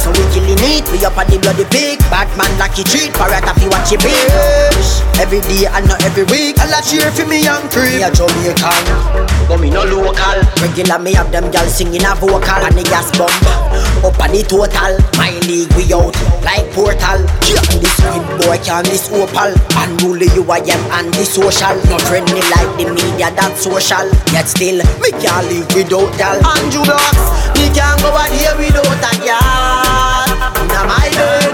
So 0.00 0.08
we 0.16 0.24
killing 0.32 0.56
it. 0.64 0.88
We 0.88 1.04
up 1.04 1.16
on 1.20 1.28
the 1.28 1.36
bloody 1.36 1.68
pig 1.68 2.00
Bad 2.08 2.32
man 2.32 2.48
lucky 2.56 2.84
treat. 2.84 3.12
Parrot 3.12 3.44
if 3.44 3.60
you 3.60 3.68
watch 3.68 3.92
your 3.92 4.00
bitch. 4.00 5.04
Every 5.20 5.44
day 5.44 5.68
and 5.68 5.84
not 5.84 6.00
every 6.00 6.24
week. 6.32 6.56
I'll 6.58 6.72
cheer 6.80 7.12
for 7.12 7.28
me 7.28 7.44
young 7.44 7.68
creep. 7.68 8.00
Me 8.00 8.08
a 8.08 8.08
Jamaican. 8.08 8.84
But 9.44 9.60
me 9.60 9.68
no 9.68 9.84
local. 9.84 10.38
Regular 10.64 10.96
me 10.98 11.12
have 11.12 11.28
them 11.28 11.52
girls 11.52 11.76
singing 11.76 12.08
a 12.08 12.16
vocal. 12.16 12.64
And 12.64 12.72
the 12.72 12.84
gas 12.88 13.12
bump 13.12 13.36
Up 14.00 14.16
on 14.16 14.32
the 14.32 14.40
total. 14.48 14.96
My 15.20 15.36
league 15.44 15.68
we 15.76 15.92
out 15.92 16.16
Like 16.40 16.64
portal. 16.72 17.20
Yeah 17.44 17.60
this 17.84 17.96
green 18.00 18.24
boy 18.40 18.56
can 18.64 18.84
this 18.88 19.12
opal. 19.12 19.52
Unruly 19.76 20.32
you 20.32 20.44
I 20.48 20.64
am 20.64 21.04
anti-social 21.04 21.76
Not 21.92 22.00
friendly 22.08 22.40
like 22.48 22.72
the 22.80 22.88
media 22.88 23.28
that 23.36 23.60
social. 23.60 24.08
Yet 24.32 24.48
still 24.48 24.80
me 25.04 25.12
can't 25.34 25.50
live 25.50 25.66
without 25.74 26.10
gal 26.16 26.38
Andrew 26.46 26.84
Blocks 26.84 27.26
Me 27.58 27.66
can't 27.74 27.98
go 28.02 28.14
a 28.14 28.24
day 28.30 28.54
without 28.54 28.86
a 28.86 29.12
gal 29.18 30.30
Inna 30.62 30.80
my 30.86 31.10
head 31.18 31.50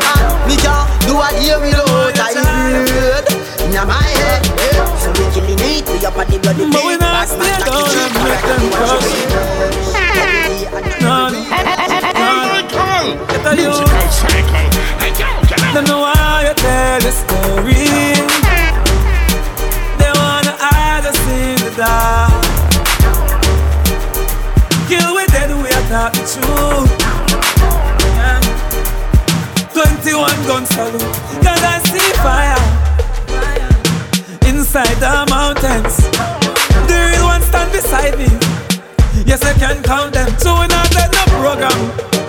Me 0.47 0.57
can't 0.57 0.85
do 1.09 1.17
a 1.17 1.29
day 1.41 1.57
without 1.57 2.13
a 2.13 2.37
girl 2.37 3.25
Inna 3.65 3.83
my 3.87 4.05
head 4.21 4.45
yeah. 4.61 4.85
So 5.01 5.09
we 5.17 5.25
killing 5.33 5.61
it. 5.65 5.89
We 5.89 6.05
up 6.05 6.19
on 6.19 6.27
the 6.29 6.37
bloody 6.39 6.69
But 6.69 6.85
we 6.85 6.97
not 6.99 7.29
stay 7.29 7.57
down 7.65 7.89
and 7.89 8.13
make 8.21 8.45
them 8.45 8.69
crush 8.77 9.09
No, 11.01 11.29
no 11.29 11.41
Get 13.29 13.47
a 13.47 13.53
you 13.57 13.73
Them 15.73 15.85
know 15.85 16.01
why 16.01 16.45
you 16.47 16.55
tell 16.55 17.01
the 17.01 17.13
story. 17.13 17.89
They 19.97 20.13
wanna 20.21 20.53
hide 20.59 21.07
us 21.07 21.21
in 21.29 21.57
the 21.65 21.71
dark 21.77 22.60
Kill 24.91 25.15
we 25.15 25.25
dead, 25.27 25.51
we 25.55 25.71
are 25.71 25.87
talk 25.87 26.13
the 26.13 26.43
yeah. 28.19 28.41
21 29.73 30.29
gun 30.49 30.67
salute. 30.67 31.01
Cause 31.47 31.63
I 31.63 31.79
see 31.87 32.11
fire. 32.19 32.59
Inside 34.51 34.97
the 34.99 35.27
mountains. 35.31 35.95
The 36.89 36.97
real 37.07 37.25
one 37.25 37.41
stand 37.43 37.71
beside 37.71 38.19
me. 38.19 38.27
Yes, 39.25 39.45
I 39.45 39.53
can 39.53 39.81
count 39.85 40.13
them. 40.13 40.29
So 40.39 40.59
we 40.59 40.67
not 40.67 40.93
no 41.13 41.23
program 41.39 42.20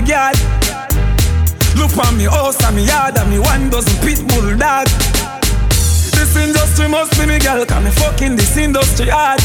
me 0.00 0.06
guard. 0.06 0.36
Look 1.76 1.96
on 1.98 2.16
me 2.16 2.26
oh, 2.26 2.52
house 2.52 2.62
and 2.64 2.76
me 2.76 2.84
yard 2.84 3.16
and 3.16 3.30
me 3.30 3.38
one 3.38 3.70
dozen 3.70 3.96
pit 4.04 4.20
bull 4.28 4.56
dog. 4.56 4.88
This 6.16 6.36
industry 6.36 6.88
must 6.88 7.12
be 7.18 7.26
me 7.26 7.38
girl, 7.38 7.64
cause 7.64 7.84
me 7.84 7.90
fucking 7.90 8.36
this 8.36 8.56
industry 8.56 9.08
hard. 9.08 9.40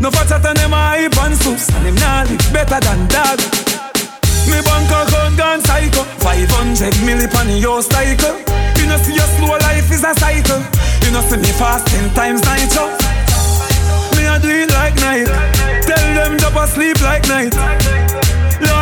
No 0.00 0.10
fatter 0.10 0.38
than 0.38 0.56
them 0.56 0.72
a 0.72 0.80
hype 0.96 1.16
and 1.18 1.36
soups, 1.36 1.68
and 1.74 1.86
them 1.86 1.96
nah 1.96 2.24
live 2.28 2.44
better 2.52 2.80
than 2.80 3.08
dog. 3.08 3.38
Me 4.48 4.60
bank 4.64 4.90
account 4.90 5.36
gone 5.36 5.60
psycho, 5.60 6.04
500 6.24 6.94
milli 7.04 7.28
on 7.36 7.46
the 7.46 7.58
yo 7.58 7.80
cycle. 7.80 8.36
You 8.78 8.86
know 8.86 8.98
see 8.98 9.14
your 9.14 9.28
slow 9.36 9.56
life 9.58 9.90
is 9.90 10.04
a 10.04 10.14
cycle. 10.14 10.60
You 11.04 11.12
know 11.12 11.22
see 11.28 11.36
me 11.36 11.52
fasting 11.56 12.08
times 12.14 12.42
nitro. 12.44 12.88
Me 14.16 14.24
a 14.28 14.38
do 14.40 14.48
it 14.48 14.70
like 14.72 14.96
night. 15.00 15.28
Tell 15.84 16.06
them 16.16 16.36
drop 16.36 16.56
asleep 16.64 17.00
like 17.02 17.26
night. 17.28 17.54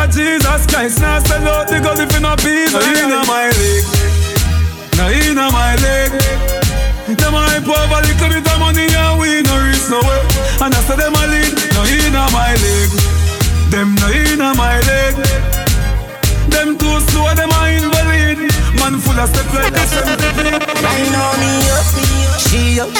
Lord 0.07 0.15
Jesus 0.15 0.65
Christ, 0.67 1.01
now 1.01 1.19
sell 1.19 1.47
out 1.49 1.67
the 1.67 1.79
gun 1.79 1.99
if 1.99 2.13
you 2.13 2.19
not 2.21 2.39
peace. 2.39 2.71
Now 2.71 2.79
inna 2.79 3.27
my 3.27 3.51
leg, 3.51 3.83
now 4.95 5.09
inna 5.11 5.51
my 5.51 5.75
leg. 5.83 6.11
Them 7.11 7.35
a 7.35 7.43
hype 7.43 7.67
over 7.67 7.99
little 8.07 8.29
bit 8.31 8.47
of 8.47 8.59
money 8.59 8.87
and 8.87 9.19
we 9.19 9.43
no 9.43 9.55
reach 9.67 9.83
nowhere. 9.91 10.23
And 10.63 10.71
I 10.71 10.79
say 10.87 10.95
them 10.95 11.11
a 11.11 11.23
lead, 11.27 11.51
now 11.75 11.83
inna 11.83 12.23
my 12.31 12.55
leg. 12.55 12.89
Them 13.67 13.95
now 13.99 14.07
inna 14.07 14.55
my 14.55 14.79
leg. 14.87 15.15
Them 16.55 16.77
too 16.79 16.99
slow, 17.11 17.27
them 17.35 17.51
a 17.51 17.59
invalid. 17.67 18.47
Man 18.79 19.03
full 19.03 19.19
of 19.19 19.27
step 19.27 19.51
like 19.51 19.75
that. 19.75 19.91
Right 20.87 21.07
now 21.11 21.35
me 21.35 21.51
up, 21.75 21.87
she 22.47 22.79
up. 22.79 22.91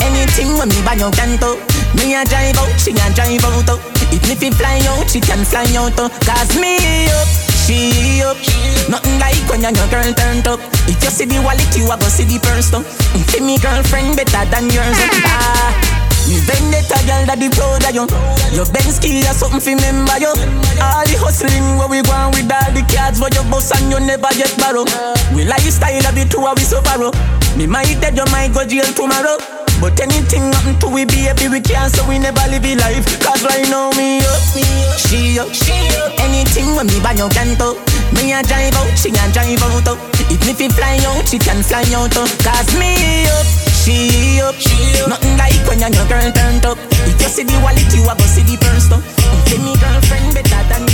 Anything 0.00 0.56
when 0.56 0.68
me 0.72 0.80
buy 0.80 0.96
your 0.96 1.12
canto. 1.12 1.60
Me 2.00 2.16
a 2.16 2.24
drive 2.24 2.56
out, 2.56 2.72
she 2.80 2.92
a 2.96 3.06
drive 3.12 3.44
out. 3.44 3.68
Oh. 3.68 3.97
Even 4.12 4.30
if 4.30 4.40
he 4.40 4.50
fly 4.50 4.80
out, 4.92 5.08
she 5.10 5.20
can 5.20 5.44
fly 5.44 5.66
out. 5.76 5.94
oh. 5.98 6.08
Cause 6.24 6.56
me 6.58 6.76
up, 7.12 7.28
she 7.66 8.22
up. 8.24 8.36
Nothing 8.88 9.18
like 9.20 9.40
when 9.52 9.60
your 9.60 9.74
girl 9.92 10.08
turned 10.16 10.46
up. 10.48 10.60
If 10.88 10.96
you 11.04 11.10
see 11.12 11.26
the 11.28 11.38
wallet, 11.44 11.68
you 11.76 11.84
a 11.90 11.96
go 11.96 12.08
see 12.08 12.24
the 12.24 12.38
purse. 12.40 12.72
oh. 12.72 12.82
See 13.28 13.40
me 13.44 13.58
girlfriend 13.58 14.16
better 14.16 14.44
than 14.50 14.70
yours. 14.72 14.96
oh. 14.96 15.24
Ah. 15.28 15.94
Me 16.28 16.36
vendetta 16.44 17.00
girl 17.08 17.24
that 17.24 17.40
the 17.40 17.48
proud 17.56 17.80
of 17.88 17.92
you 17.96 18.04
Your 18.52 18.68
Benz 18.68 19.00
key 19.00 19.24
or 19.24 19.32
something 19.32 19.64
fi 19.64 19.72
remember 19.80 20.20
you 20.20 20.28
All 20.76 21.00
the 21.08 21.16
hustling 21.24 21.80
where 21.80 21.88
we 21.88 22.04
go 22.04 22.12
on 22.12 22.36
with 22.36 22.52
all 22.52 22.68
the 22.76 22.84
cards 22.84 23.16
For 23.16 23.32
your 23.32 23.48
boss 23.48 23.72
and 23.72 23.88
you 23.88 23.96
never 23.96 24.28
get 24.36 24.52
borrow 24.60 24.84
We 25.32 25.48
lifestyle 25.48 26.04
of 26.04 26.12
the 26.12 26.28
two 26.28 26.44
of 26.44 26.52
we 26.60 26.68
so 26.68 26.84
borrow 26.84 27.16
Me 27.56 27.64
might 27.64 27.96
dead 28.04 28.12
you 28.12 28.28
might 28.28 28.52
go 28.52 28.60
jail 28.68 28.84
tomorrow 28.92 29.40
but 29.80 29.98
anything 30.00 30.52
happen 30.52 30.74
to 30.80 30.88
we 30.88 31.04
baby 31.04 31.48
we 31.48 31.60
can't 31.60 31.90
so 31.94 32.02
we 32.08 32.18
never 32.18 32.42
live 32.50 32.64
a 32.64 32.74
life 32.76 33.06
Cause 33.22 33.42
right 33.44 33.68
now 33.70 33.90
me 33.94 34.18
up, 34.26 34.42
she 34.98 35.38
up, 35.38 35.50
she 35.54 35.74
up 36.02 36.12
Anything 36.18 36.74
when 36.74 36.86
me 36.86 36.98
buy 37.00 37.12
your 37.12 37.30
canto 37.30 37.78
Me 38.14 38.32
a 38.34 38.42
drive 38.42 38.74
out, 38.74 38.90
she 38.98 39.10
a 39.10 39.24
drive 39.30 39.62
out 39.62 39.86
oh. 39.86 39.98
If 40.30 40.58
he 40.58 40.68
fly 40.68 40.98
out, 41.06 41.28
she 41.28 41.38
can 41.38 41.62
fly 41.62 41.86
out 41.94 42.16
oh. 42.18 42.26
Cause 42.42 42.70
me 42.78 43.26
up, 43.30 43.46
she 43.70 44.40
up, 44.42 44.54
she 44.58 44.74
up 45.02 45.14
Nothing 45.14 45.36
like 45.38 45.62
when 45.70 45.78
your 45.80 46.06
girl 46.10 46.26
turned 46.32 46.66
up 46.66 46.78
If 47.06 47.20
you 47.22 47.28
see 47.28 47.44
the 47.44 47.56
wallet, 47.62 47.86
you 47.94 48.02
a 48.02 48.14
go 48.18 48.26
see 48.26 48.42
the 48.42 48.58
purse 48.58 48.90
though 48.90 49.02
Give 49.46 49.62
me 49.62 49.78
girlfriend 49.78 50.34
better 50.34 50.62
than 50.68 50.82
oh. 50.82 50.87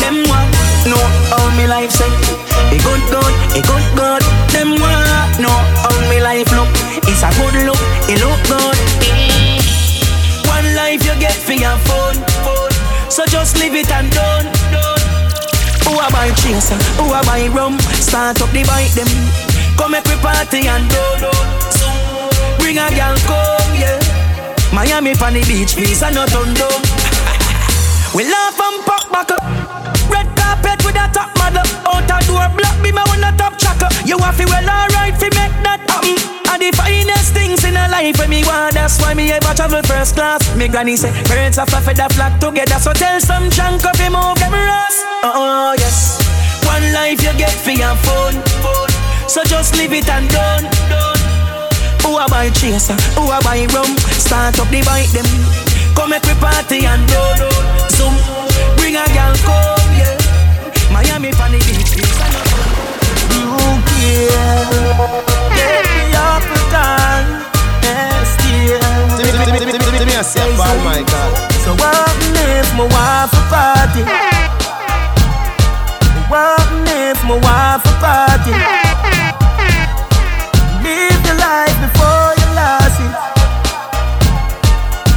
Them 0.00 0.22
want 0.28 0.50
know 0.86 1.04
how 1.30 1.46
me 1.56 1.66
life 1.66 1.90
say 1.90 2.10
It 2.74 2.82
good 2.82 3.02
good, 3.10 3.34
it 3.58 3.64
good 3.66 3.86
good. 3.96 4.22
Them 4.52 4.78
want 4.80 5.40
know 5.40 5.58
how 5.82 5.94
me 6.10 6.20
life 6.20 6.50
look. 6.52 6.70
It's 7.08 7.22
a 7.22 7.30
good 7.38 7.56
look, 7.66 7.82
it 8.08 8.18
look 8.22 8.40
good. 8.46 8.78
One 10.46 10.68
life 10.74 11.02
you 11.04 11.14
get 11.18 11.34
for 11.34 11.54
your 11.54 11.76
phone. 11.86 12.18
So 13.10 13.26
just 13.26 13.58
leave 13.58 13.74
it 13.74 13.90
and 13.90 14.10
done. 14.10 14.46
Who 15.84 15.98
a 15.98 16.08
buy 16.10 16.30
chaser, 16.40 16.80
who 16.96 17.12
a 17.12 17.20
buy 17.26 17.48
rum? 17.48 17.78
Start 18.00 18.40
up 18.40 18.50
the 18.50 18.64
bike 18.64 18.92
them. 18.94 19.10
Come 19.76 19.92
we 19.92 20.16
party 20.22 20.68
and 20.68 20.88
do 20.88 21.04
Bring 22.58 22.78
a 22.78 22.88
girl 22.94 23.16
come, 23.28 23.74
yeah. 23.74 24.00
Miami 24.72 25.10
on 25.20 25.34
the 25.34 25.44
beach, 25.46 25.76
please, 25.76 26.02
and 26.02 26.14
not 26.14 26.30
down. 26.30 26.54
We 28.14 28.24
laugh 28.24 28.60
and 28.60 28.84
pop 28.84 29.01
back 29.12 29.30
up 29.30 29.44
Red 30.08 30.26
carpet 30.34 30.80
with 30.84 30.96
a 30.96 31.06
top 31.12 31.30
model. 31.36 31.62
Out 31.86 32.08
a 32.08 32.18
door 32.26 32.48
block 32.56 32.76
be 32.82 32.90
my 32.90 33.04
one 33.12 33.22
a 33.22 33.30
top 33.36 33.58
tracker 33.60 33.92
You 34.08 34.18
have 34.18 34.36
to 34.40 34.44
well 34.48 34.64
alright 34.64 35.14
fi 35.14 35.28
make 35.36 35.54
that 35.62 35.84
happen. 35.86 36.16
And 36.48 36.60
the 36.64 36.72
finest 36.72 37.36
things 37.36 37.62
in 37.64 37.76
a 37.76 37.86
life 37.92 38.18
when 38.18 38.30
me 38.30 38.42
want 38.44 38.74
That's 38.74 38.98
why 38.98 39.14
me 39.14 39.30
ever 39.30 39.54
travel 39.54 39.82
first 39.84 40.16
class. 40.16 40.40
Me 40.56 40.66
granny 40.68 40.96
say 40.96 41.12
birds 41.28 41.58
of 41.58 41.68
a 41.72 41.80
feather 41.80 42.08
flock 42.16 42.40
together. 42.40 42.80
So 42.80 42.92
tell 42.92 43.20
some 43.20 43.50
chunk 43.50 43.84
of 43.84 43.96
him 44.00 44.16
move 44.16 44.40
them 44.40 44.56
rust. 44.56 45.04
Oh 45.22 45.76
yes. 45.78 46.18
One 46.64 46.92
life 46.92 47.20
you 47.22 47.36
get 47.36 47.52
for 47.52 47.76
your 47.76 47.94
phone. 48.02 48.40
So 49.28 49.44
just 49.44 49.76
leave 49.76 49.92
it 49.92 50.08
and 50.08 50.28
done. 50.30 50.64
Who 52.02 52.18
a 52.18 52.26
buy 52.28 52.50
chaser, 52.50 52.98
who 53.14 53.30
a 53.30 53.40
buy 53.42 53.64
rum? 53.72 53.96
Start 54.18 54.58
up 54.58 54.68
the 54.68 54.82
bike 54.82 55.08
them. 55.14 55.24
Come 55.94 56.10
make 56.10 56.24
we 56.24 56.34
party 56.34 56.84
and 56.84 57.06
do, 57.08 57.22
do 57.38 57.48
Zoom, 57.94 58.14
bring 58.92 59.00
a 59.00 59.06
girl 59.14 59.34
come, 59.48 59.92
yeah 59.96 60.92
Miami 60.92 61.30
the 61.32 61.58
beach, 61.64 61.96
You 63.32 63.48
me 63.88 64.28
up 66.12 66.44
a 66.44 66.60
Yes, 67.82 68.36
dear 68.44 68.80
Give 69.98 70.06
me 70.06 70.14
a 70.14 70.24
step, 70.24 70.48
Paul 70.56 70.78
Michael. 70.84 71.30
So 71.64 71.70
what 71.80 72.16
if 72.36 72.68
my 72.76 72.84
wife 72.84 73.32
a 73.32 73.42
party? 73.48 74.02
What 76.28 76.68
if 76.88 77.18
my 77.24 77.36
wife 77.40 77.84
a 77.84 77.94
party? 78.02 78.52
Live 80.84 81.22
your 81.24 81.38
life 81.38 81.76
before 81.80 82.28
you 82.40 82.48
lost 82.60 83.00
it 83.00 83.12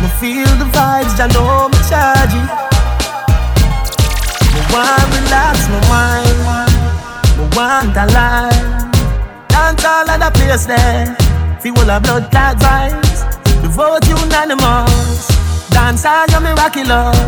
Me 0.02 0.08
feel 0.20 0.52
the 0.62 0.68
vibes, 0.72 1.20
I 1.20 1.28
know 1.34 1.75
want 4.76 5.08
relax 5.16 5.56
my 5.72 5.80
mind 5.90 6.74
Me 7.38 7.46
want 7.56 7.96
a 7.96 8.06
Dance 9.48 9.86
all 9.86 10.10
of 10.10 10.20
the 10.20 10.30
place 10.36 10.66
there 10.66 11.16
Feel 11.62 11.90
a 11.90 12.00
blood 12.04 12.30
clot 12.32 12.58
vibes 12.58 13.20
The 13.62 13.70
vote 13.70 14.06
unanimous 14.08 15.36
Dance 15.76 16.06
all 16.06 16.26
your 16.32 16.40
miraculous. 16.40 17.20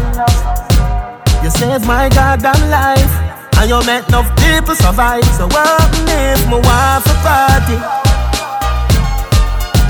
You 1.44 1.50
saved 1.50 1.86
my 1.86 2.08
goddamn 2.08 2.70
life 2.70 3.14
And 3.60 3.70
you 3.70 3.80
make 3.86 4.08
enough 4.08 4.30
people 4.40 4.74
survive. 4.74 5.28
So 5.36 5.48
what 5.48 5.92
if 6.08 6.48
my 6.48 6.56
wife 6.56 7.06
a 7.12 7.16
party? 7.28 7.78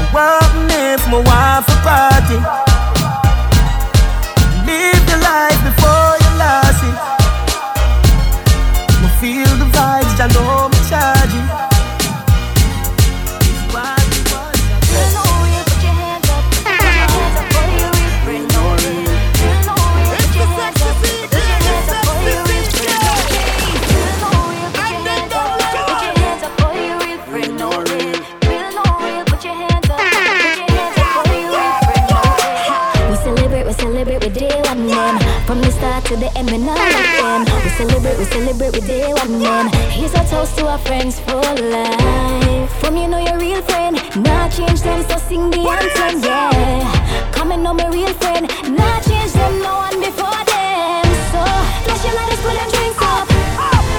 What 0.10 0.50
if 0.74 1.02
my 1.08 1.22
wife 1.30 1.70
a 1.70 1.78
party? 1.86 2.40
Live 4.66 5.04
the 5.06 5.18
life 5.22 5.62
before 5.70 6.14
you 6.24 6.32
Me 6.42 6.67
feel 9.20 9.50
the 9.58 9.66
vibes, 9.66 10.20
I 10.20 10.28
to 36.08 36.16
the 36.16 36.32
end, 36.38 36.50
we 36.52 36.58
not 36.58 36.78
like 36.80 37.20
them. 37.20 37.44
We 37.64 37.70
celebrate, 37.76 38.18
we 38.18 38.24
celebrate 38.26 38.72
with 38.72 38.88
day 38.88 39.12
one 39.12 39.40
name. 39.40 39.68
Here's 39.92 40.14
a 40.14 40.24
toast 40.30 40.58
to 40.58 40.66
our 40.68 40.78
friends 40.80 41.20
for 41.20 41.36
life. 41.36 42.72
From 42.80 42.96
you 42.96 43.08
know 43.10 43.20
your 43.20 43.38
real 43.38 43.62
friend, 43.64 43.96
not 44.24 44.52
change 44.52 44.82
them, 44.82 45.04
so 45.10 45.18
sing 45.28 45.50
the 45.50 45.60
anthem, 45.60 46.24
yeah. 46.24 47.32
Come 47.34 47.52
and 47.52 47.62
know 47.62 47.74
my 47.74 47.90
real 47.90 48.14
friend, 48.24 48.48
not 48.72 49.04
change 49.04 49.34
them, 49.34 49.60
no 49.60 49.74
one 49.84 50.00
before 50.00 50.44
them. 50.48 51.06
So 51.36 51.44
let's 51.88 52.04
you 52.06 52.14
let 52.16 52.32
us 52.32 52.40
put 52.40 52.56
them 52.56 52.70
drinks 52.72 53.04
up. 53.04 53.28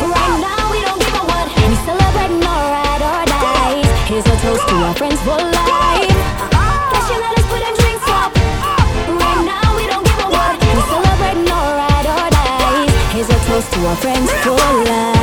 Right 0.08 0.36
now 0.40 0.72
we 0.72 0.80
don't 0.80 1.00
give 1.04 1.12
a 1.12 1.24
what. 1.28 1.46
We 1.68 1.76
celebrating 1.84 2.40
our 2.40 2.64
ride 2.72 3.04
or 3.04 3.24
die. 3.28 3.84
Here's 4.08 4.24
a 4.24 4.36
toast 4.40 4.66
to 4.66 4.74
our 4.80 4.94
friends 4.94 5.20
for 5.20 5.36
life. 5.36 6.07
close 13.60 13.70
to 13.74 13.86
our 13.86 13.96
friends 13.96 14.30
for 14.44 14.50
life. 14.50 15.18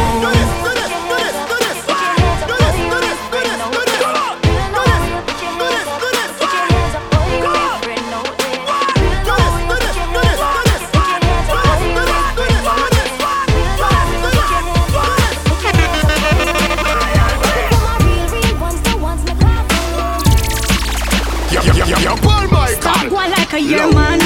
Like 23.11 23.53
a. 23.53 24.19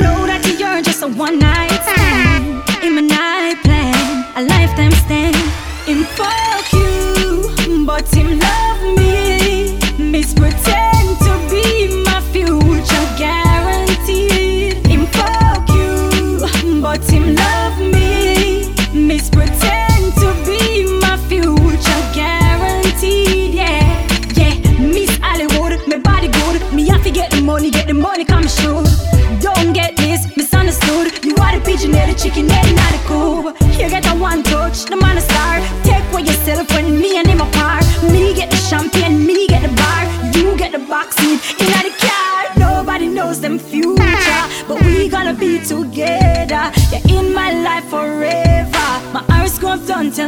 Know 0.00 0.26
that 0.26 0.56
you're 0.58 0.82
just 0.82 1.02
a 1.02 1.08
one 1.08 1.38
night. 1.38 1.49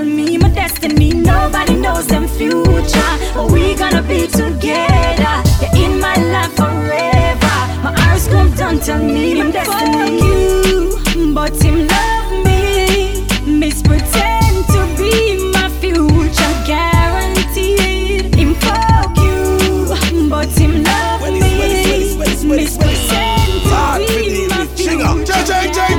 Tell 0.03 0.17
me 0.17 0.37
my 0.39 0.49
destiny. 0.49 1.13
Nobody 1.13 1.75
knows 1.77 2.07
them 2.07 2.27
future, 2.27 3.13
but 3.35 3.51
we 3.51 3.75
gonna 3.75 4.03
be 4.03 4.27
together. 4.27 5.35
You're 5.75 5.91
in 5.91 6.01
my 6.01 6.15
life 6.35 6.55
forever. 6.55 7.57
My 7.85 7.93
horoscope 7.97 8.55
don't 8.57 8.83
tell 8.83 8.99
me 8.99 9.35
my 9.35 9.51
destiny. 9.51 10.21
Fuck 10.21 11.15
you, 11.17 11.35
but 11.35 11.55
him 11.63 11.87
love 11.87 12.33
me. 12.45 13.27
Miss 13.47 13.83
pretend 13.83 14.67
to 14.75 14.81
be 14.99 15.53
my 15.53 15.69
future 15.81 16.55
guaranteed. 16.67 18.35
Him 18.35 18.55
fuck 18.57 19.17
you, 19.19 20.29
but 20.29 20.49
him 20.49 20.83
love 20.83 21.23
me. 21.23 22.17
Miss 22.45 22.77
pretend 22.77 23.53
to 23.71 24.07
be 24.09 24.49
my 24.49 24.67
future 24.67 25.33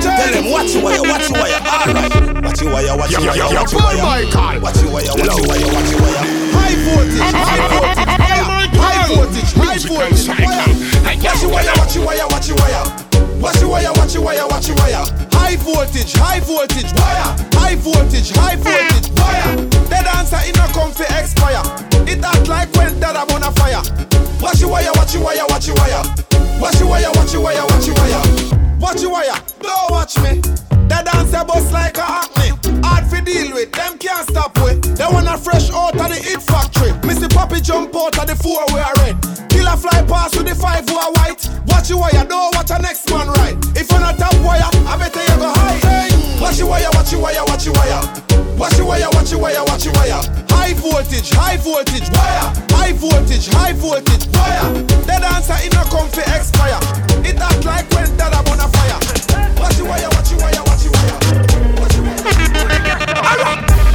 Tell 0.04 0.32
them 0.32 0.52
watch 0.52 0.76
wire, 0.76 1.02
watch 1.04 1.30
your 1.30 1.53
why 2.74 2.82
you 2.82 2.98
watch 2.98 3.12
you 3.12 3.22
why 3.22 3.36
you 3.36 3.46
watch 3.54 3.72
you 3.72 3.78
why 3.78 3.94
you 3.94 4.58
watch 4.58 4.82
you 4.82 4.90
why 4.90 5.02
you 5.06 5.14
watch 5.14 5.30
you 5.30 5.46
why 5.46 5.58
you 5.62 5.70
watch 5.70 5.94
you 5.94 5.98
why 6.02 6.10
you 6.10 6.26
high 6.58 6.74
voltage 6.82 7.22
high 7.22 7.70
voltage 7.70 8.10
high 8.82 9.06
voltage 9.14 9.54
high 9.54 9.78
voltage 9.78 10.18
watch 11.22 11.44
you 11.44 11.50
why 11.54 11.62
you 11.62 11.74
watch 11.78 11.96
you 11.96 12.02
why 12.02 12.16
you 12.18 12.26
watch 12.34 12.50
you 12.50 12.56
why 12.58 12.72
you 12.74 12.82
watch 13.38 13.62
you 13.62 13.70
why 13.70 13.84
you 13.84 13.94
watch 13.94 14.16
you 14.16 14.22
why 14.26 14.34
you 14.34 14.48
watch 14.50 14.70
why 14.74 14.90
you 14.90 15.06
high 15.38 15.56
voltage 15.62 16.14
high 16.18 16.40
voltage 16.42 16.90
wire 16.98 17.30
high 17.54 17.76
voltage 17.78 18.32
high 18.34 18.58
voltage 18.58 19.10
wire 19.22 19.70
dead 19.94 20.08
answer 20.18 20.42
in 20.42 20.58
a 20.58 20.66
comfy 20.74 21.06
expire 21.14 21.62
it 22.10 22.26
act 22.26 22.48
like 22.50 22.74
when 22.74 23.00
that 23.00 23.14
I'm 23.14 23.30
on 23.38 23.44
a 23.44 23.52
fire 23.54 23.86
watch 24.42 24.62
you 24.62 24.70
wire 24.70 24.90
watch 24.98 25.14
you 25.14 25.22
wire 25.22 25.46
watch 25.46 25.68
you 25.68 25.76
wire 25.78 26.02
watch 26.58 26.80
you 26.82 26.88
wire 26.90 27.12
watch 27.14 27.34
you 27.34 27.42
wire 27.42 27.66
watch 27.70 27.86
you 27.86 27.94
wire 27.94 28.24
watch 28.80 29.02
you 29.04 29.12
wire 29.12 29.38
don't 29.62 29.92
watch 29.92 30.18
me 30.26 30.42
that 30.90 31.06
dancer 31.06 31.46
bust 31.46 31.72
like 31.72 31.98
a 31.98 32.02
acne 32.02 32.63
Hard 32.84 33.08
for 33.08 33.22
deal 33.22 33.54
with, 33.54 33.72
them 33.72 33.98
can't 33.98 34.28
stop 34.30 34.54
with. 34.62 34.84
They 34.98 35.06
wanna 35.08 35.38
fresh 35.38 35.72
out 35.72 35.96
of 35.96 36.08
the 36.12 36.20
hit 36.20 36.42
factory. 36.42 36.92
Missy 37.08 37.28
Poppy 37.28 37.62
jump 37.62 37.96
out 37.96 38.18
of 38.20 38.28
the 38.28 38.36
four 38.36 38.62
are 38.62 38.94
red. 39.02 39.16
Killer 39.50 39.78
fly 39.78 40.04
past 40.04 40.36
with 40.36 40.48
the 40.48 40.56
five 40.56 40.88
who 40.88 40.98
are 40.98 41.12
white. 41.14 41.48
Watch 41.68 41.90
your 41.90 42.00
wire, 42.00 42.26
don't 42.26 42.54
watch 42.56 42.72
a 42.72 42.80
next 42.80 43.10
man 43.10 43.28
right. 43.40 43.56
If 43.76 43.90
you're 43.92 44.00
not 44.00 44.18
top 44.18 44.36
wire, 44.44 44.68
I 44.88 44.98
better 44.98 45.24
you 45.24 45.38
go 45.40 45.50
high. 45.50 45.80
Hey. 45.80 46.42
Watch 46.42 46.60
your 46.60 46.68
wire, 46.68 46.92
watch 46.94 47.12
your 47.12 47.22
wire, 47.22 47.44
watch 47.48 47.66
your 47.66 47.74
wire. 47.76 48.04
Watch 48.58 48.78
your 48.78 48.88
wire, 48.88 49.10
watch 49.14 49.32
your 49.32 49.40
wire, 49.40 49.64
watch 49.66 49.86
your 49.86 49.94
wire. 49.96 50.22
High 50.52 50.74
voltage, 50.74 51.32
high 51.32 51.58
voltage, 51.58 52.10
wire. 52.12 52.52
High 52.76 52.94
voltage, 52.94 53.48
high 53.48 53.74
voltage, 53.74 54.28
wire. 54.36 54.68
The 55.08 55.16
dancer 55.24 55.58
in 55.64 55.74
a 55.74 55.84
comfy 55.88 56.22
expire. 56.36 56.80
It 57.24 57.40
act 57.40 57.66
like 57.66 57.90
when 57.96 58.12
that 58.18 58.36
I'm 58.36 58.48
on 58.52 58.60
a 58.60 58.68
fire. 58.68 59.00
Watch 59.60 59.78
your 59.78 59.88
wire, 59.88 60.10
watch 60.12 60.32
your 60.32 60.40
wire, 60.40 60.64
watch 60.68 60.84
your 60.84 60.94
wire. 60.94 61.43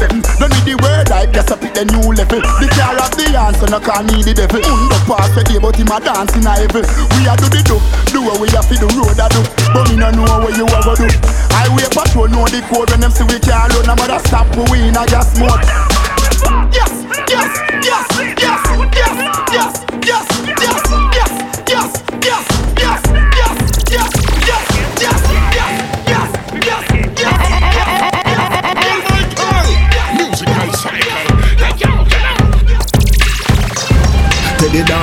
No 0.00 0.06
use 0.06 0.24
87 0.24 0.38
Don't 0.38 0.50
need 0.50 0.64
the 0.64 0.74
word 0.82 1.08
hype, 1.08 1.32
just 1.32 1.50
a 1.50 1.56
pick 1.56 1.74
the 1.74 1.84
new 1.86 2.02
level 2.14 2.40
The 2.40 2.68
car 2.74 2.96
of 2.98 3.10
the 3.14 3.26
answer, 3.34 3.68
no 3.70 3.78
call 3.80 4.02
me 4.02 4.22
the 4.22 4.34
devil 4.34 4.60
Undo 4.62 4.98
pass 5.06 5.30
the 5.34 5.42
day, 5.44 5.58
but 5.58 5.76
him 5.76 5.90
a 5.90 5.98
dance 6.00 6.34
in 6.34 6.46
a 6.46 6.52
heaven 6.54 6.84
We 7.14 7.26
a 7.28 7.34
do 7.38 7.46
the 7.50 7.60
do, 7.62 7.76
do 8.10 8.18
what 8.22 8.40
we 8.40 8.48
have 8.54 8.66
to 8.68 8.74
the 8.74 8.88
road 8.98 9.18
a 9.18 9.26
do 9.30 9.40
But 9.72 9.84
me 9.90 9.96
no 9.96 10.10
know 10.10 10.26
what 10.42 10.54
you 10.56 10.66
a 10.66 10.78
go 10.82 10.94
do 10.94 11.08
Highway 11.54 11.86
patrol 11.90 12.28
know 12.28 12.46
the 12.50 12.60
code 12.70 12.90
when 12.90 13.00
them 13.00 13.10
see 13.10 13.24
we 13.24 13.38
can't 13.38 13.70
run 13.74 13.86
No 13.86 13.94
matter 13.94 14.20
stop, 14.26 14.48
we 14.70 14.88
in 14.88 14.96
a 14.96 15.04
gas 15.06 15.36
mode 15.38 15.62
yes, 16.74 16.90
yes, 17.30 17.50
yes, 17.84 18.06
yes, 18.38 18.62
yes, 18.94 19.14
yes, 19.52 19.74
yes, 20.02 20.26
yes, 20.58 20.82
yes, 21.14 21.32
yes, 21.68 21.90
yes, 22.22 22.53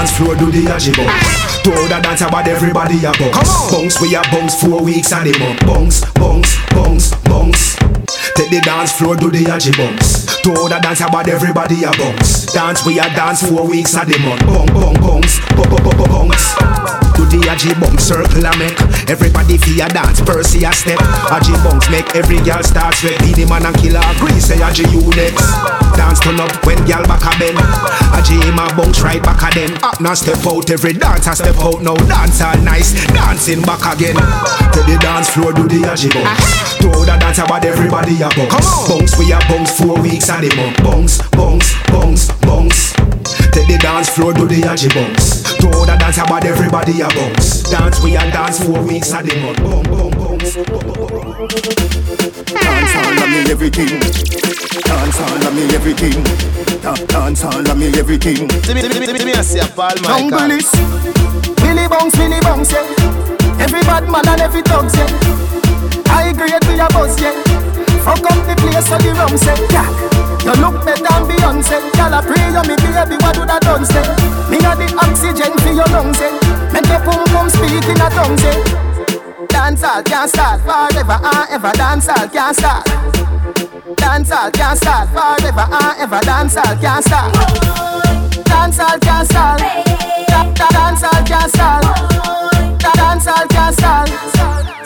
dance 0.01 0.17
floor, 0.17 0.35
do 0.35 0.49
the 0.51 0.65
aji 0.65 0.97
bounce. 0.97 1.61
To 1.61 1.69
the 1.69 1.99
dance 2.01 2.21
about 2.21 2.47
everybody 2.47 2.97
a 3.05 3.11
bounce. 3.19 3.71
Bounce, 3.71 4.01
we 4.01 4.15
a 4.15 4.21
bounce 4.31 4.59
four 4.59 4.81
weeks 4.81 5.13
and 5.13 5.27
the 5.27 5.37
month. 5.37 5.59
Bounce, 5.61 6.01
bounce, 6.13 6.57
bounce, 6.73 7.15
bounce. 7.25 7.70
Take 8.35 8.49
the 8.49 8.61
dance 8.63 8.91
floor, 8.93 9.15
do 9.15 9.29
the 9.29 9.43
aji 9.45 9.75
bounce. 9.77 10.25
To 10.41 10.51
the 10.51 10.79
dance 10.81 11.01
about 11.01 11.27
everybody 11.27 11.83
a 11.83 11.91
bounce. 11.91 12.45
Dance, 12.53 12.85
we 12.85 12.97
a 12.99 13.05
dance 13.13 13.43
four 13.47 13.67
weeks 13.67 13.95
and 13.95 14.09
the 14.09 14.17
month. 14.19 14.41
Bounce, 14.47 14.71
bounce, 14.71 14.99
bounce, 14.99 15.33
bounce, 15.53 15.83
bounce, 15.83 16.09
bounce. 16.09 16.45
Do 17.13 17.27
the 17.27 17.43
aji 17.51 17.75
bounce 17.79 18.03
circle 18.03 18.45
a 18.45 18.51
make. 18.57 18.79
Everybody 19.11 19.57
feel 19.59 19.85
a 19.85 19.87
dance, 19.89 20.21
Percy 20.21 20.63
a 20.63 20.71
step. 20.71 20.97
Aji 21.29 21.53
bounce 21.63 21.89
make 21.91 22.07
every 22.15 22.39
girl 22.41 22.63
start 22.63 22.95
sweat. 22.95 23.19
Be 23.19 23.35
the 23.35 23.45
man 23.45 23.67
and 23.67 23.75
killer, 23.77 24.01
agree 24.15 24.39
say 24.39 24.57
aji 24.57 24.87
you 24.89 25.03
next. 25.13 25.45
Dance 25.93 26.19
turn 26.23 26.39
up 26.39 26.49
when 26.65 26.79
girl 26.87 27.03
back 27.05 27.21
a 27.27 27.31
bend. 27.37 27.59
Aji 28.15 28.41
him 28.41 28.57
a 28.57 28.65
bounce 28.73 29.01
right 29.03 29.21
back 29.21 29.43
a 29.43 29.49
then. 29.53 29.75
Up 29.83 29.99
now 30.01 30.15
step 30.15 30.39
out, 30.47 30.71
every 30.71 30.93
dancer 30.93 31.35
step 31.35 31.59
out 31.59 31.83
now. 31.83 31.95
Dance 32.07 32.41
all 32.41 32.57
nice, 32.63 32.95
dancing 33.13 33.61
back 33.61 33.83
again. 33.91 34.15
To 34.73 34.79
the 34.87 34.97
dance 34.99 35.29
floor, 35.29 35.53
do 35.53 35.67
the 35.67 35.83
aji 35.85 36.09
bounce. 36.15 36.70
To 36.81 36.89
the 37.05 37.17
dance 37.19 37.37
about 37.39 37.63
everybody 37.65 38.15
a 38.21 38.29
bounce. 38.29 38.87
Bounce 38.89 39.17
we 39.17 39.31
a 39.31 39.39
bounce 39.47 39.71
four 39.77 39.99
weeks 40.01 40.29
and 40.29 40.43
the 40.43 40.55
month. 40.55 40.77
Bounce, 40.83 41.21
bounce, 41.31 41.73
bounce, 41.87 42.31
bounce. 42.41 42.93
Take 43.53 43.67
the 43.67 43.77
dance 43.81 44.09
floor, 44.09 44.33
do 44.33 44.47
the 44.47 44.61
aji 44.65 44.89
bounce. 44.93 45.43
To 45.57 45.67
the 45.67 45.95
dance 45.99 46.17
about 46.17 46.45
everybody 46.45 47.01
a 47.01 47.07
bounce. 47.07 47.63
Dance 47.69 48.01
we 48.01 48.15
a 48.15 48.21
dance 48.31 48.63
four 48.63 48.81
weeks 48.81 49.13
and 49.13 49.27
the 49.29 49.35
month. 49.41 49.57
Bounce, 49.61 49.87
bounce, 49.87 50.55
bounce. 50.55 51.21
Dance 52.51 52.95
all 52.95 53.17
of 53.23 53.29
me 53.29 53.39
everything 53.51 53.87
Dance 54.83 55.19
all 55.21 55.47
of 55.47 55.53
me 55.55 55.63
everything 55.73 56.23
Dance 57.07 57.43
all 57.43 57.69
of 57.69 57.77
me 57.77 57.87
everything 57.97 58.49
See 58.63 58.73
me, 58.73 58.81
see 58.81 58.99
me, 58.99 59.05
see 59.05 59.13
me, 59.13 59.19
see 59.19 59.25
me, 59.25 59.33
I 59.33 59.41
see 59.41 59.59
a 59.59 59.65
Paul 59.65 59.95
Michael. 60.01 60.29
Jungle 60.29 60.51
is 60.51 60.71
Billy 61.61 61.87
Bounce, 61.87 62.15
Billy 62.17 62.39
Bounce, 62.41 62.71
yeah 62.73 62.85
Every 63.59 63.81
bad 63.81 64.09
man 64.09 64.27
and 64.27 64.41
every 64.41 64.61
thugs, 64.61 64.95
yeah 64.95 65.60
I 66.11 66.33
grade 66.35 66.59
we 66.67 66.75
a 66.75 66.87
buzz, 66.91 67.15
yeah. 67.19 67.31
Fuck 68.03 68.27
up 68.27 68.37
the 68.43 68.53
place 68.59 68.85
so 68.85 68.97
the 68.99 69.15
rum 69.15 69.33
say, 69.39 69.55
yeah. 69.71 69.87
You 70.43 70.53
look 70.59 70.83
better 70.83 71.01
than 71.01 71.23
Beyonce. 71.31 71.79
Y'all 71.95 72.13
a 72.13 72.19
pray 72.21 72.51
you 72.51 72.63
me 72.67 72.75
baby, 72.83 73.15
what 73.23 73.35
do 73.35 73.45
that 73.47 73.63
done 73.63 73.85
say? 73.87 74.03
Me 74.51 74.59
a 74.59 74.75
the 74.75 74.87
oxygen 74.99 75.53
for 75.63 75.71
your 75.71 75.87
lungs, 75.95 76.19
yeah 76.19 76.33
Make 76.73 76.87
your 76.91 76.99
pum 77.07 77.23
pum 77.31 77.47
speak 77.49 77.87
in 77.87 78.01
a 78.01 78.09
tongue, 78.11 78.37
say. 78.37 78.59
Dancehall 79.47 80.03
can't 80.03 80.29
start 80.29 80.59
forever 80.61 81.17
and 81.17 81.47
ever 81.49 81.71
Dancehall 81.79 82.27
can't 82.31 82.55
start. 82.55 82.85
Dancehall 83.95 84.51
can't 84.53 84.77
start 84.77 85.07
forever 85.09 85.65
and 85.69 85.93
ever 85.99 86.19
Dancehall 86.27 86.75
can't 86.81 87.05
start. 87.05 87.81
Dance 88.51 88.79
all 88.79 88.99
can't 88.99 89.27
stall. 89.27 89.57
Dance 89.57 91.03
all 91.03 91.23
can't 91.25 91.51
stall. 91.51 91.81
Dance 92.77 93.27
all 93.27 93.47
can't 93.47 93.75
stall. 93.75 94.80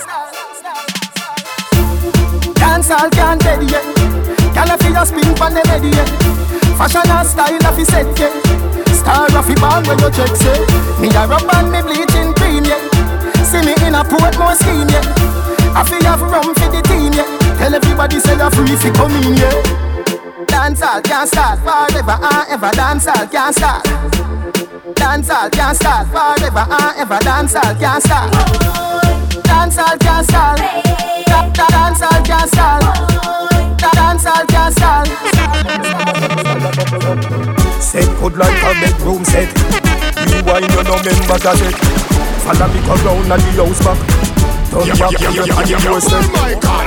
Can't 2.86 3.42
dead 3.42 3.64
yet. 3.66 3.82
Gyal 4.54 4.70
a 4.70 4.78
feel 4.78 5.06
spin 5.06 5.34
pon 5.34 5.56
the 5.56 5.62
yet. 5.90 6.06
Fashion 6.78 7.02
and 7.10 7.28
style 7.28 7.58
a 7.58 7.86
set 7.86 8.06
yet. 8.20 8.30
Star 8.94 9.26
a 9.26 9.42
ball 9.58 9.82
when 9.90 9.98
you 9.98 10.12
check 10.14 10.30
say. 10.38 10.54
Me 11.02 11.10
a 11.10 11.26
rub 11.26 11.50
on 11.56 11.72
me 11.74 11.82
bleaching 11.82 12.30
yet. 12.64 12.78
See 13.42 13.66
me 13.66 13.74
in 13.82 13.96
a 13.96 14.06
Portmore 14.06 14.54
scheme 14.54 14.86
yet. 14.94 15.02
I 15.74 15.82
fi 15.82 15.98
have 16.06 16.22
rum 16.22 16.54
for 16.54 16.70
the 16.70 16.82
team 16.86 17.14
yet. 17.14 17.26
Tell 17.58 17.74
everybody 17.74 18.20
say 18.20 18.38
you're 18.38 18.52
free 18.52 18.76
fi 18.78 18.92
come 18.94 19.18
in 19.18 19.34
yet. 19.34 19.66
Can't 20.48 20.78
start 20.78 21.58
forever 21.66 22.22
and 22.22 22.46
ever. 22.54 22.70
Can't 22.70 23.02
start. 23.02 23.84
Can't 24.96 25.26
start 25.26 26.08
forever 26.14 26.66
and 26.70 27.00
ever. 27.02 27.20
Dance 27.26 27.54
can't 27.54 28.04
start. 28.04 29.25
Dance 29.46 29.78
all 29.78 29.98
can't 29.98 30.26
start. 30.28 30.60
Dance 31.28 32.02
all 32.02 32.24
can't 32.24 32.50
start. 32.50 32.84
Dance 33.78 34.26
all 34.26 34.46
can't 34.46 34.74
start. 34.76 35.08
Set 37.82 38.20
good 38.20 38.38
like 38.38 38.64
a 38.64 38.74
bedroom 38.82 39.24
set. 39.26 40.05
You 40.32 40.42
wine 40.46 40.70
you 40.70 40.84
no 40.84 40.96
member 41.02 41.38
that 41.42 41.62
it. 41.62 41.76
Follow 42.46 42.68
me 42.70 42.80
come 42.86 43.02
round 43.06 43.32
and 43.32 43.42
the 43.42 43.52
house 43.62 43.82
back. 43.82 44.00
Turn 44.70 44.92
back 45.00 45.14
to 45.16 45.30
your 45.32 45.46
and 45.46 45.68
the 45.70 45.76
door 45.82 46.02
step. 46.02 46.26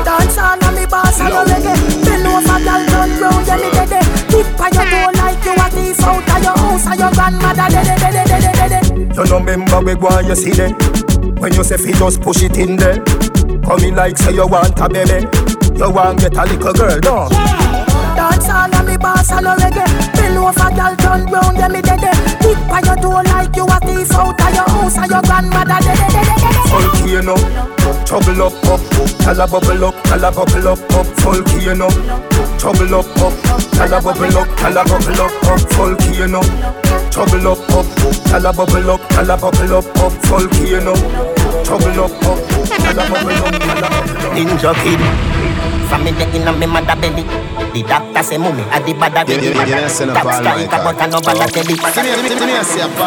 Dance 0.05 0.39
all 0.39 0.61
on 0.61 0.75
me 0.75 0.85
boss 0.87 1.19
and 1.21 1.33
the 1.33 1.41
reggae. 1.49 1.75
Bend 2.05 2.27
over, 2.29 2.59
girl, 2.61 2.83
turn 2.87 3.11
round, 3.19 3.47
yeah 3.47 3.57
me 3.57 3.69
dead. 3.73 4.05
Tip 4.29 4.49
by 4.59 4.69
your 4.69 4.87
toe 4.87 5.11
like 5.17 5.41
you 5.45 5.55
a 5.57 5.67
thief 5.73 6.01
out 6.05 6.29
of 6.29 6.43
your 6.43 6.57
house 6.59 6.87
and 6.87 6.99
your 7.01 7.13
grandmother 7.13 7.67
dead, 7.73 7.99
dead, 7.99 8.13
dead, 8.13 8.29
dead, 8.29 8.55
dead, 8.55 8.71
dead. 8.71 9.17
You 9.17 9.25
no 9.25 9.41
member 9.41 9.81
we 9.81 9.95
go 9.95 10.09
and 10.09 10.29
you 10.29 10.37
see 10.37 10.53
them. 10.53 10.73
When 11.41 11.53
you 11.55 11.65
say 11.65 11.77
fi 11.79 11.93
just 11.93 12.21
push 12.21 12.43
it 12.43 12.59
in 12.59 12.77
there. 12.77 13.03
Come 13.65 13.81
in 13.85 13.95
like 13.95 14.19
say 14.19 14.35
you 14.35 14.47
want 14.47 14.79
a 14.79 14.89
baby. 14.89 15.27
You 15.79 15.91
want 15.91 16.21
get 16.21 16.37
a 16.37 16.45
little 16.45 16.73
girl, 16.75 16.99
no? 17.03 17.29
Dance 18.15 18.49
all 18.51 18.75
on 18.75 18.85
me 18.87 18.97
boss 18.97 19.31
and 19.33 19.47
the 19.47 19.55
reggae. 19.57 19.87
Bend 20.13 20.37
over, 20.37 20.71
girl, 20.77 20.95
turn 20.97 21.25
round, 21.33 21.57
yeah 21.57 21.69
me 21.69 21.81
dead. 21.81 22.05
Tip 22.43 22.59
by 22.69 22.81
your 22.85 22.97
toe 22.97 23.23
like 23.99 24.07
you 24.07 24.07
a 24.07 24.07
thief 24.07 24.13
out 24.15 24.41
of 24.41 24.55
your 24.55 24.69
house 24.69 24.97
and 24.99 25.11
your 25.11 25.23
grandmother 25.23 25.79
dead. 25.81 26.09
Volcano, 26.69 27.35
trouble 28.05 28.43
up, 28.43 28.65
up, 28.65 28.81
tell 29.19 29.41
a 29.41 29.47
bubble 29.47 29.85
up, 29.85 29.95
tell 30.05 30.25
a 30.25 30.31
bubble 30.31 30.69
up, 30.69 30.93
up, 30.93 31.07
volcano, 31.19 31.89
trouble 32.59 32.95
up, 32.95 33.07
up, 33.19 33.35
tell 33.73 33.93
a 33.93 34.01
bubble 34.01 34.39
up, 34.39 34.49
tell 34.57 34.77
a 34.77 34.85
bubble 34.85 35.21
up, 35.21 35.33
up, 35.45 35.61
volcano, 35.73 36.41
trouble 37.11 37.49
up, 37.49 37.71
up, 37.71 37.87
tell 38.25 38.47
a 38.47 38.53
bubble 38.53 38.91
up, 38.91 39.09
tell 39.09 39.31
a 39.31 39.37
bubble 39.37 39.75
up, 39.75 39.97
up, 39.99 40.13
volcano, 40.27 40.95
trouble 41.65 42.01
up, 42.01 42.25
up, 42.25 42.39
tell 42.69 42.99
a 42.99 43.09
bubble 43.09 43.45
up, 43.45 43.61
tell 43.61 43.79
a 43.79 43.89
bubble 43.89 44.15
up. 44.15 44.35
Ninja 44.35 44.75
kid. 44.75 45.38
From 45.89 46.05
me 46.05 46.11
the 46.13 46.25
inna 46.37 46.53
me 46.53 46.67
mother 46.67 46.97
belly. 47.01 47.25
The 47.73 47.83
doctor 47.89 48.23
say 48.23 48.39
mummy 48.39 48.63
a 48.73 48.81
the 48.81 48.93
bad 48.95 49.15
belly. 49.27 49.53
Don't 49.55 49.69
no 50.07 50.15
Top 50.15 50.35
strike 50.35 50.71
Michael. 50.71 50.85
but 50.85 51.01
I 51.01 51.07
no 51.07 51.21
bad 51.21 51.53
belly. 51.55 51.77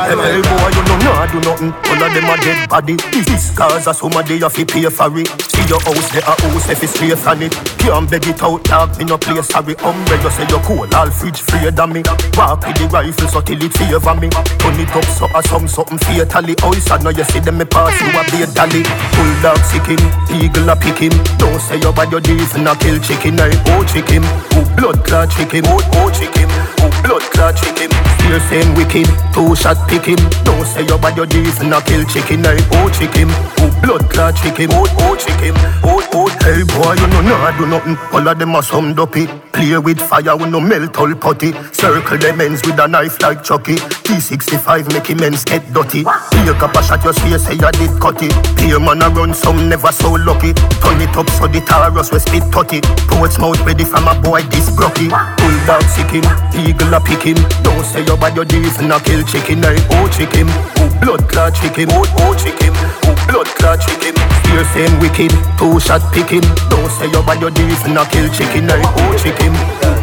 Hey, 0.09 0.41
boy, 0.41 0.69
you 0.75 0.83
know 0.87 0.97
nah 1.05 1.27
do 1.27 1.39
nothing. 1.41 1.73
All 1.73 2.03
of 2.03 2.13
them 2.13 2.25
a 2.29 2.37
dead 2.41 2.69
body. 2.69 2.95
This 3.11 3.51
is 3.51 3.57
cause 3.57 3.87
of 3.87 3.95
somebody 3.95 4.35
you 4.37 4.49
fi 4.49 4.65
pay 4.65 4.89
for 4.89 5.17
it. 5.19 5.50
Your 5.71 5.79
house, 5.87 6.11
they 6.11 6.19
a 6.19 6.35
house 6.35 6.67
if 6.67 6.83
it's 6.83 6.91
straight 6.91 7.15
on 7.23 7.41
it. 7.41 7.55
Can't 7.79 8.03
beg 8.11 8.27
it 8.27 8.43
out, 8.43 8.59
dog. 8.67 8.91
Me 8.99 9.05
no 9.05 9.17
play 9.17 9.39
sorry. 9.41 9.71
Umbrella 9.79 10.27
say 10.27 10.43
you 10.51 10.59
cool, 10.67 10.83
all 10.83 11.09
fridge 11.09 11.39
free 11.39 11.63
than 11.71 11.95
me. 11.95 12.03
Walk 12.35 12.67
with 12.67 12.75
the 12.75 12.91
rifle 12.91 13.27
so 13.31 13.39
till 13.39 13.63
it 13.63 13.71
favor 13.79 14.11
me. 14.19 14.27
Turn 14.59 14.75
it 14.75 14.91
up 14.91 15.07
so 15.15 15.31
a 15.31 15.39
some 15.47 15.71
something 15.71 15.97
fatally. 16.03 16.59
Oh, 16.59 16.75
it's 16.75 16.91
know 16.99 17.09
you 17.15 17.23
see 17.23 17.39
them 17.39 17.57
me 17.57 17.63
pass 17.63 17.95
you 18.03 18.11
a 18.11 18.21
be 18.27 18.43
a 18.43 18.47
dolly. 18.51 18.83
Bulldog 19.15 19.63
sick 19.63 19.87
him, 19.87 20.03
eagle 20.35 20.67
a 20.67 20.75
pick 20.75 20.99
him. 20.99 21.15
Don't 21.39 21.55
say 21.63 21.79
your 21.79 21.95
bad 21.95 22.11
your 22.11 22.19
deeds 22.19 22.51
and 22.51 22.67
a 22.67 22.75
kill 22.75 22.99
chicken. 22.99 23.39
I 23.39 23.55
oh 23.71 23.87
chicken, 23.87 24.27
oh 24.59 24.67
blood 24.75 24.99
clot 25.07 25.31
chicken, 25.31 25.63
oh 25.71 25.79
oh 26.03 26.11
chicken, 26.11 26.51
oh 26.83 26.91
blood 27.07 27.23
clot 27.31 27.55
chicken. 27.55 27.87
Fear 28.27 28.43
same 28.51 28.75
wicked, 28.75 29.07
two 29.31 29.55
shot 29.55 29.79
pick 29.87 30.03
him. 30.03 30.19
Don't 30.43 30.67
say 30.67 30.83
your 30.83 30.99
bad 30.99 31.15
your 31.15 31.25
deeds 31.31 31.63
and 31.63 31.71
a 31.71 31.79
kill 31.79 32.03
chicken. 32.11 32.43
I 32.43 32.59
oh 32.83 32.91
chicken, 32.91 33.31
oh 33.63 33.71
blood 33.81 34.03
clot 34.11 34.35
chicken, 34.35 34.67
oh 34.75 34.85
oh 35.07 35.15
chicken, 35.15 35.55
oh 35.83 36.01
oh. 36.13 36.27
Hey 36.41 36.63
boy, 36.63 36.93
you 36.97 37.07
know 37.13 37.21
nah 37.21 37.51
do 37.57 37.67
nothing. 37.67 37.97
All 38.11 38.27
of 38.27 38.39
them 38.39 38.55
are 38.55 38.63
some 38.63 38.93
dopey. 38.95 39.27
Play 39.53 39.77
with 39.77 39.99
fire, 39.99 40.35
we 40.35 40.49
no 40.49 40.59
melt 40.59 40.97
all 40.97 41.13
putty. 41.13 41.53
Circle 41.71 42.17
them 42.17 42.41
ends 42.41 42.65
with 42.65 42.79
a 42.79 42.87
knife 42.87 43.21
like 43.21 43.43
Chucky. 43.43 43.75
T65 44.09 44.91
make 44.93 45.07
him 45.07 45.21
ends 45.21 45.45
get 45.45 45.61
dirty. 45.71 46.03
Pick 46.03 46.61
up 46.63 46.75
a 46.75 46.81
shot 46.81 47.03
your 47.03 47.13
face, 47.13 47.45
say 47.45 47.53
you 47.53 47.71
did 47.77 47.93
cut 48.01 48.17
it. 48.23 48.33
Peer 48.57 48.79
man 48.79 49.01
a 49.03 49.09
run 49.09 49.33
some 49.33 49.69
never 49.69 49.91
so 49.91 50.11
lucky. 50.13 50.53
Turn 50.81 50.99
it 50.99 51.13
up 51.15 51.29
so 51.29 51.45
the 51.47 51.61
Taurus 51.61 52.11
we 52.11 52.19
spit 52.19 52.43
tutty. 52.49 52.81
Portsmouth 53.07 53.61
ready 53.61 53.85
from 53.85 54.07
a 54.07 54.15
boy 54.19 54.41
this 54.49 54.73
brocky. 54.75 55.09
Bulldog 55.37 55.83
sick 55.93 56.09
him, 56.09 56.25
eagle 56.57 56.93
a 56.93 56.99
pick 56.99 57.21
him. 57.21 57.37
Don't 57.61 57.85
say 57.85 58.03
your 58.03 58.17
bad 58.17 58.35
your 58.35 58.45
deeds 58.45 58.81
a 58.81 58.97
kill 59.05 59.21
chicken. 59.29 59.61
I 59.63 59.77
oh 59.93 60.09
chicken, 60.09 60.49
oh 60.81 60.89
blood 61.05 61.29
clot 61.29 61.53
chicken, 61.53 61.87
oh 61.93 62.01
oh 62.25 62.33
chicken, 62.33 62.73
oh 63.05 63.15
blood 63.29 63.47
clot 63.61 63.77
chicken. 63.79 64.17
Fear 64.49 64.65
same 64.73 64.95
wicked, 64.99 65.31
two 65.57 65.79
shot 65.79 66.01
pick 66.13 66.29
him. 66.29 66.43
Don't 66.69 66.89
say 66.91 67.09
your 67.11 67.23
bad 67.23 67.41
your 67.41 67.51
deeds 67.51 67.81
and 67.85 67.97
kill 68.11 68.27
chicken. 68.31 68.69
I 68.69 68.81
oh 68.83 69.13
chicken, 69.17 69.53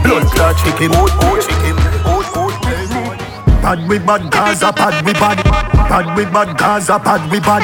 blood 0.03 0.27
clot 0.33 0.57
chicken, 0.61 0.91
oh 0.95 1.09
oh 1.23 1.39
chicken. 1.41 1.77
Bad 3.63 3.89
we 3.89 3.99
bad 3.99 4.31
Gaza, 4.31 4.73
bad 4.73 5.05
we 5.05 5.13
bad. 5.13 5.43
Bad 5.89 6.17
we 6.17 6.25
bad 6.25 6.57
Gaza, 6.57 6.99
bad 6.99 7.31
we 7.31 7.41
bad. 7.41 7.63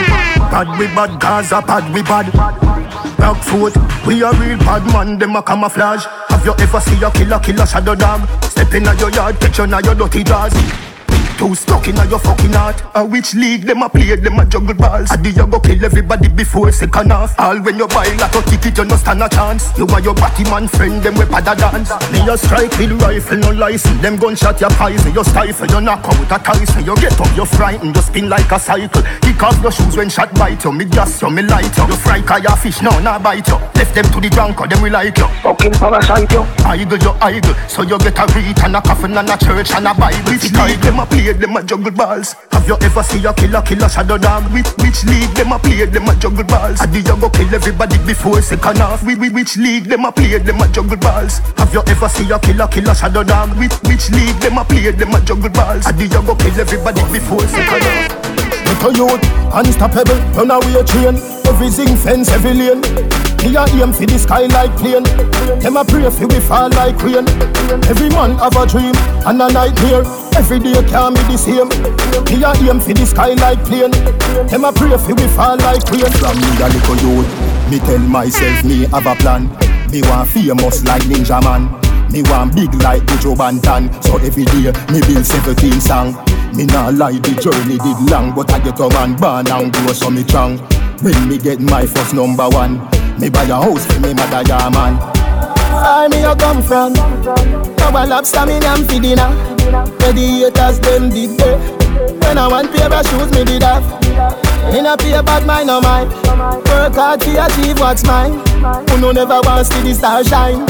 Bad 0.51 0.79
we 0.79 0.87
bad 0.87 1.21
Gaza, 1.21 1.63
bad 1.63 1.93
we 1.95 2.03
bad. 2.03 2.31
Black 3.17 3.43
foot, 3.43 3.75
we 4.07 4.23
a 4.23 4.33
real 4.33 4.59
bad 4.59 4.85
man, 4.93 5.19
them 5.19 5.37
a 5.37 5.43
camouflage. 5.43 6.05
Have 6.29 6.45
you 6.45 6.55
ever 6.59 6.81
see 6.81 7.03
a 7.03 7.11
killer, 7.11 7.39
killer 7.39 7.67
shadow 7.67 7.95
dog? 7.95 8.29
Step 8.45 8.75
in 8.75 8.85
your 8.99 9.11
yard, 9.11 9.39
catch 9.41 9.59
you 9.59 9.67
your 9.67 9.95
dirty 9.95 10.25
jaws. 10.25 10.84
Too 11.39 11.55
stuck 11.55 11.89
in 11.89 11.97
your 11.97 12.19
fucking 12.19 12.53
heart. 12.53 12.83
A 12.95 13.05
which 13.05 13.35
league 13.35 13.63
them 13.63 13.83
a 13.83 13.89
play, 13.89 14.15
them 14.15 14.39
a 14.39 14.45
juggle 14.47 14.75
balls. 14.75 15.11
I 15.11 15.17
do 15.17 15.31
you 15.31 15.47
go 15.47 15.59
kill 15.59 15.85
everybody 15.85 16.29
before 16.29 16.71
second 16.71 17.11
half. 17.11 17.39
All 17.39 17.59
when 17.61 17.77
you 17.77 17.89
buy 17.89 18.07
like 18.21 18.35
a 18.35 18.41
to 18.41 18.51
ticket, 18.51 18.79
you 18.79 18.85
no 18.85 18.97
stand 18.97 19.23
a 19.23 19.29
chance. 19.29 19.77
You 19.77 19.87
and 19.87 20.05
your 20.05 20.15
batty 20.15 20.45
man 20.45 20.69
friend, 20.69 21.03
them 21.03 21.15
we 21.15 21.25
pada 21.25 21.57
dance. 21.57 21.91
Me 22.13 22.21
a 22.31 22.39
strike 22.39 22.77
with 22.79 22.93
rifle, 23.03 23.39
no 23.39 23.51
license. 23.51 24.01
Them 24.01 24.17
gunshot 24.17 24.61
your 24.61 24.71
poison, 24.71 25.13
you 25.13 25.25
stifle, 25.25 25.67
you 25.67 25.81
knock 25.81 26.05
out 26.05 26.41
a 26.41 26.43
Tyson. 26.43 26.85
You 26.85 26.95
get 26.97 27.21
up, 27.21 27.37
you 27.37 27.45
frightened, 27.45 27.97
you 27.97 28.03
spin 28.03 28.29
like 28.29 28.51
a 28.53 28.59
cycle. 28.59 29.03
Kick 29.23 29.43
off 29.43 29.61
your 29.61 29.73
shoes 29.73 29.97
when 29.97 30.09
shot 30.09 30.33
bite 30.35 30.63
you. 30.65 30.73
Me 30.73 30.85
gas 30.85 31.21
you, 31.21 31.31
me 31.31 31.43
light 31.43 31.77
you. 31.77 31.87
You 31.89 31.97
fry 31.97 32.23
kaya 32.23 32.55
fish, 32.57 32.81
no, 32.81 32.97
nah 33.01 33.19
bite 33.19 33.49
you. 33.49 33.59
Left 33.75 33.95
them 33.95 34.05
to 34.05 34.21
the 34.21 34.31
drunk, 34.31 34.59
them 34.59 34.81
we 34.83 34.91
like 34.91 35.19
you. 35.19 35.27
Fucking 35.43 35.73
parasite 35.73 36.31
you. 36.31 36.47
Idle, 36.65 36.99
you 36.99 37.13
idle. 37.21 37.55
So 37.69 37.83
you 37.83 37.99
get 37.99 38.19
a 38.19 38.27
read 38.35 38.59
and 38.63 38.77
a 38.77 38.81
coffin 38.81 39.17
and 39.17 39.29
a 39.29 39.37
church 39.37 39.73
and 39.73 39.87
a 39.89 39.95
Bible. 39.95 40.31
Which 40.31 40.53
league 40.53 40.81
them 40.81 41.01
a 41.01 41.07
play, 41.07 41.24
them 41.33 41.57
a 41.57 41.63
juggle 41.63 41.91
balls. 41.91 42.35
Have 42.53 42.67
you 42.69 42.77
ever 42.81 43.03
see 43.03 43.25
a 43.25 43.33
killer, 43.33 43.63
killer 43.63 43.89
shadow 43.89 44.19
dog? 44.19 44.45
Which, 44.53 44.69
which 44.79 45.05
league 45.05 45.31
them 45.35 45.53
a 45.53 45.59
play, 45.59 45.85
them 45.87 46.09
a 46.09 46.15
juggle 46.17 46.45
balls? 46.45 46.81
I 46.81 46.87
do 46.87 46.99
you 46.99 47.17
go 47.17 47.31
kill 47.31 47.55
everybody 47.55 47.99
before 48.05 48.43
second 48.43 48.79
half? 48.79 49.03
We, 49.05 49.15
we, 49.15 49.31
which 49.31 49.57
league 49.57 49.85
them 49.85 50.05
a 50.05 50.13
play, 50.13 50.39
them 50.39 50.61
a 50.61 50.69
juggle 50.69 50.97
balls? 50.97 51.39
Have 51.57 51.73
you 51.73 51.83
ever 51.87 52.09
see 52.09 52.31
a 52.31 52.39
killer, 52.39 52.69
killer 52.69 52.95
shadow 52.95 53.23
dog? 53.23 53.57
Which, 53.59 53.73
which 53.89 54.11
league 54.11 54.37
them 54.41 54.59
a 54.59 54.65
play, 54.65 54.91
them 54.91 55.15
a 55.15 55.21
juggle 55.21 55.51
balls? 55.51 55.87
I 55.87 55.93
do 55.93 56.05
you 56.05 56.11
go 56.11 56.35
kill 56.35 56.61
everybody 56.61 57.01
before 57.13 57.41
second 57.49 57.83
half? 57.83 58.25
Little 58.83 59.09
youth, 59.09 59.25
unstoppable, 59.55 60.21
run 60.37 60.51
away 60.51 60.83
train. 60.85 61.17
Every 61.47 61.69
zinc 61.69 61.99
fence, 61.99 62.31
every 62.31 62.55
lane. 62.55 63.34
Me 63.45 63.55
a 63.57 63.69
aim 63.77 63.93
for 63.93 64.07
the 64.09 64.17
sky 64.19 64.49
like 64.57 64.73
plane. 64.81 65.05
Them 65.61 65.77
a 65.77 65.85
pray 65.85 66.09
for 66.09 66.27
we 66.27 66.41
fall 66.41 66.71
like 66.81 66.97
rain. 67.05 67.29
Every 67.93 68.09
man 68.09 68.41
have 68.41 68.57
a 68.57 68.65
dream 68.65 68.97
and 69.29 69.37
a 69.37 69.53
nightmare. 69.53 70.01
Every 70.33 70.59
day 70.59 70.81
can 70.89 71.13
be 71.13 71.21
the 71.29 71.37
same. 71.37 71.69
Me 72.33 72.41
a 72.41 72.57
aim 72.65 72.81
for 72.81 72.97
the 72.97 73.05
sky 73.05 73.37
like 73.37 73.61
plane. 73.69 73.93
Them 74.49 74.65
a 74.65 74.73
pray 74.73 74.97
for 74.97 75.13
we 75.13 75.29
fall 75.37 75.61
like 75.61 75.85
rain. 75.93 76.09
From 76.17 76.41
me 76.41 76.49
a 76.57 76.73
little 76.73 76.97
youth, 77.05 77.29
me 77.69 77.79
tell 77.85 78.01
myself 78.09 78.65
me 78.65 78.89
have 78.89 79.05
a 79.05 79.15
plan. 79.21 79.53
Me 79.93 80.01
want 80.09 80.31
famous 80.31 80.83
like 80.89 81.05
Ninja 81.05 81.37
Man. 81.45 81.69
Me 82.11 82.23
want 82.33 82.57
big 82.57 82.73
like 82.81 83.03
Buju 83.05 83.37
Banton. 83.37 83.93
So 84.03 84.17
every 84.25 84.49
day 84.57 84.73
me 84.89 85.05
build 85.05 85.27
17 85.27 85.85
song. 85.85 86.17
Me 86.57 86.65
nah 86.65 86.89
lie, 86.89 87.21
the 87.21 87.37
journey 87.37 87.77
did 87.77 88.11
long, 88.11 88.33
but 88.35 88.51
I 88.51 88.59
get 88.61 88.81
a 88.81 88.89
man 88.89 89.17
born 89.17 89.53
and 89.53 89.73
grow 89.73 89.93
so 89.93 90.09
me 90.09 90.23
strong. 90.25 90.57
When 91.03 91.29
me 91.29 91.37
get 91.37 91.61
my 91.61 91.85
first 91.85 92.15
number 92.15 92.49
one, 92.49 92.81
me 93.19 93.31
buy 93.31 93.45
a 93.45 93.55
house 93.55 93.87
for 93.87 94.01
me 94.01 94.15
mother 94.15 94.43
yeah 94.47 94.69
man. 94.71 94.97
Where 95.75 96.09
me 96.09 96.25
a 96.25 96.35
come 96.37 96.63
from? 96.63 96.93
Now 96.93 97.91
a 97.91 98.07
lobster 98.07 98.47
me 98.47 98.55
am 98.65 98.85
for 98.85 99.01
dinner. 99.01 99.31
Where 99.99 100.13
the 100.13 100.51
haters 100.51 100.81
them 100.81 101.11
did 101.11 101.39
there. 101.39 101.59
When 102.21 102.39
I 102.39 102.49
want 102.49 102.73
pair 102.73 102.93
of 102.93 103.07
shoes 103.07 103.31
me 103.33 103.45
did 103.45 103.63
have. 103.63 103.85
In 104.75 104.87
a 104.87 104.97
pay 104.97 105.21
bad 105.23 105.47
mind 105.47 105.67
no 105.67 105.81
mine. 105.81 106.09
Work 106.09 106.95
hard 106.95 107.21
to 107.21 107.47
achieve 107.47 107.79
what's 107.79 108.05
mine. 108.05 108.33
Who 108.89 109.01
no 109.01 109.13
never 109.13 109.41
wants 109.45 109.69
to 109.71 109.77
see 109.77 109.89
the 109.89 109.95
star 109.95 110.25
shine. 110.25 110.63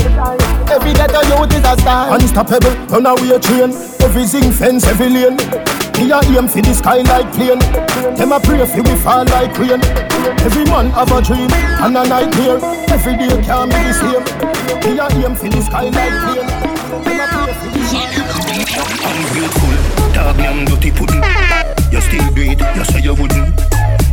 Every 0.68 0.92
ghetto 0.92 1.22
youth 1.22 1.52
is 1.54 1.64
a 1.64 1.78
star. 1.80 2.14
Unstoppable, 2.14 2.74
run 2.86 3.06
away 3.06 3.38
train. 3.38 3.72
Everything 4.00 4.50
fence, 4.52 4.86
every 4.86 5.08
lane. 5.08 5.38
Me 5.98 6.10
a 6.10 6.18
aim 6.36 6.48
for 6.48 6.60
the 6.60 6.74
sky 6.74 7.02
like 7.06 7.30
plane. 7.32 7.58
Them 8.16 8.32
a 8.32 8.40
pray 8.40 8.66
for 8.66 8.82
we 8.82 8.94
fall 8.98 9.24
like 9.26 9.56
rain. 9.58 9.80
Every 10.42 10.64
man 10.64 10.90
have 10.90 11.12
a 11.12 11.22
dream 11.22 11.50
and 11.52 11.96
a 11.96 12.02
nightmare. 12.06 12.58
Every 12.90 13.14
day 13.16 13.30
can't 13.42 13.70
be 13.70 13.78
the 13.78 13.92
same. 13.94 14.24
Me 14.82 14.98
a 14.98 15.06
aim 15.22 15.34
for 15.36 15.48
the 15.48 15.60
sky 15.62 15.88
like 15.90 16.16
plane. 16.24 16.50
A 16.94 17.34
Ungrateful, 19.04 19.76
dog 20.12 20.36
name 20.36 20.64
dirty 20.64 20.90
pudding. 20.90 21.22
You 21.92 22.00
still 22.00 22.26
do 22.34 22.42
it, 22.42 22.60
you 22.74 22.84
say 22.84 23.00
you 23.00 23.14
wouldn't. 23.14 23.54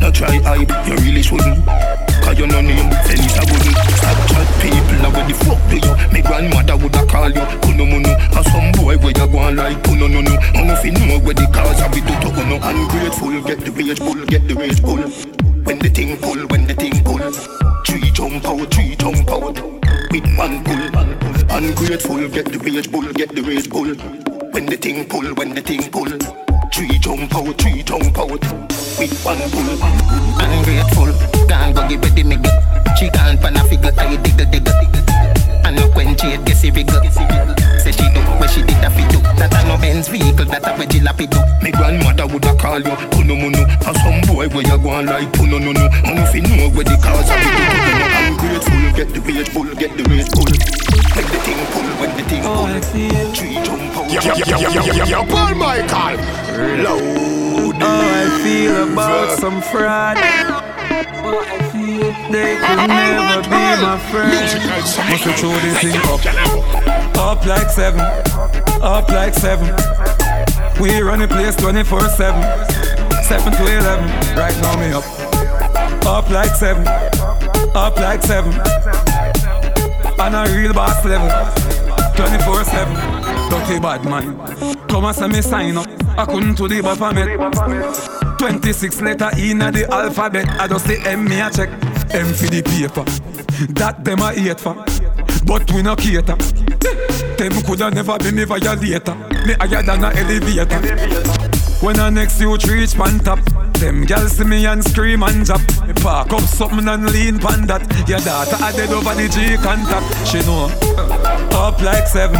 No 0.01 0.11
try 0.11 0.37
hype, 0.41 0.69
you 0.87 0.95
really 1.05 1.23
shouldn't. 1.23 1.65
Cause 2.21 2.37
you 2.37 2.47
no 2.47 2.61
name, 2.61 2.89
fence 3.05 3.37
I 3.37 3.43
wouldn't. 3.47 3.77
Stop 3.97 4.17
chat 4.29 4.47
people, 4.61 4.97
now 5.01 5.11
where 5.13 5.25
the 5.25 5.33
fuck 5.33 5.61
do 5.69 5.77
you? 5.77 5.93
Me 6.13 6.21
grandmother 6.21 6.77
woulda 6.77 7.05
call 7.05 7.29
you 7.29 7.45
Kuno 7.61 7.85
Munu. 7.85 8.13
Or 8.37 8.43
some 8.43 8.71
boy 8.73 8.97
where 8.97 9.13
you 9.13 9.27
go 9.27 9.37
on 9.39 9.55
like 9.55 9.77
Puno 9.83 10.09
no 10.09 10.21
no. 10.21 10.31
I 10.31 10.63
no 10.65 10.75
fi 10.75 10.89
know 10.89 11.19
where 11.19 11.33
the 11.33 11.45
cause 11.47 11.70
of 11.70 11.70
it 11.70 11.70
to 11.70 11.70
to 11.70 11.70
Ungrateful, 13.11 13.41
get 13.43 13.59
the 13.59 13.71
rage 13.71 13.99
pull, 13.99 14.25
get 14.25 14.47
the 14.47 14.55
rage 14.55 14.81
pull. 14.81 15.01
When 15.65 15.79
the 15.79 15.89
thing 15.89 16.17
pull, 16.17 16.47
when 16.47 16.65
the 16.65 16.73
thing 16.73 17.03
pull. 17.03 17.19
Three 17.83 18.09
jump 18.11 18.45
out, 18.45 18.73
three 18.73 18.95
jump 18.95 19.29
out. 19.29 19.55
Big 20.11 20.23
man 20.37 20.63
pull, 20.63 20.79
ungrateful, 21.51 22.29
get 22.29 22.45
the 22.45 22.57
rage 22.63 22.89
pull, 22.89 23.11
get 23.11 23.35
the 23.35 23.41
rage 23.41 23.69
pull. 23.69 23.93
When 24.53 24.65
the 24.65 24.77
thing 24.77 25.05
pull, 25.09 25.27
when 25.35 25.53
the 25.53 25.61
thing 25.61 25.91
pull. 25.91 26.07
Three 26.71 26.99
jump 26.99 27.35
out, 27.35 27.57
three 27.57 27.83
jump 27.83 28.17
out. 28.17 28.41
Big 28.97 29.11
one 29.27 29.43
pull. 29.51 29.69
Ungrateful, 30.39 31.11
can't 31.49 31.75
go 31.75 31.87
give 31.89 32.03
it 32.03 32.15
the 32.15 32.23
nigga. 32.23 32.97
She 32.97 33.09
can't 33.09 33.41
pan 33.41 33.57
a 33.57 33.63
figure, 33.65 33.91
I 33.97 34.15
digga 34.15 34.45
digga. 34.47 35.65
I 35.65 35.71
know 35.71 35.89
quench 35.91 36.23
it, 36.23 36.45
guess 36.45 36.63
it 36.63 36.73
rigor. 36.73 37.60
Benz 40.01 40.07
vehicle, 40.09 40.45
that 40.45 40.65
a 40.65 40.73
wedgie 40.73 41.03
lappy 41.03 41.27
do. 41.29 41.37
Me 41.61 41.71
grandmother 41.71 42.25
woulda 42.25 42.55
call 42.57 42.79
you 42.79 42.95
Puno 43.13 43.37
Munu 43.37 43.61
Or 43.85 43.93
some 44.01 44.21
boy 44.25 44.49
where 44.49 44.65
you 44.65 44.77
go 44.81 44.89
on 44.89 45.05
like 45.05 45.29
Puno 45.33 45.61
no 45.61 45.71
no 45.71 45.85
I 45.85 46.13
no 46.13 46.25
fi 46.25 46.39
know 46.41 46.69
where 46.73 46.85
the 46.85 46.97
cause 46.97 47.29
of 47.29 47.37
it 47.37 47.45
to 47.45 47.93
no 47.93 48.09
Ungrateful, 48.25 48.81
get 48.97 49.13
the 49.13 49.21
rage 49.21 49.49
pull, 49.53 49.69
get 49.77 49.93
the 49.97 50.03
rage 50.09 50.29
pull 50.33 50.49
When 51.13 51.25
the 51.29 51.37
thing 51.45 51.61
pull, 51.69 51.85
when 52.01 52.11
the 52.17 52.23
thing 52.25 52.41
pull 52.41 52.81
Three 53.37 53.61
jump 54.09 54.41
out 55.13 55.29
Paul 55.29 55.55
Michael. 55.55 56.17
Loud. 56.81 57.75
How 57.81 58.01
I 58.01 58.41
feel 58.43 58.91
about 58.91 59.37
some 59.39 59.61
fraud. 59.61 60.17
They 62.31 62.57
could 62.57 62.87
never 62.89 63.41
be 63.43 63.63
my 63.85 63.97
friend. 64.09 64.33
Must 64.81 65.23
have 65.23 65.39
throw 65.39 65.53
this 65.61 65.77
thing 65.79 65.95
up. 66.09 67.17
Up 67.17 67.45
like 67.45 67.69
seven. 67.69 68.70
Up 68.81 69.07
like 69.09 69.35
seven. 69.35 69.67
We 70.81 71.01
run 71.01 71.19
the 71.19 71.27
place 71.27 71.55
24 71.55 72.09
7. 72.09 73.23
7 73.23 73.53
to 73.53 73.77
11. 73.77 74.35
Right 74.35 74.57
now, 74.61 74.75
me 74.79 74.91
up. 74.91 75.03
Up 76.05 76.29
like 76.31 76.55
seven. 76.55 76.87
Up 77.75 77.95
like 77.97 78.23
seven. 78.23 78.51
On 80.19 80.33
a 80.33 80.51
real 80.51 80.73
boss 80.73 81.05
level. 81.05 81.29
24 82.15 82.63
7. 82.63 82.95
Dirty 83.51 83.79
bad 83.79 84.03
man. 84.05 84.35
Come 84.87 85.05
and 85.05 85.15
send 85.15 85.33
me 85.33 85.41
sign 85.41 85.77
up. 85.77 85.87
I 86.17 86.25
couldn't 86.25 86.55
to 86.55 86.67
the 86.67 86.81
Baphomet. 86.81 88.39
26 88.39 89.01
letter 89.01 89.29
in 89.37 89.59
the 89.59 89.87
alphabet. 89.91 90.47
I 90.59 90.67
just 90.67 90.87
say 90.87 90.97
M 91.03 91.25
me 91.25 91.39
a 91.39 91.51
check. 91.51 91.69
M 92.13 92.33
for 92.33 92.47
the 92.47 92.63
paper. 92.63 93.05
That 93.73 94.03
them 94.03 94.21
a 94.21 94.33
hate 94.33 94.59
for. 94.59 94.73
But 95.45 95.71
we 95.71 95.83
no 95.83 95.95
cater. 95.95 96.35
Them 97.41 97.59
coulda 97.63 97.89
never 97.89 98.19
be 98.19 98.31
me 98.31 98.43
violator. 98.43 99.15
Me 99.47 99.53
higher 99.53 99.81
than 99.81 100.03
a 100.03 100.13
elevator. 100.13 100.77
When 101.83 101.99
I 101.99 102.11
next 102.11 102.39
you 102.39 102.55
reach 102.55 102.93
pan 102.93 103.17
top, 103.17 103.39
them 103.79 104.05
girls 104.05 104.33
see 104.33 104.43
me 104.43 104.67
and 104.67 104.83
scream 104.83 105.23
and 105.23 105.43
drop. 105.43 105.61
Me 105.87 105.93
park 105.93 106.31
up 106.33 106.41
something 106.41 106.87
and 106.87 107.11
lean 107.11 107.39
pan 107.39 107.65
that. 107.65 107.81
Your 108.07 108.19
daughter 108.19 108.57
a 108.61 108.71
dead 108.71 108.93
over 108.93 109.15
the 109.15 109.27
G 109.27 109.57
contact. 109.57 110.05
She 110.27 110.37
know. 110.45 110.69
Up 111.57 111.81
like 111.81 112.07
seven, 112.07 112.37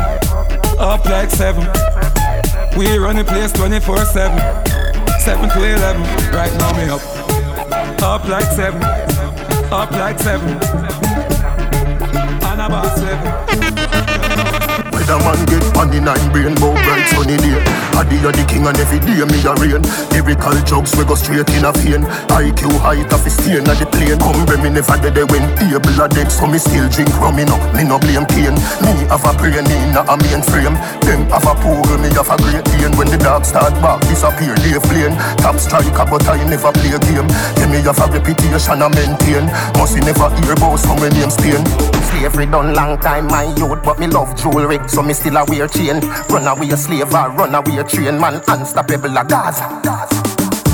up 0.78 1.04
like 1.06 1.32
seven. 1.32 1.66
We 2.78 2.96
run 3.00 3.16
the 3.16 3.24
place 3.24 3.52
24 3.54 4.06
7. 4.06 4.38
7 5.20 5.50
to 5.50 5.64
11, 5.64 6.02
right 6.32 6.54
now 6.60 6.78
me 6.78 6.90
up. 6.90 7.02
Up 8.04 8.28
like 8.28 8.52
7, 8.52 8.80
up 9.72 9.90
like 9.94 10.20
7. 10.20 10.48
And 12.44 12.62
about 12.62 12.96
7. 12.96 13.81
Whether 15.12 15.28
man 15.28 15.46
get 15.46 15.76
money 15.76 16.00
nine 16.00 16.32
brain 16.32 16.56
bow 16.56 16.72
bright 16.72 17.04
sunny 17.12 17.36
day 17.36 17.60
I 18.00 18.08
the 18.08 18.32
the 18.32 18.46
king 18.48 18.64
and 18.64 18.80
every 18.80 19.04
day 19.04 19.20
me 19.28 19.44
a 19.44 19.52
rain 19.60 19.84
Lyrical 20.16 20.56
jokes 20.64 20.96
we 20.96 21.04
go 21.04 21.16
straight 21.16 21.50
in 21.52 21.68
a 21.68 21.72
vein. 21.76 22.08
IQ 22.32 22.72
height 22.80 23.12
of 23.12 23.26
a 23.26 23.30
stain 23.30 23.68
at 23.68 23.76
the 23.76 23.88
plane. 23.92 24.16
Come 24.24 24.48
me 24.64 24.70
never 24.72 24.96
dead 25.04 25.20
when 25.28 25.44
able 25.60 26.00
a 26.00 26.08
dead. 26.08 26.32
So 26.32 26.48
me 26.48 26.56
still 26.56 26.88
drink 26.88 27.12
rum 27.20 27.36
me 27.36 27.44
no, 27.44 27.60
me 27.76 27.84
no 27.84 28.00
blame 28.00 28.24
pain 28.24 28.56
Me 28.80 28.92
have 29.12 29.28
a 29.28 29.32
brain 29.36 29.68
in 29.68 29.92
a 29.92 30.16
mainframe. 30.16 30.80
Them 31.04 31.28
have 31.28 31.44
a 31.44 31.54
pool, 31.60 31.84
me 32.00 32.08
have 32.16 32.32
a 32.32 32.36
great 32.40 32.64
pain. 32.72 32.96
When 32.96 33.12
the 33.12 33.20
dog 33.20 33.44
start 33.44 33.76
back 33.84 34.00
disappear 34.08 34.56
they 34.64 34.80
flame. 34.80 35.20
Top 35.44 35.60
striker 35.60 36.08
but 36.08 36.24
I 36.24 36.40
never 36.48 36.72
play 36.72 36.96
a 36.96 37.00
game. 37.04 37.28
Yeah 37.60 37.68
me 37.68 37.84
have 37.84 38.00
a 38.00 38.08
reputation 38.08 38.80
I 38.80 38.88
maintain. 38.88 39.52
Must 39.76 39.92
you 39.92 40.08
never 40.08 40.32
hear 40.40 40.56
about 40.56 40.80
some 40.80 41.04
name 41.04 41.32
Spain 41.32 41.64
Slavery 42.12 42.46
done 42.46 42.74
long 42.76 43.00
time, 43.00 43.28
my 43.28 43.48
youth, 43.56 43.80
but 43.84 43.98
me 43.98 44.06
love 44.06 44.36
jewelry, 44.36 44.78
so 44.88 45.01
me 45.04 45.14
still 45.14 45.38
a 45.38 45.46
wear 45.46 45.68
chain. 45.68 46.00
Run 46.30 46.48
away 46.48 46.70
a 46.70 46.78
slave 46.78 47.14
or 47.14 47.30
run 47.32 47.56
away 47.56 47.78
a 47.78 47.84
train, 47.84 48.20
man, 48.20 48.42
unstoppable 48.48 49.18
a 49.18 49.24
Gaza. 49.24 50.21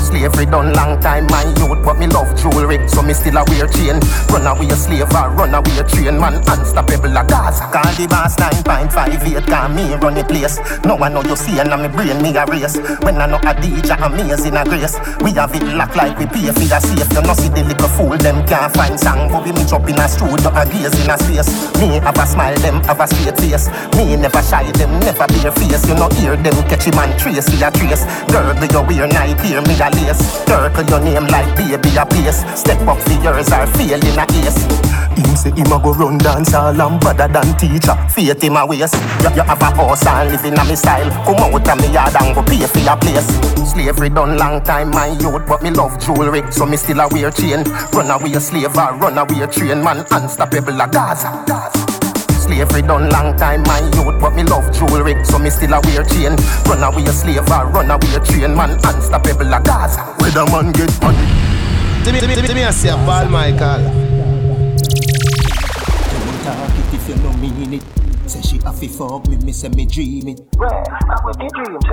Slavery 0.08 0.46
done 0.46 0.72
long 0.72 0.98
time, 1.00 1.26
my 1.28 1.44
youth, 1.60 1.84
but 1.84 1.98
me 2.00 2.06
love 2.08 2.32
jewelry, 2.40 2.80
so 2.88 3.02
me 3.02 3.12
still 3.12 3.36
a 3.36 3.44
wear 3.44 3.68
chain. 3.68 4.00
Run 4.32 4.48
away 4.48 4.72
a 4.72 4.76
slave 4.76 5.12
or 5.12 5.28
run 5.36 5.52
away 5.52 5.76
a 5.76 5.84
train, 5.84 6.16
man, 6.16 6.40
unstoppable 6.48 7.12
a 7.12 7.20
Gaza. 7.28 7.68
Call 7.68 7.92
the 7.92 8.08
boss 8.08 8.34
9.58, 8.36 9.44
call 9.44 9.68
me 9.68 9.92
run 10.00 10.14
the 10.14 10.24
place. 10.24 10.56
No 10.88 10.96
one 10.96 11.12
know 11.12 11.20
you 11.22 11.36
see 11.36 11.60
and 11.60 11.68
I'm 11.68 11.84
me 11.84 11.88
brain 11.92 12.22
me 12.24 12.32
a 12.40 12.46
race. 12.48 12.80
When 13.04 13.20
I 13.20 13.28
know 13.28 13.36
a 13.36 13.52
DJ 13.52 14.00
amazing 14.00 14.56
a 14.56 14.64
grace, 14.64 14.96
we 15.20 15.36
have 15.36 15.52
it 15.52 15.68
locked 15.76 15.96
like 15.96 16.16
we 16.16 16.24
pay 16.24 16.48
for 16.56 16.64
the 16.64 16.80
safe. 16.80 17.12
You 17.12 17.20
know 17.20 17.36
see 17.36 17.52
the 17.52 17.68
little 17.68 17.92
fool, 17.92 18.16
them 18.16 18.48
can't 18.48 18.72
find 18.72 18.96
song, 18.96 19.28
but 19.28 19.44
we 19.44 19.52
me 19.52 19.68
drop 19.68 19.84
in 19.92 20.00
a 20.00 20.08
studio 20.08 20.48
a 20.56 20.64
gaze 20.64 20.96
in 21.04 21.12
a 21.12 21.20
space. 21.20 21.52
Me 21.76 22.00
have 22.00 22.16
a 22.16 22.24
smile, 22.24 22.56
them 22.64 22.80
have 22.88 23.00
a 23.00 23.06
straight 23.06 23.36
face. 23.36 23.68
Me 23.92 24.16
never 24.16 24.40
shy, 24.40 24.72
them 24.72 24.88
never 25.04 25.28
bare 25.28 25.52
face. 25.52 25.84
You 25.84 26.00
know 26.00 26.08
hear 26.16 26.32
them 26.32 26.56
catch 26.64 26.88
him 26.88 26.96
and 26.96 27.12
trace 27.20 27.44
with 27.52 27.60
a 27.60 27.68
trace. 27.76 28.08
Girl, 28.32 28.56
do 28.56 28.64
you 28.64 28.82
wear 28.88 29.04
night 29.04 29.36
here, 29.44 29.60
me 29.68 29.76
a 29.76 29.97
lace. 29.98 30.22
Circle 30.46 30.84
your 30.88 31.00
name 31.00 31.26
like 31.26 31.48
baby 31.56 31.96
a 31.96 32.04
pace. 32.06 32.44
Step 32.54 32.80
up 32.86 32.98
for 33.02 33.16
yours 33.22 33.50
or 33.52 33.64
a 33.64 34.26
ace. 34.38 34.60
Him 35.18 35.36
say 35.36 35.50
him 35.50 35.72
a 35.72 35.78
go 35.82 35.92
run 35.92 36.18
dance 36.18 36.54
all 36.54 36.80
and 36.80 37.00
better 37.00 37.26
than 37.26 37.56
teacher 37.58 37.96
Faith 38.10 38.44
in 38.44 38.52
my 38.52 38.64
waist. 38.64 38.94
You, 39.22 39.30
you 39.34 39.42
have 39.42 39.60
a 39.60 39.70
house 39.74 40.06
and 40.06 40.30
live 40.30 40.44
in 40.44 40.58
a 40.58 40.64
me 40.64 40.76
style. 40.76 41.10
Come 41.24 41.36
out 41.36 41.68
of 41.68 41.80
me 41.80 41.92
yard 41.92 42.14
and 42.20 42.34
go 42.34 42.42
pay 42.42 42.66
for 42.66 42.78
your 42.78 42.96
place. 42.96 43.26
Slavery 43.70 44.08
done 44.08 44.36
long 44.38 44.62
time, 44.62 44.90
my 44.90 45.08
youth, 45.08 45.46
but 45.46 45.62
me 45.62 45.70
love 45.70 45.98
jewelry, 46.00 46.42
so 46.50 46.66
me 46.66 46.76
still 46.76 47.00
a 47.00 47.08
wear 47.08 47.30
chain. 47.30 47.62
Run 47.92 48.10
away 48.10 48.32
a 48.32 48.40
slave 48.40 48.76
or 48.76 48.94
run 48.96 49.18
away 49.18 49.42
a 49.42 49.46
train, 49.46 49.82
man, 49.82 50.04
unstoppable 50.10 50.80
a 50.80 50.88
Gaza. 50.88 51.97
Slavery 52.48 52.80
done 52.80 53.10
long 53.10 53.36
time, 53.36 53.62
my 53.64 53.78
youth, 53.92 54.18
but 54.22 54.34
me 54.34 54.42
love 54.42 54.72
jewelry, 54.72 55.22
so 55.22 55.38
me 55.38 55.50
still 55.50 55.74
a 55.74 55.80
wear 55.84 56.02
chain. 56.02 56.34
Run 56.64 56.82
away 56.82 57.04
a 57.04 57.12
slave 57.12 57.44
or 57.44 57.66
run 57.68 57.90
away 57.90 58.14
a 58.16 58.20
train, 58.24 58.56
man, 58.56 58.70
unstoppable 58.82 59.52
a 59.52 59.60
Gaza. 59.60 60.00
Whether 60.16 60.46
man 60.46 60.72
get 60.72 60.90
money 61.02 61.18
See 62.04 62.12
me, 62.12 62.20
see 62.20 62.26
me, 62.26 62.34
see 62.46 62.54
me, 62.54 62.64
I 62.64 62.70
say, 62.70 62.88
Paul 63.04 63.26
Michael. 63.28 63.82
Don't 66.08 66.40
talk 66.42 66.72
it 66.72 66.94
if 66.94 67.08
you 67.10 67.16
no 67.16 67.32
mean 67.34 67.74
it. 67.74 67.82
Say 68.26 68.40
she 68.40 68.56
have 68.64 68.80
to 68.80 68.88
fuck 68.88 69.28
me, 69.28 69.36
me 69.36 69.52
say 69.52 69.68
me 69.68 69.84
dream 69.84 70.28
it. 70.28 70.40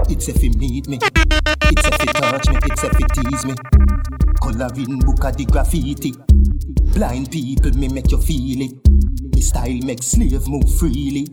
It's 0.10 0.30
if 0.30 0.42
you 0.42 0.52
need 0.52 0.88
me. 0.88 1.00
It's 1.04 1.86
if 1.86 2.00
you 2.00 2.14
touch 2.14 2.48
me. 2.48 2.58
It's 2.64 2.82
if 2.82 2.98
you 2.98 3.08
tease 3.14 3.46
me. 3.46 3.56
Coloring 4.42 5.00
book 5.00 5.22
of 5.26 5.36
the 5.36 5.46
graffiti. 5.46 6.14
Blind 6.94 7.30
people, 7.30 7.72
me 7.72 7.90
make 7.90 8.10
you 8.10 8.22
feel 8.22 8.62
it. 8.62 8.95
Me 9.36 9.42
style 9.42 9.80
make 9.84 10.02
slave 10.02 10.48
move 10.48 10.64
freely. 10.80 11.28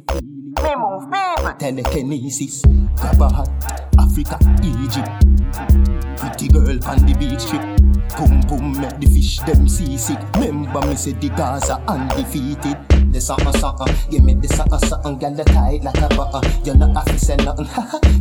Me 0.61 0.75
move, 0.77 1.09
me. 1.09 1.19
Telekinesis. 1.57 2.63
Grab 2.97 3.23
a 3.23 3.33
hat. 3.33 3.91
Africa, 3.97 4.37
Egypt. 4.65 5.09
Pretty 6.17 6.49
girl 6.49 6.85
on 6.85 7.07
the 7.07 7.15
beach 7.17 7.47
trip. 7.47 7.63
Boom 8.19 8.41
boom 8.49 8.81
make 8.81 8.99
the 8.99 9.07
fish 9.07 9.39
them 9.47 9.69
seasick. 9.69 10.19
Remember 10.35 10.85
me 10.85 10.97
say 10.97 11.13
the 11.13 11.29
Gaza 11.29 11.81
undefeated. 11.87 13.02
This 13.13 13.27
something, 13.27 13.53
something. 13.61 13.95
Give 14.11 14.25
me 14.25 14.33
this 14.33 14.57
something, 14.57 14.79
something. 14.79 15.19
Girl, 15.19 15.37
you 15.37 15.45
tight 15.45 15.83
like 15.83 15.99
a 15.99 16.09
button. 16.09 16.65
You're 16.65 16.77
not 16.77 16.97
have 16.97 17.05
to 17.05 17.19
say 17.19 17.37
nothing. 17.37 17.69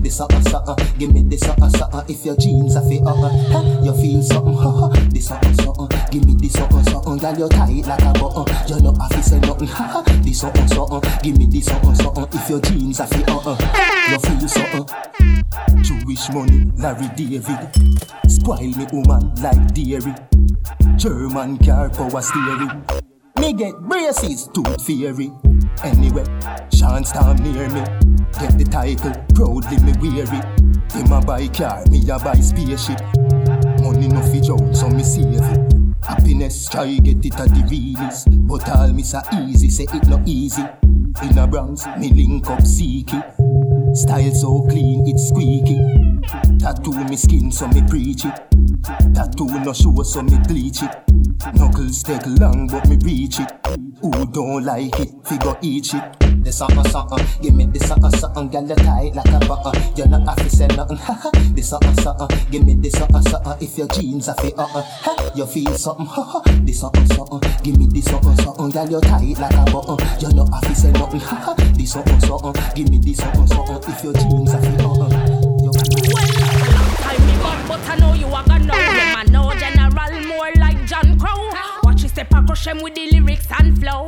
this 0.03 0.17
something, 0.17 0.41
something. 0.41 0.99
Give 0.99 1.13
me 1.13 1.21
this 1.23 1.39
something, 1.39 1.69
something. 1.69 2.13
If 2.13 2.25
your 2.25 2.35
jeans 2.35 2.75
are 2.75 2.83
fit, 2.83 3.01
uh, 3.03 3.13
uh, 3.15 3.81
you 3.83 3.93
feel 3.93 4.21
something. 4.21 5.09
this 5.09 5.29
something, 5.29 5.53
something. 5.55 5.87
Give 6.11 6.25
me 6.25 6.35
this 6.35 6.51
something, 6.51 6.83
something. 6.83 7.17
Girl, 7.19 7.37
you 7.39 7.47
tight 7.47 7.85
like 7.87 8.01
a 8.01 8.11
button. 8.19 8.45
You're 8.67 8.81
not 8.81 8.99
have 8.99 9.11
to 9.11 9.23
say 9.23 9.39
nothing. 9.39 9.69
this 10.23 10.41
something, 10.41 10.67
something. 10.67 11.11
Give 11.23 11.37
me 11.37 11.45
this 11.45 11.67
something, 11.67 11.95
something. 11.95 12.27
If 12.33 12.49
your 12.49 12.59
jeans 12.59 12.99
are 12.99 13.07
fit, 13.07 13.29
uh, 13.29 13.39
uh, 13.45 14.11
you 14.11 14.19
feel 14.19 14.47
something. 14.49 15.83
Jewish 15.83 16.29
money, 16.31 16.69
Larry 16.75 17.07
David. 17.15 17.71
Spoil 18.27 18.59
me 18.59 18.85
woman 18.91 19.33
like 19.35 19.73
dairy. 19.73 20.13
German 20.97 21.57
car 21.59 21.89
power 21.89 22.21
steering. 22.21 23.00
Get 23.57 23.77
braces, 23.81 24.47
tooth 24.47 24.87
fairy. 24.87 25.29
Anyway, 25.83 26.23
Sean 26.73 27.03
Storm 27.03 27.37
near 27.37 27.69
me. 27.69 27.81
Get 28.39 28.57
the 28.57 28.65
title, 28.71 29.13
proudly 29.35 29.77
me 29.83 29.93
weary. 29.99 30.41
Him 30.93 31.11
a 31.11 31.21
buy 31.21 31.47
car, 31.49 31.83
me 31.91 31.99
a 32.09 32.17
buy 32.17 32.39
spaceship. 32.39 32.99
Money 33.81 34.07
no 34.07 34.21
fi 34.21 34.39
joke, 34.39 34.73
so 34.73 34.89
me 34.89 35.03
save 35.03 35.35
it. 35.35 35.73
Happiness, 36.03 36.69
try 36.69 36.95
get 36.97 37.23
it 37.23 37.39
at 37.39 37.49
the 37.49 37.67
realest. 37.69 38.29
But 38.47 38.67
all 38.69 38.93
me 38.93 39.03
so 39.03 39.19
easy, 39.33 39.69
say 39.69 39.85
it 39.93 40.07
no 40.07 40.23
easy. 40.25 40.63
In 41.21 41.37
a 41.37 41.45
Bronx, 41.45 41.85
me 41.99 42.09
link 42.09 42.47
up 42.47 42.61
Seeky. 42.61 43.21
Style 43.95 44.33
so 44.33 44.61
clean, 44.69 45.03
it's 45.05 45.27
squeaky. 45.27 45.77
Tattoo 46.57 47.03
me 47.03 47.17
skin, 47.17 47.51
so 47.51 47.67
me 47.67 47.81
preach 47.87 48.25
it. 48.25 48.39
Tattoo 49.13 49.59
no 49.59 49.73
show, 49.73 50.01
so 50.03 50.23
me 50.23 50.39
bleach 50.47 50.81
it. 50.81 50.95
Knuckles 51.53 52.03
take 52.03 52.25
long, 52.39 52.67
but 52.67 52.87
me 52.87 52.97
reach 53.03 53.39
it. 53.39 53.51
Who 54.01 54.25
don't 54.27 54.63
like 54.63 54.99
it, 54.99 55.09
figure 55.25 55.57
each 55.61 55.93
it. 55.93 56.03
The 56.43 56.51
something, 56.51 56.83
something, 56.85 57.25
give 57.41 57.53
me 57.53 57.65
the 57.65 57.79
something, 57.79 58.11
something, 58.11 58.49
girl 58.49 58.67
you 58.67 58.75
tight 58.75 59.13
like 59.15 59.27
a 59.27 59.39
button. 59.45 59.93
You're 59.95 60.07
not 60.07 60.37
to 60.37 60.49
say 60.49 60.67
nothing, 60.67 60.97
the 61.53 61.61
something, 61.61 61.95
something, 62.01 62.27
give 62.49 62.65
me 62.65 62.73
the 62.75 62.89
something, 62.89 63.21
something. 63.21 63.53
If 63.61 63.77
your 63.77 63.87
jeans 63.87 64.27
are 64.29 64.35
fit, 64.35 64.53
uh, 64.57 64.67
uh, 64.73 65.31
you 65.35 65.45
feel 65.45 65.73
something, 65.73 66.07
the 66.65 66.73
something, 66.73 67.05
something, 67.07 67.41
give 67.63 67.77
me 67.77 67.87
the 67.87 68.01
something, 68.01 68.35
something, 68.37 68.69
girl 68.69 68.89
you 68.89 69.01
tight 69.01 69.37
like 69.37 69.53
a 69.53 69.65
button. 69.71 69.97
You're 70.19 70.33
not 70.33 70.63
to 70.63 70.75
say 70.75 70.91
nothing, 70.91 71.19
the 71.19 71.85
something, 71.85 72.19
something, 72.21 72.53
give 72.75 72.89
me 72.89 72.97
the 72.97 73.13
something, 73.13 73.47
something. 73.47 73.93
If 73.93 74.03
your 74.03 74.13
jeans 74.13 74.53
are 74.53 74.61
fit, 74.61 74.81
uh, 74.81 74.93
uh. 74.93 75.09
Well, 75.61 75.73
time 77.01 77.25
me 77.25 77.33
back, 77.37 77.67
but 77.67 77.81
I 77.87 77.95
know 77.97 78.13
you 78.13 78.27
are 78.27 78.43
gonna 78.45 78.65
know. 78.65 78.73
Them 78.73 79.15
I 79.15 79.23
know 79.29 79.49
Watch 82.21 82.29
you 82.29 82.37
step 82.37 82.43
across 82.43 82.65
them 82.65 82.81
with 82.81 82.93
the 82.93 83.09
lyrics 83.11 83.47
and 83.59 83.79
flow. 83.79 84.05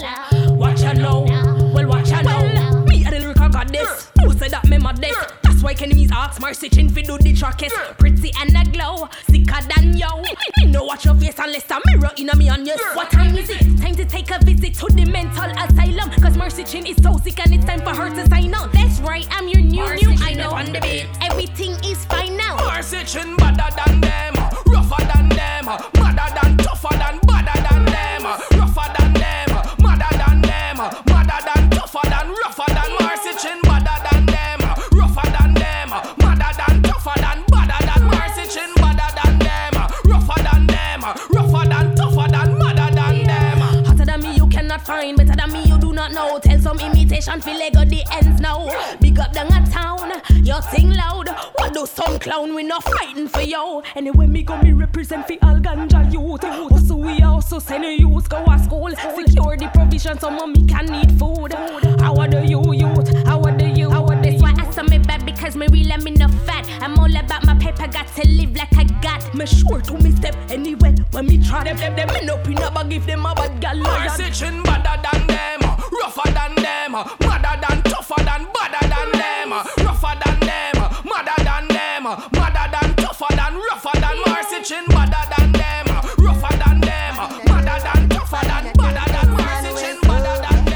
Watch 0.55 0.83
you 0.83 0.93
know, 0.93 1.25
well 1.73 1.87
watch 1.87 2.11
you 2.11 2.21
know. 2.21 2.85
Me 2.87 3.03
and 3.03 3.13
the 3.13 3.19
lyrical 3.19 3.49
goddess. 3.49 4.11
Who 4.21 4.31
said 4.33 4.51
that 4.51 4.67
me 4.69 4.77
modest? 4.77 5.17
That's 5.41 5.63
why 5.63 5.73
enemies 5.81 6.11
ask 6.13 6.39
Mercy 6.39 6.69
Chin 6.69 6.89
fi 6.89 7.01
do 7.01 7.17
the 7.17 7.33
trackest. 7.33 7.73
Pretty 7.97 8.31
and 8.39 8.55
a 8.55 8.69
glow, 8.71 9.09
sicker 9.27 9.61
than 9.75 9.97
yo. 9.97 10.21
Me 10.57 10.65
know 10.65 10.83
watch 10.83 11.05
your 11.05 11.15
face 11.15 11.39
unless 11.39 11.69
a 11.71 11.79
mirror 11.87 12.11
in 12.17 12.29
a 12.29 12.35
me 12.35 12.49
on 12.49 12.65
you. 12.65 12.75
What 12.93 13.09
time 13.09 13.35
is 13.35 13.49
it? 13.49 13.81
Time 13.81 13.95
to 13.95 14.05
take 14.05 14.29
a 14.29 14.37
visit 14.45 14.75
to 14.75 14.87
the 14.93 15.05
mental 15.05 15.49
asylum. 15.57 16.11
Cause 16.21 16.37
Mercy 16.37 16.63
Chin 16.65 16.85
is 16.85 16.97
so 17.01 17.17
sick 17.17 17.39
and 17.39 17.55
it's 17.55 17.65
time 17.65 17.81
for 17.81 17.95
her 17.95 18.09
to 18.09 18.29
sign 18.29 18.53
on. 18.53 18.69
That's 18.73 18.99
right, 18.99 19.27
I'm 19.31 19.47
your 19.47 19.61
new 19.61 19.83
Mercy 19.83 20.05
new 20.05 20.17
idol. 20.23 20.53
up 20.53 20.53
on 20.53 20.65
the 20.71 20.79
beat. 20.81 21.07
Everything 21.21 21.71
is 21.83 22.05
fine 22.05 22.37
now. 22.37 22.57
Mercy 22.57 23.03
chin 23.05 23.35
better 23.37 23.69
than 23.75 24.01
them, 24.01 24.35
rougher 24.67 25.03
than 25.13 25.29
them, 25.29 25.65
madder 25.65 26.39
than 26.41 26.57
tougher 26.57 26.95
than 26.97 27.19
badder 27.25 27.61
than 27.69 27.92
them, 28.23 28.31
uh, 28.31 28.57
rougher 28.57 28.93
than 28.97 29.13
them, 29.13 29.49
uh, 29.51 29.75
madder 29.79 30.17
than 30.17 30.41
them, 30.41 30.79
uh, 30.79 30.89
madder 31.07 31.39
than 31.45 31.69
tougher 31.69 32.09
than 32.09 32.29
rougher 32.43 32.73
than 32.73 32.91
Mercy 32.99 33.33
chin 33.41 33.59
better 33.63 33.97
than 34.07 34.25
them, 34.25 34.59
rougher 34.91 35.29
than 35.31 35.53
them, 35.53 35.89
madder 36.19 36.51
than 36.57 36.81
tougher 36.83 37.19
than 37.19 37.43
badder 37.51 37.85
than 37.85 38.03
Mercy 38.07 38.45
chin 38.53 38.71
better 38.75 39.09
than 39.19 39.39
them, 39.39 39.73
rougher 40.05 40.43
than 40.43 40.67
them, 40.67 41.01
rougher 41.31 41.67
than 41.67 41.95
tougher 41.95 42.27
than 42.29 42.57
madder 42.57 42.95
than 42.95 43.23
them. 43.23 43.59
Hotter 43.85 44.05
than 44.05 44.21
me, 44.21 44.35
you 44.35 44.47
cannot 44.47 44.81
find. 44.85 45.17
Better 45.17 45.35
than 45.35 45.51
me, 45.51 45.63
you 45.63 45.77
do 45.77 45.93
not 45.93 46.11
know. 46.11 46.39
Tell 46.39 46.59
some 46.59 46.79
imitation, 46.79 47.41
feel 47.41 47.59
like 47.59 47.73
the 47.73 48.03
ends 48.11 48.39
now. 48.39 48.69
Big 49.01 49.19
up 49.19 49.33
down 49.33 49.47
a 49.47 49.69
town, 49.69 50.11
your 50.43 50.61
thing 50.61 50.91
loud. 50.91 51.29
What 51.73 51.87
do 51.87 52.03
some 52.03 52.19
clown? 52.19 52.53
We 52.53 52.61
not 52.61 52.83
fighting 52.83 53.27
for 53.27 53.41
you. 53.41 53.81
Anyway, 53.95 54.27
me 54.27 54.43
go 54.43 54.61
me 54.61 54.73
represent 54.73 55.25
for 55.25 55.33
all 55.41 55.55
ganja 55.55 56.13
youth. 56.13 56.43
Also, 56.43 56.95
we 56.95 57.19
also 57.23 57.57
send 57.57 57.83
you 57.83 58.09
youth 58.09 58.29
go 58.29 58.45
to 58.45 58.59
school. 58.59 58.91
Secure 58.91 59.57
the 59.57 59.71
provision 59.73 60.19
so 60.19 60.29
mommy 60.29 60.67
can 60.67 60.85
need 60.85 61.11
food. 61.17 61.53
How 61.99 62.13
are 62.15 62.27
the 62.27 62.45
you 62.45 62.61
youth? 62.73 63.11
How 63.25 63.41
are 63.41 63.57
the 63.57 63.69
you? 63.69 63.89
How 63.89 64.05
are 64.05 64.21
the 64.21 64.37
Why 64.37 64.53
I 64.55 64.69
saw 64.69 64.83
me 64.83 64.99
bad 64.99 65.25
because 65.25 65.55
me 65.55 65.65
real 65.71 65.91
and 65.91 66.03
me 66.03 66.11
no 66.11 66.27
fat. 66.45 66.69
I'm 66.79 66.99
all 66.99 67.15
about 67.15 67.43
my 67.43 67.55
paper, 67.55 67.87
got 67.87 68.07
to 68.17 68.27
live 68.27 68.55
like 68.55 68.77
I 68.77 68.83
got. 69.01 69.33
Me 69.33 69.47
sure 69.47 69.81
to 69.81 69.93
me 69.97 70.11
step 70.11 70.35
anywhere 70.49 70.93
when 71.11 71.25
me 71.25 71.39
try 71.43 71.63
them. 71.63 71.77
Them 71.77 71.95
them 71.95 72.09
end 72.11 72.29
up 72.29 72.45
in 72.45 72.61
a 72.61 72.69
bag 72.69 72.93
if 72.93 73.05
them 73.07 73.25
a 73.25 73.33
bad 73.33 73.59
gal. 73.59 73.77
Mercy 73.77 74.29
chin 74.29 74.61
better 74.61 75.01
than 75.11 75.25
them, 75.25 75.52
rougher 76.01 76.31
than 76.31 76.55
them, 76.55 76.91
madder 76.91 77.55
than 77.61 77.81
tougher 77.83 78.23
than 78.23 78.47
badder 78.53 78.87
than 78.87 79.09
them, 79.11 79.51
rougher 79.85 80.15
than 80.23 80.39
them, 80.39 80.77
madder 81.05 81.39
than 81.43 81.67
them, 81.67 82.03
madder 82.03 82.67
than 82.73 82.95
tougher 82.95 83.35
than 83.35 83.53
rougher 83.55 83.95
than 83.99 84.17
Mercy 84.27 84.63
chin 84.63 84.85
better 84.87 85.23
than 85.37 85.51
them, 85.51 85.85
rougher 86.17 86.57
than 86.57 86.79
them, 86.81 87.15
madder 87.49 87.79
than 87.85 88.09
tougher 88.09 88.43
than 88.47 88.65
badder 88.73 89.07
than 89.13 89.29
Mercy 89.33 89.71
chin 89.81 89.97
better 90.01 90.35
than 90.41 90.65
them. 90.65 90.73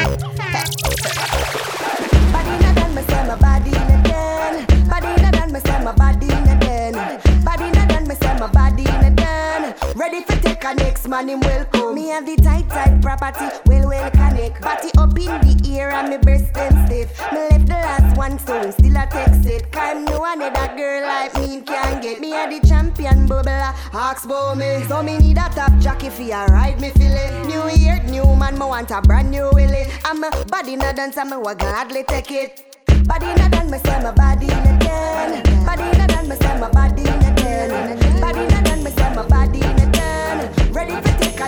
man, 11.09 11.27
him 11.27 11.39
welcome. 11.41 11.95
Me 11.95 12.07
have 12.09 12.25
the 12.25 12.35
tight 12.37 12.69
tight 12.69 13.01
property, 13.01 13.45
well 13.65 13.87
well 13.89 14.11
connect. 14.11 14.61
Body 14.61 14.89
up 14.97 15.17
in 15.17 15.33
the 15.41 15.77
air 15.77 15.89
and 15.91 16.09
me 16.09 16.17
breast 16.17 16.53
them 16.53 16.85
stiff. 16.85 17.09
Me 17.31 17.39
left 17.49 17.65
the 17.65 17.73
last 17.73 18.17
one, 18.17 18.37
so 18.37 18.63
we 18.63 18.71
still 18.71 18.95
a 18.95 19.07
text 19.07 19.45
it. 19.45 19.71
Cause 19.71 20.03
no 20.05 20.23
another 20.23 20.75
girl 20.77 21.01
like 21.01 21.33
me 21.39 21.61
can 21.61 22.01
get 22.01 22.21
me 22.21 22.33
a 22.33 22.47
the 22.47 22.65
champion 22.65 23.27
bubbler. 23.27 23.73
Ask 23.91 24.25
about 24.25 24.57
me, 24.57 24.83
so 24.87 25.01
me 25.01 25.17
need 25.17 25.37
a 25.37 25.49
top 25.49 25.75
jockey 25.79 26.09
for 26.09 26.21
ya 26.21 26.45
ride 26.45 26.79
me 26.79 26.91
feel 26.91 27.11
it. 27.11 27.47
New 27.47 27.67
year, 27.69 28.01
new 28.03 28.35
man, 28.35 28.53
me 28.53 28.65
want 28.65 28.91
a 28.91 29.01
brand 29.01 29.31
new 29.31 29.49
willy. 29.53 29.85
I'm 30.05 30.23
a 30.23 30.29
body 30.45 30.75
a 30.75 30.93
dance, 30.93 31.17
me 31.17 31.37
will 31.37 31.55
gladly 31.55 32.03
take 32.03 32.31
it. 32.31 32.85
Body 33.05 33.25
a 33.25 33.49
dance, 33.49 33.71
me 33.71 33.79
say 33.79 34.03
my 34.03 34.11
body 34.11 34.45
in 34.45 34.51
a 34.51 34.79
den. 34.79 35.65
Body 35.65 35.83
a 35.83 36.07
dance, 36.07 36.29
me 36.29 36.35
say 36.35 36.59
my 36.59 36.69
body 36.69 37.01
in 37.01 37.23
a 37.23 37.35
den. 37.35 38.21
Body 38.21 38.43
in 38.43 38.58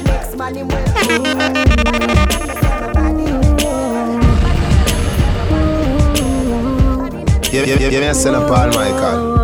say 0.05 0.35
my 0.35 0.43
body 0.43 0.59
in 0.59 0.71
a 0.71 0.81
Yeah, 7.51 7.63
yeah, 7.65 7.79
yeah, 7.79 7.89
yeah, 7.89 8.07
me 8.07 8.13
send 8.13 8.35
a 8.35 8.39
Paul 8.47 8.69
Michael. 8.69 9.40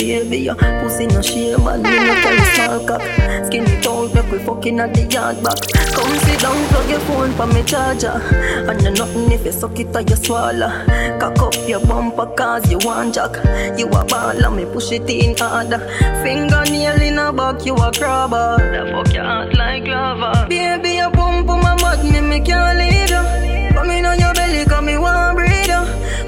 Your 0.00 0.54
pussy 0.54 1.06
no 1.06 1.20
shame 1.20 1.66
and 1.66 1.82
me 1.82 1.90
no 1.90 2.14
tell 2.22 2.44
small 2.54 2.86
cock 2.86 3.02
Skinny 3.44 3.80
tall, 3.82 4.08
make 4.14 4.30
we 4.30 4.38
fucking 4.38 4.80
at 4.80 4.94
the 4.94 5.02
yard 5.06 5.42
back. 5.42 5.58
Come 5.92 6.18
sit 6.20 6.40
down, 6.40 6.68
plug 6.68 6.88
your 6.88 7.00
phone 7.00 7.32
for 7.32 7.46
me 7.46 7.62
charger. 7.64 8.20
And 8.68 8.80
you 8.82 8.90
nothing 8.92 9.32
if 9.32 9.44
you 9.44 9.52
suck 9.52 9.78
it 9.78 9.94
or 9.94 10.00
you 10.02 10.16
swallow. 10.16 10.70
Cock 11.18 11.38
up 11.40 11.68
your 11.68 11.80
bumper 11.80 12.26
cause 12.36 12.70
you 12.70 12.78
want 12.78 13.14
jack. 13.14 13.34
You 13.78 13.88
a 13.88 14.04
baller, 14.04 14.54
me 14.54 14.64
push 14.72 14.92
it 14.92 15.10
in 15.10 15.36
harder. 15.36 15.78
Fingernail 16.22 17.02
in 17.02 17.18
a 17.18 17.32
back, 17.32 17.66
you 17.66 17.74
a 17.74 17.92
crabber. 17.92 18.56
The 18.56 18.90
fuck 18.92 19.12
your 19.12 19.24
heart 19.24 19.54
like 19.54 19.86
lava. 19.86 20.46
Baby, 20.48 20.96
your 20.96 21.10
pump 21.10 21.50
on 21.50 21.60
my 21.60 21.76
butt, 21.76 22.04
me, 22.04 22.20
me 22.20 22.40
can't 22.40 22.78
leave 22.78 23.10
you 23.10 23.74
Come 23.74 23.90
in 23.90 24.06
on 24.06 24.18
your 24.18 24.32
belly, 24.34 24.64
come 24.64 24.86
me 24.86 24.92
you 24.92 25.00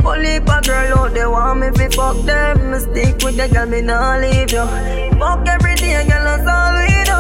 Only 0.05 0.37
a 0.37 0.41
girl 0.41 0.99
out 0.99 1.15
there 1.15 1.31
want 1.31 1.61
me 1.61 1.71
fi 1.71 1.89
fuck 1.89 2.17
them. 2.27 2.73
Me 2.73 2.79
stick 2.81 3.23
with 3.23 3.37
the 3.37 3.49
girl, 3.53 3.67
me 3.67 3.83
nah 3.83 4.19
leave 4.19 4.51
you 4.51 4.67
Fuck 5.19 5.47
every 5.47 5.77
day, 5.77 6.05
girl, 6.09 6.25
that's 6.25 6.47
all 6.51 6.75
we 6.75 6.91
do 7.07 7.19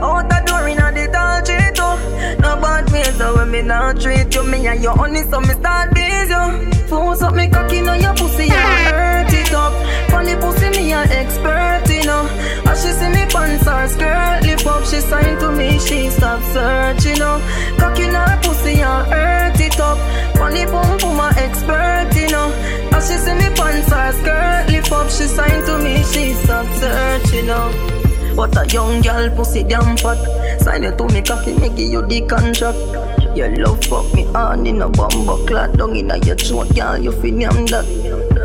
Out 0.00 0.28
the 0.30 0.38
door, 0.46 0.66
inna 0.66 0.92
the 0.96 1.12
tall 1.12 1.42
tree 1.44 1.70
too 1.76 2.40
No 2.40 2.56
bad 2.56 2.90
ways, 2.90 3.16
so 3.16 3.36
when 3.36 3.50
me 3.50 3.60
nah 3.60 3.92
treat 3.92 4.34
you. 4.34 4.44
Me 4.44 4.66
and 4.66 4.82
your 4.82 4.96
honey, 4.96 5.24
so 5.24 5.40
me 5.40 5.52
start 5.54 5.92
busy 5.92 6.32
uh. 6.32 6.58
you 6.58 6.70
Force 6.88 7.20
up 7.20 7.34
me 7.34 7.48
cocky, 7.48 7.82
now 7.82 7.94
your 7.94 8.14
pussy, 8.14 8.48
I 8.50 8.90
hurt 8.90 9.32
it 9.32 9.52
up. 9.52 9.74
Funny 10.10 10.36
pussy, 10.36 10.70
me 10.70 10.92
a 10.92 11.00
expert, 11.00 11.84
you 11.90 12.06
know. 12.06 12.24
As 12.64 12.82
she 12.82 12.92
see 12.92 13.10
me 13.10 13.26
pants 13.28 13.66
her 13.66 13.88
skirt 13.88 14.42
Lift 14.42 14.66
up, 14.66 14.84
she 14.84 15.00
sign 15.00 15.38
to 15.40 15.52
me, 15.52 15.78
she 15.78 16.08
stop 16.08 16.42
searching, 16.54 17.12
you 17.12 17.18
know. 17.18 17.42
Cocky, 17.78 18.08
now 18.08 18.40
pussy, 18.40 18.82
I 18.82 19.04
hurt 19.04 19.60
it 19.60 19.78
up 19.80 19.98
Funny 20.36 20.64
pum 20.66 20.98
pum, 20.98 21.20
a 21.20 21.28
expert, 21.36 22.10
you 22.14 22.28
know. 22.28 22.52
As 22.92 23.08
she 23.08 23.16
see 23.18 23.34
me 23.34 23.48
pants 23.54 23.90
her 23.90 24.12
skirt 24.12 24.70
Lift 24.70 24.92
up, 24.92 25.10
she 25.10 25.26
sign 25.26 25.64
to 25.66 25.78
me, 25.78 26.02
she 26.04 26.32
stop 26.34 26.66
searching, 26.74 27.34
you 27.34 27.42
know. 27.46 27.96
What 28.34 28.56
a 28.56 28.66
young 28.68 29.00
girl 29.00 29.30
pussy 29.30 29.62
damn 29.64 29.96
fat. 29.96 30.18
Sign 30.60 30.84
it 30.84 30.98
to 30.98 31.04
me 31.04 31.22
me 31.58 31.68
give 31.70 31.90
you 31.90 32.02
the 32.06 32.20
contract. 32.26 33.05
Your 33.36 33.54
love 33.56 33.84
fuck 33.84 34.14
me 34.14 34.24
on 34.32 34.66
in 34.66 34.80
a 34.80 34.88
bumbo 34.88 35.36
clot. 35.44 35.76
Down 35.76 35.94
in 35.94 36.10
a 36.10 36.16
your 36.24 36.36
throat, 36.36 36.74
girl, 36.74 36.96
you 36.96 37.12
feel 37.20 37.38
yam 37.38 37.66
that. 37.66 37.84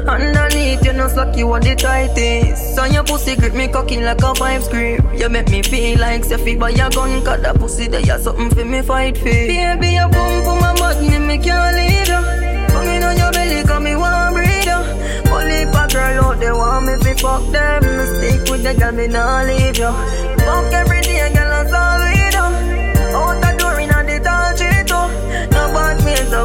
Underneath, 0.06 0.84
you 0.84 0.92
know, 0.92 1.08
suck 1.08 1.38
you 1.38 1.50
on 1.54 1.62
the 1.62 1.76
tightest. 1.76 2.76
So 2.76 2.84
your 2.84 3.06
pussy 3.06 3.38
grip 3.38 3.54
me 3.54 3.70
cocky 3.70 4.02
like 4.02 4.22
a 4.22 4.34
pipe 4.34 4.62
script 4.64 5.18
You 5.18 5.30
make 5.30 5.50
me 5.50 5.62
feel 5.64 5.98
like 5.98 6.24
Seffi 6.24 6.60
by 6.60 6.72
your 6.72 6.90
gun 6.90 7.24
Cause 7.24 7.42
that 7.42 7.56
pussy 7.56 7.88
there, 7.88 8.02
you 8.02 8.20
something 8.20 8.50
for 8.50 8.66
me 8.66 8.82
fight 8.82 9.18
for. 9.18 9.24
Baby, 9.24 9.96
you 9.96 10.08
boom 10.10 10.44
for 10.44 10.60
my 10.60 10.76
butt, 10.76 11.00
me, 11.00 11.38
can't 11.38 11.76
leave 11.78 12.10
you 12.12 12.74
Come 12.74 12.88
in 12.88 13.04
on 13.04 13.16
your 13.16 13.32
belly, 13.32 13.64
cause 13.64 13.82
me 13.82 13.92
you 13.92 14.02
Only 15.32 15.62
a 15.64 15.88
girl 15.88 16.26
out 16.26 16.40
there 16.42 16.54
want 16.54 16.86
me 16.86 16.98
fi 17.00 17.14
fuck 17.14 17.50
them. 17.54 17.84
Stick 18.18 18.52
with 18.52 18.64
the 18.64 18.76
girl, 18.78 18.92
me 18.92 19.08
nah 19.08 19.44
leave 19.44 19.78
you 19.78 19.92
Fuck 20.44 20.74
every 20.74 21.00
day, 21.00 21.32
girl, 21.34 21.50
I'm 21.50 21.68
sorry 21.70 22.22
out 23.14 23.51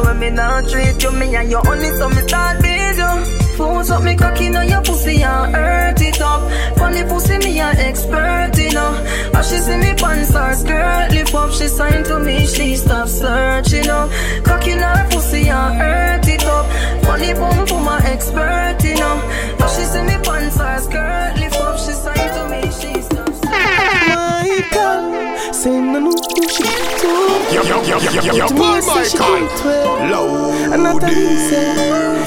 when 0.03 0.19
me 0.19 0.29
not 0.29 0.67
treat 0.69 1.01
you 1.01 1.11
Me 1.11 1.35
and 1.35 1.49
you 1.49 1.57
only 1.67 1.89
so 1.91 2.09
me 2.09 2.21
start 2.27 2.61
beat 2.61 2.97
you. 2.97 3.25
Force 3.57 3.89
up 3.89 4.03
me 4.03 4.15
cocky 4.15 4.49
now 4.49 4.61
your 4.61 4.81
pussy 4.81 5.23
and 5.23 5.55
hurt 5.55 5.99
it 6.01 6.21
up. 6.21 6.41
Funny 6.77 7.03
pussy 7.03 7.37
me 7.39 7.59
an 7.59 7.75
expert, 7.77 8.51
you 8.57 8.71
know. 8.71 8.93
As 9.33 9.49
she 9.49 9.57
see 9.57 9.77
me 9.77 9.93
pants 9.95 10.35
or 10.35 10.53
skirt 10.53 11.07
Lift 11.11 11.33
up, 11.33 11.51
she 11.51 11.67
sign 11.67 12.03
to 12.03 12.19
me, 12.19 12.45
she 12.45 12.75
stop 12.75 13.07
searching, 13.07 13.81
you 13.83 13.87
know. 13.87 14.09
Cocky 14.43 14.75
now 14.75 14.95
her 14.97 15.09
pussy 15.09 15.49
and 15.49 15.77
hurt 15.81 16.27
it 16.27 16.45
up. 16.45 16.65
Funny 17.03 17.33
boom 17.33 17.65
for 17.65 17.79
my 17.81 17.97
expert, 18.05 18.77
you 18.83 18.95
know. 18.95 19.21
As 19.59 19.75
she 19.75 19.83
see 19.85 20.03
me 20.03 20.17
pants 20.23 20.59
or 20.59 20.77
skirt 20.79 21.33
Lift 21.39 21.55
up, 21.55 21.77
she 21.79 21.91
sign 21.93 22.29
to 22.35 22.47
me, 22.51 22.61
she 22.71 23.01
stop 23.01 23.27
Michael, 23.45 25.53
say 25.53 25.79
no 25.79 26.11
no 26.39 26.47
she 26.47 26.63
too. 27.01 27.55
Yo, 27.55 27.61
yo, 27.63 27.81
yo, 27.83 27.97
yo, 27.99 28.21
yo, 28.21 28.33
yo, 28.33 28.47
To 28.47 28.55
say 28.81 29.03
she 29.03 29.17
Michael. 29.17 29.47
can't 29.47 29.65
well. 29.65 30.09
Low 30.11 30.73
Another 30.73 31.07
he 31.07 31.37
say, 31.49 31.73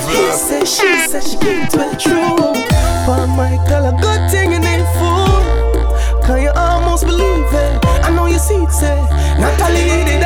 he 0.08 0.32
say, 0.32 0.64
she 0.64 1.08
said 1.08 1.22
she 1.22 1.36
can't 1.38 1.74
well 1.76 1.94
true. 1.96 2.52
Michael, 3.36 3.86
a 3.86 3.92
good 4.00 4.30
thing 4.30 4.52
in 4.52 4.62
it 4.62 4.84
fool. 4.98 6.22
Can 6.24 6.42
you 6.42 6.50
almost 6.54 7.04
believe 7.06 7.52
it? 7.52 7.84
I 8.04 8.10
know 8.14 8.26
you 8.26 8.38
see 8.38 8.54
it 8.56 8.72
say, 8.72 8.96
Natalie 9.38 10.04
did 10.04 10.22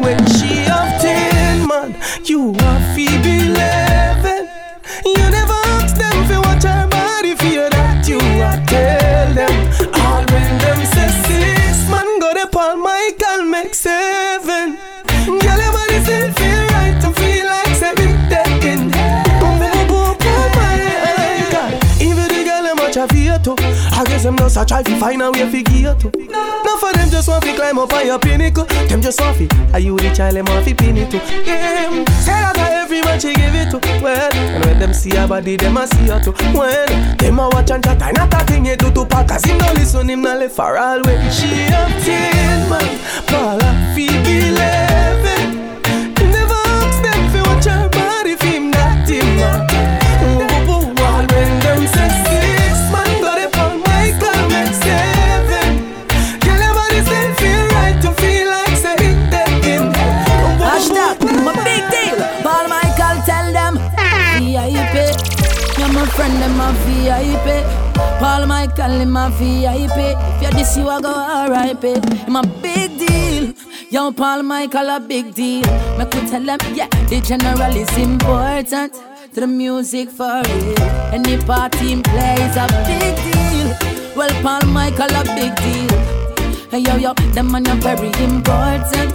when 0.00 0.18
she 0.26 0.64
have 0.70 1.00
ten 1.00 1.66
man, 1.66 1.96
you 2.24 2.54
are 2.60 2.80
Phoebe 2.94 3.46
eleven. 3.46 3.75
Them 24.26 24.36
just 24.38 24.56
a 24.56 24.64
try 24.66 24.82
to 24.82 24.98
find 24.98 25.22
a 25.22 25.30
way 25.30 25.48
to 25.48 25.62
get 25.62 26.00
to. 26.00 26.10
None 26.10 26.78
for 26.80 26.92
them 26.92 27.08
just 27.08 27.28
want 27.28 27.44
to 27.44 27.54
climb 27.54 27.78
up 27.78 27.92
on 27.92 28.06
your 28.06 28.18
pinnacle. 28.18 28.64
Them 28.64 29.00
just 29.00 29.20
want 29.20 29.38
to. 29.38 29.72
Are 29.72 29.78
you 29.78 29.96
the 29.96 30.12
child 30.12 30.34
them 30.34 30.46
want 30.46 30.66
to 30.66 30.74
pin 30.74 30.96
it 30.96 31.10
to? 31.12 31.18
Yeah, 31.46 32.04
say 32.26 32.32
that 32.32 32.54
to 32.56 32.62
every 32.62 33.02
man 33.02 33.20
she 33.20 33.32
give 33.34 33.54
it 33.54 33.70
to. 33.70 33.78
Well, 34.02 34.32
and 34.34 34.64
when 34.64 34.78
them 34.80 34.92
see 34.92 35.14
her 35.14 35.28
body, 35.28 35.56
them 35.56 35.76
a 35.76 35.86
see 35.86 36.08
her 36.08 36.20
too. 36.20 36.34
Well, 36.52 36.86
them 37.16 37.38
a 37.38 37.48
watch 37.50 37.70
and 37.70 37.84
chat. 37.84 38.02
I 38.02 38.10
not 38.10 38.34
a 38.34 38.44
thing 38.46 38.66
you 38.66 38.76
do 38.76 38.90
to 38.90 39.06
pack. 39.06 39.28
Cause 39.28 39.44
him 39.44 39.58
no 39.58 39.72
listen, 39.74 40.08
him 40.10 40.22
no 40.22 40.36
left 40.36 40.56
for 40.56 40.76
all 40.76 41.00
way. 41.02 41.30
She 41.30 41.46
ten 42.02 42.68
man, 42.68 42.98
Paula 43.28 43.92
Phoebe 43.94 44.48
eleven. 44.48 45.35
Friend, 66.16 66.34
them 66.42 66.60
a 66.60 66.72
VIP. 66.84 67.46
Paul 68.18 68.46
Michael, 68.46 69.00
him 69.00 69.16
a 69.16 69.30
VIP. 69.38 69.98
If 69.98 70.42
you 70.42 70.50
this, 70.50 70.76
you 70.76 70.88
a 70.88 71.00
go 71.00 71.12
RIP. 71.50 71.84
I'm 72.26 72.36
a 72.36 72.42
big 72.62 72.98
deal. 72.98 73.54
Yo, 73.90 74.10
Paul 74.10 74.42
Michael, 74.42 74.88
a 74.90 74.98
big 74.98 75.34
deal. 75.34 75.66
Me 75.98 76.04
could 76.06 76.26
tell 76.28 76.42
them, 76.42 76.58
yeah, 76.74 76.88
the 77.08 77.20
general 77.20 77.76
is 77.76 77.96
important. 77.98 78.94
To 79.34 79.40
the 79.40 79.46
music 79.46 80.08
for 80.08 80.42
real. 80.42 80.82
Any 81.12 81.36
party 81.44 81.92
in 81.92 82.02
play 82.02 82.36
is 82.46 82.56
a 82.56 82.66
big 82.88 83.14
deal. 83.26 83.68
Well, 84.16 84.32
Paul 84.42 84.66
Michael, 84.68 85.14
a 85.14 85.22
big 85.36 85.54
deal. 85.56 86.16
Hey 86.70 86.80
yo 86.80 86.96
yo, 86.96 87.14
them 87.34 87.52
man 87.52 87.66
are 87.68 87.76
very 87.76 88.08
important, 88.24 89.14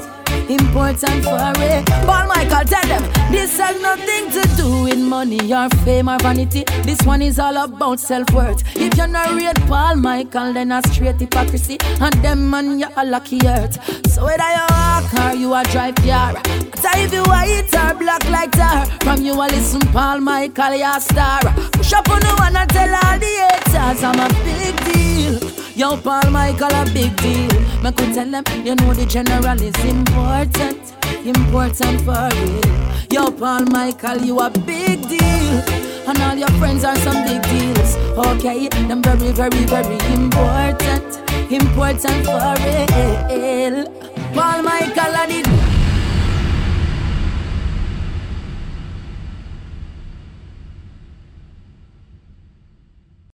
important 0.52 1.24
for 1.24 1.54
it. 1.58 1.86
Paul 2.06 2.28
Michael, 2.28 2.66
tell 2.66 2.88
them 2.88 3.32
this 3.32 3.58
has 3.58 3.80
nothing 3.82 4.30
to 4.32 4.56
do 4.58 4.84
with 4.84 4.99
money 4.99 5.54
or 5.54 5.70
fame 5.84 6.10
or 6.10 6.18
vanity. 6.20 6.64
This 6.84 7.02
one 7.04 7.22
is 7.22 7.39
all 7.39 7.58
about 7.58 7.99
self 7.99 8.32
worth. 8.34 8.64
If 8.76 8.97
you're 8.97 9.08
not 9.08 9.32
real 9.34 9.54
Paul 9.68 9.95
Michael, 9.95 10.54
then 10.54 10.72
a 10.72 10.82
straight 10.88 11.20
hypocrisy, 11.20 11.78
and 11.99 12.14
them 12.24 12.49
man 12.49 12.80
you're 12.80 12.89
a 12.97 13.06
lucky 13.06 13.39
earth. 13.45 13.78
So 14.12 14.26
whether 14.26 14.43
you 14.43 14.66
walk 14.70 15.14
or 15.14 15.36
you 15.36 15.54
a 15.54 15.64
drive 15.66 15.95
car, 15.95 16.34
but 16.34 16.97
if 16.97 17.14
you 17.14 17.24
white 17.24 17.74
or 17.76 17.93
black 17.95 18.24
like 18.30 18.52
tar, 18.52 18.86
from 19.02 19.22
you 19.22 19.34
a 19.34 19.45
listen 19.47 19.82
Paul 19.93 20.20
Michael, 20.20 20.76
you 20.76 20.86
a 20.86 20.99
star. 20.99 21.41
Push 21.74 21.93
up 21.93 22.10
on 22.10 22.20
the 22.20 22.36
one 22.38 22.56
and 22.56 22.70
tell 22.70 22.93
all 22.93 23.20
the 23.20 23.26
haters 23.26 24.04
I'm 24.04 24.20
a 24.20 24.28
big 24.43 24.93
deal. 24.93 25.61
Yo, 25.74 25.96
Paul 25.98 26.30
Michael, 26.32 26.70
a 26.70 26.86
big 26.94 27.16
deal. 27.18 27.50
Me 27.82 27.92
could 27.92 28.14
tell 28.14 28.30
them, 28.30 28.44
you 28.66 28.76
know 28.76 28.94
the 28.94 29.06
general 29.06 29.62
is 29.62 29.76
important, 29.86 30.94
important 31.26 32.02
for 32.02 32.30
real. 32.36 32.62
Yo, 33.10 33.32
Paul 33.32 33.66
Michael, 33.66 34.18
you 34.22 34.40
a 34.40 34.50
big 34.50 35.02
deal. 35.08 35.64
And 36.08 36.18
all 36.24 36.36
your 36.36 36.52
friends 36.60 36.84
are 36.84 36.98
some 36.98 37.24
big 37.24 37.42
deals. 37.44 37.96
Okay, 38.18 38.68
them 38.70 39.02
very, 39.02 39.32
very, 39.32 39.64
very 39.66 40.00
important, 40.14 41.20
important 41.50 42.26
for 42.26 42.56
real. 42.64 43.88
Paul 44.34 44.62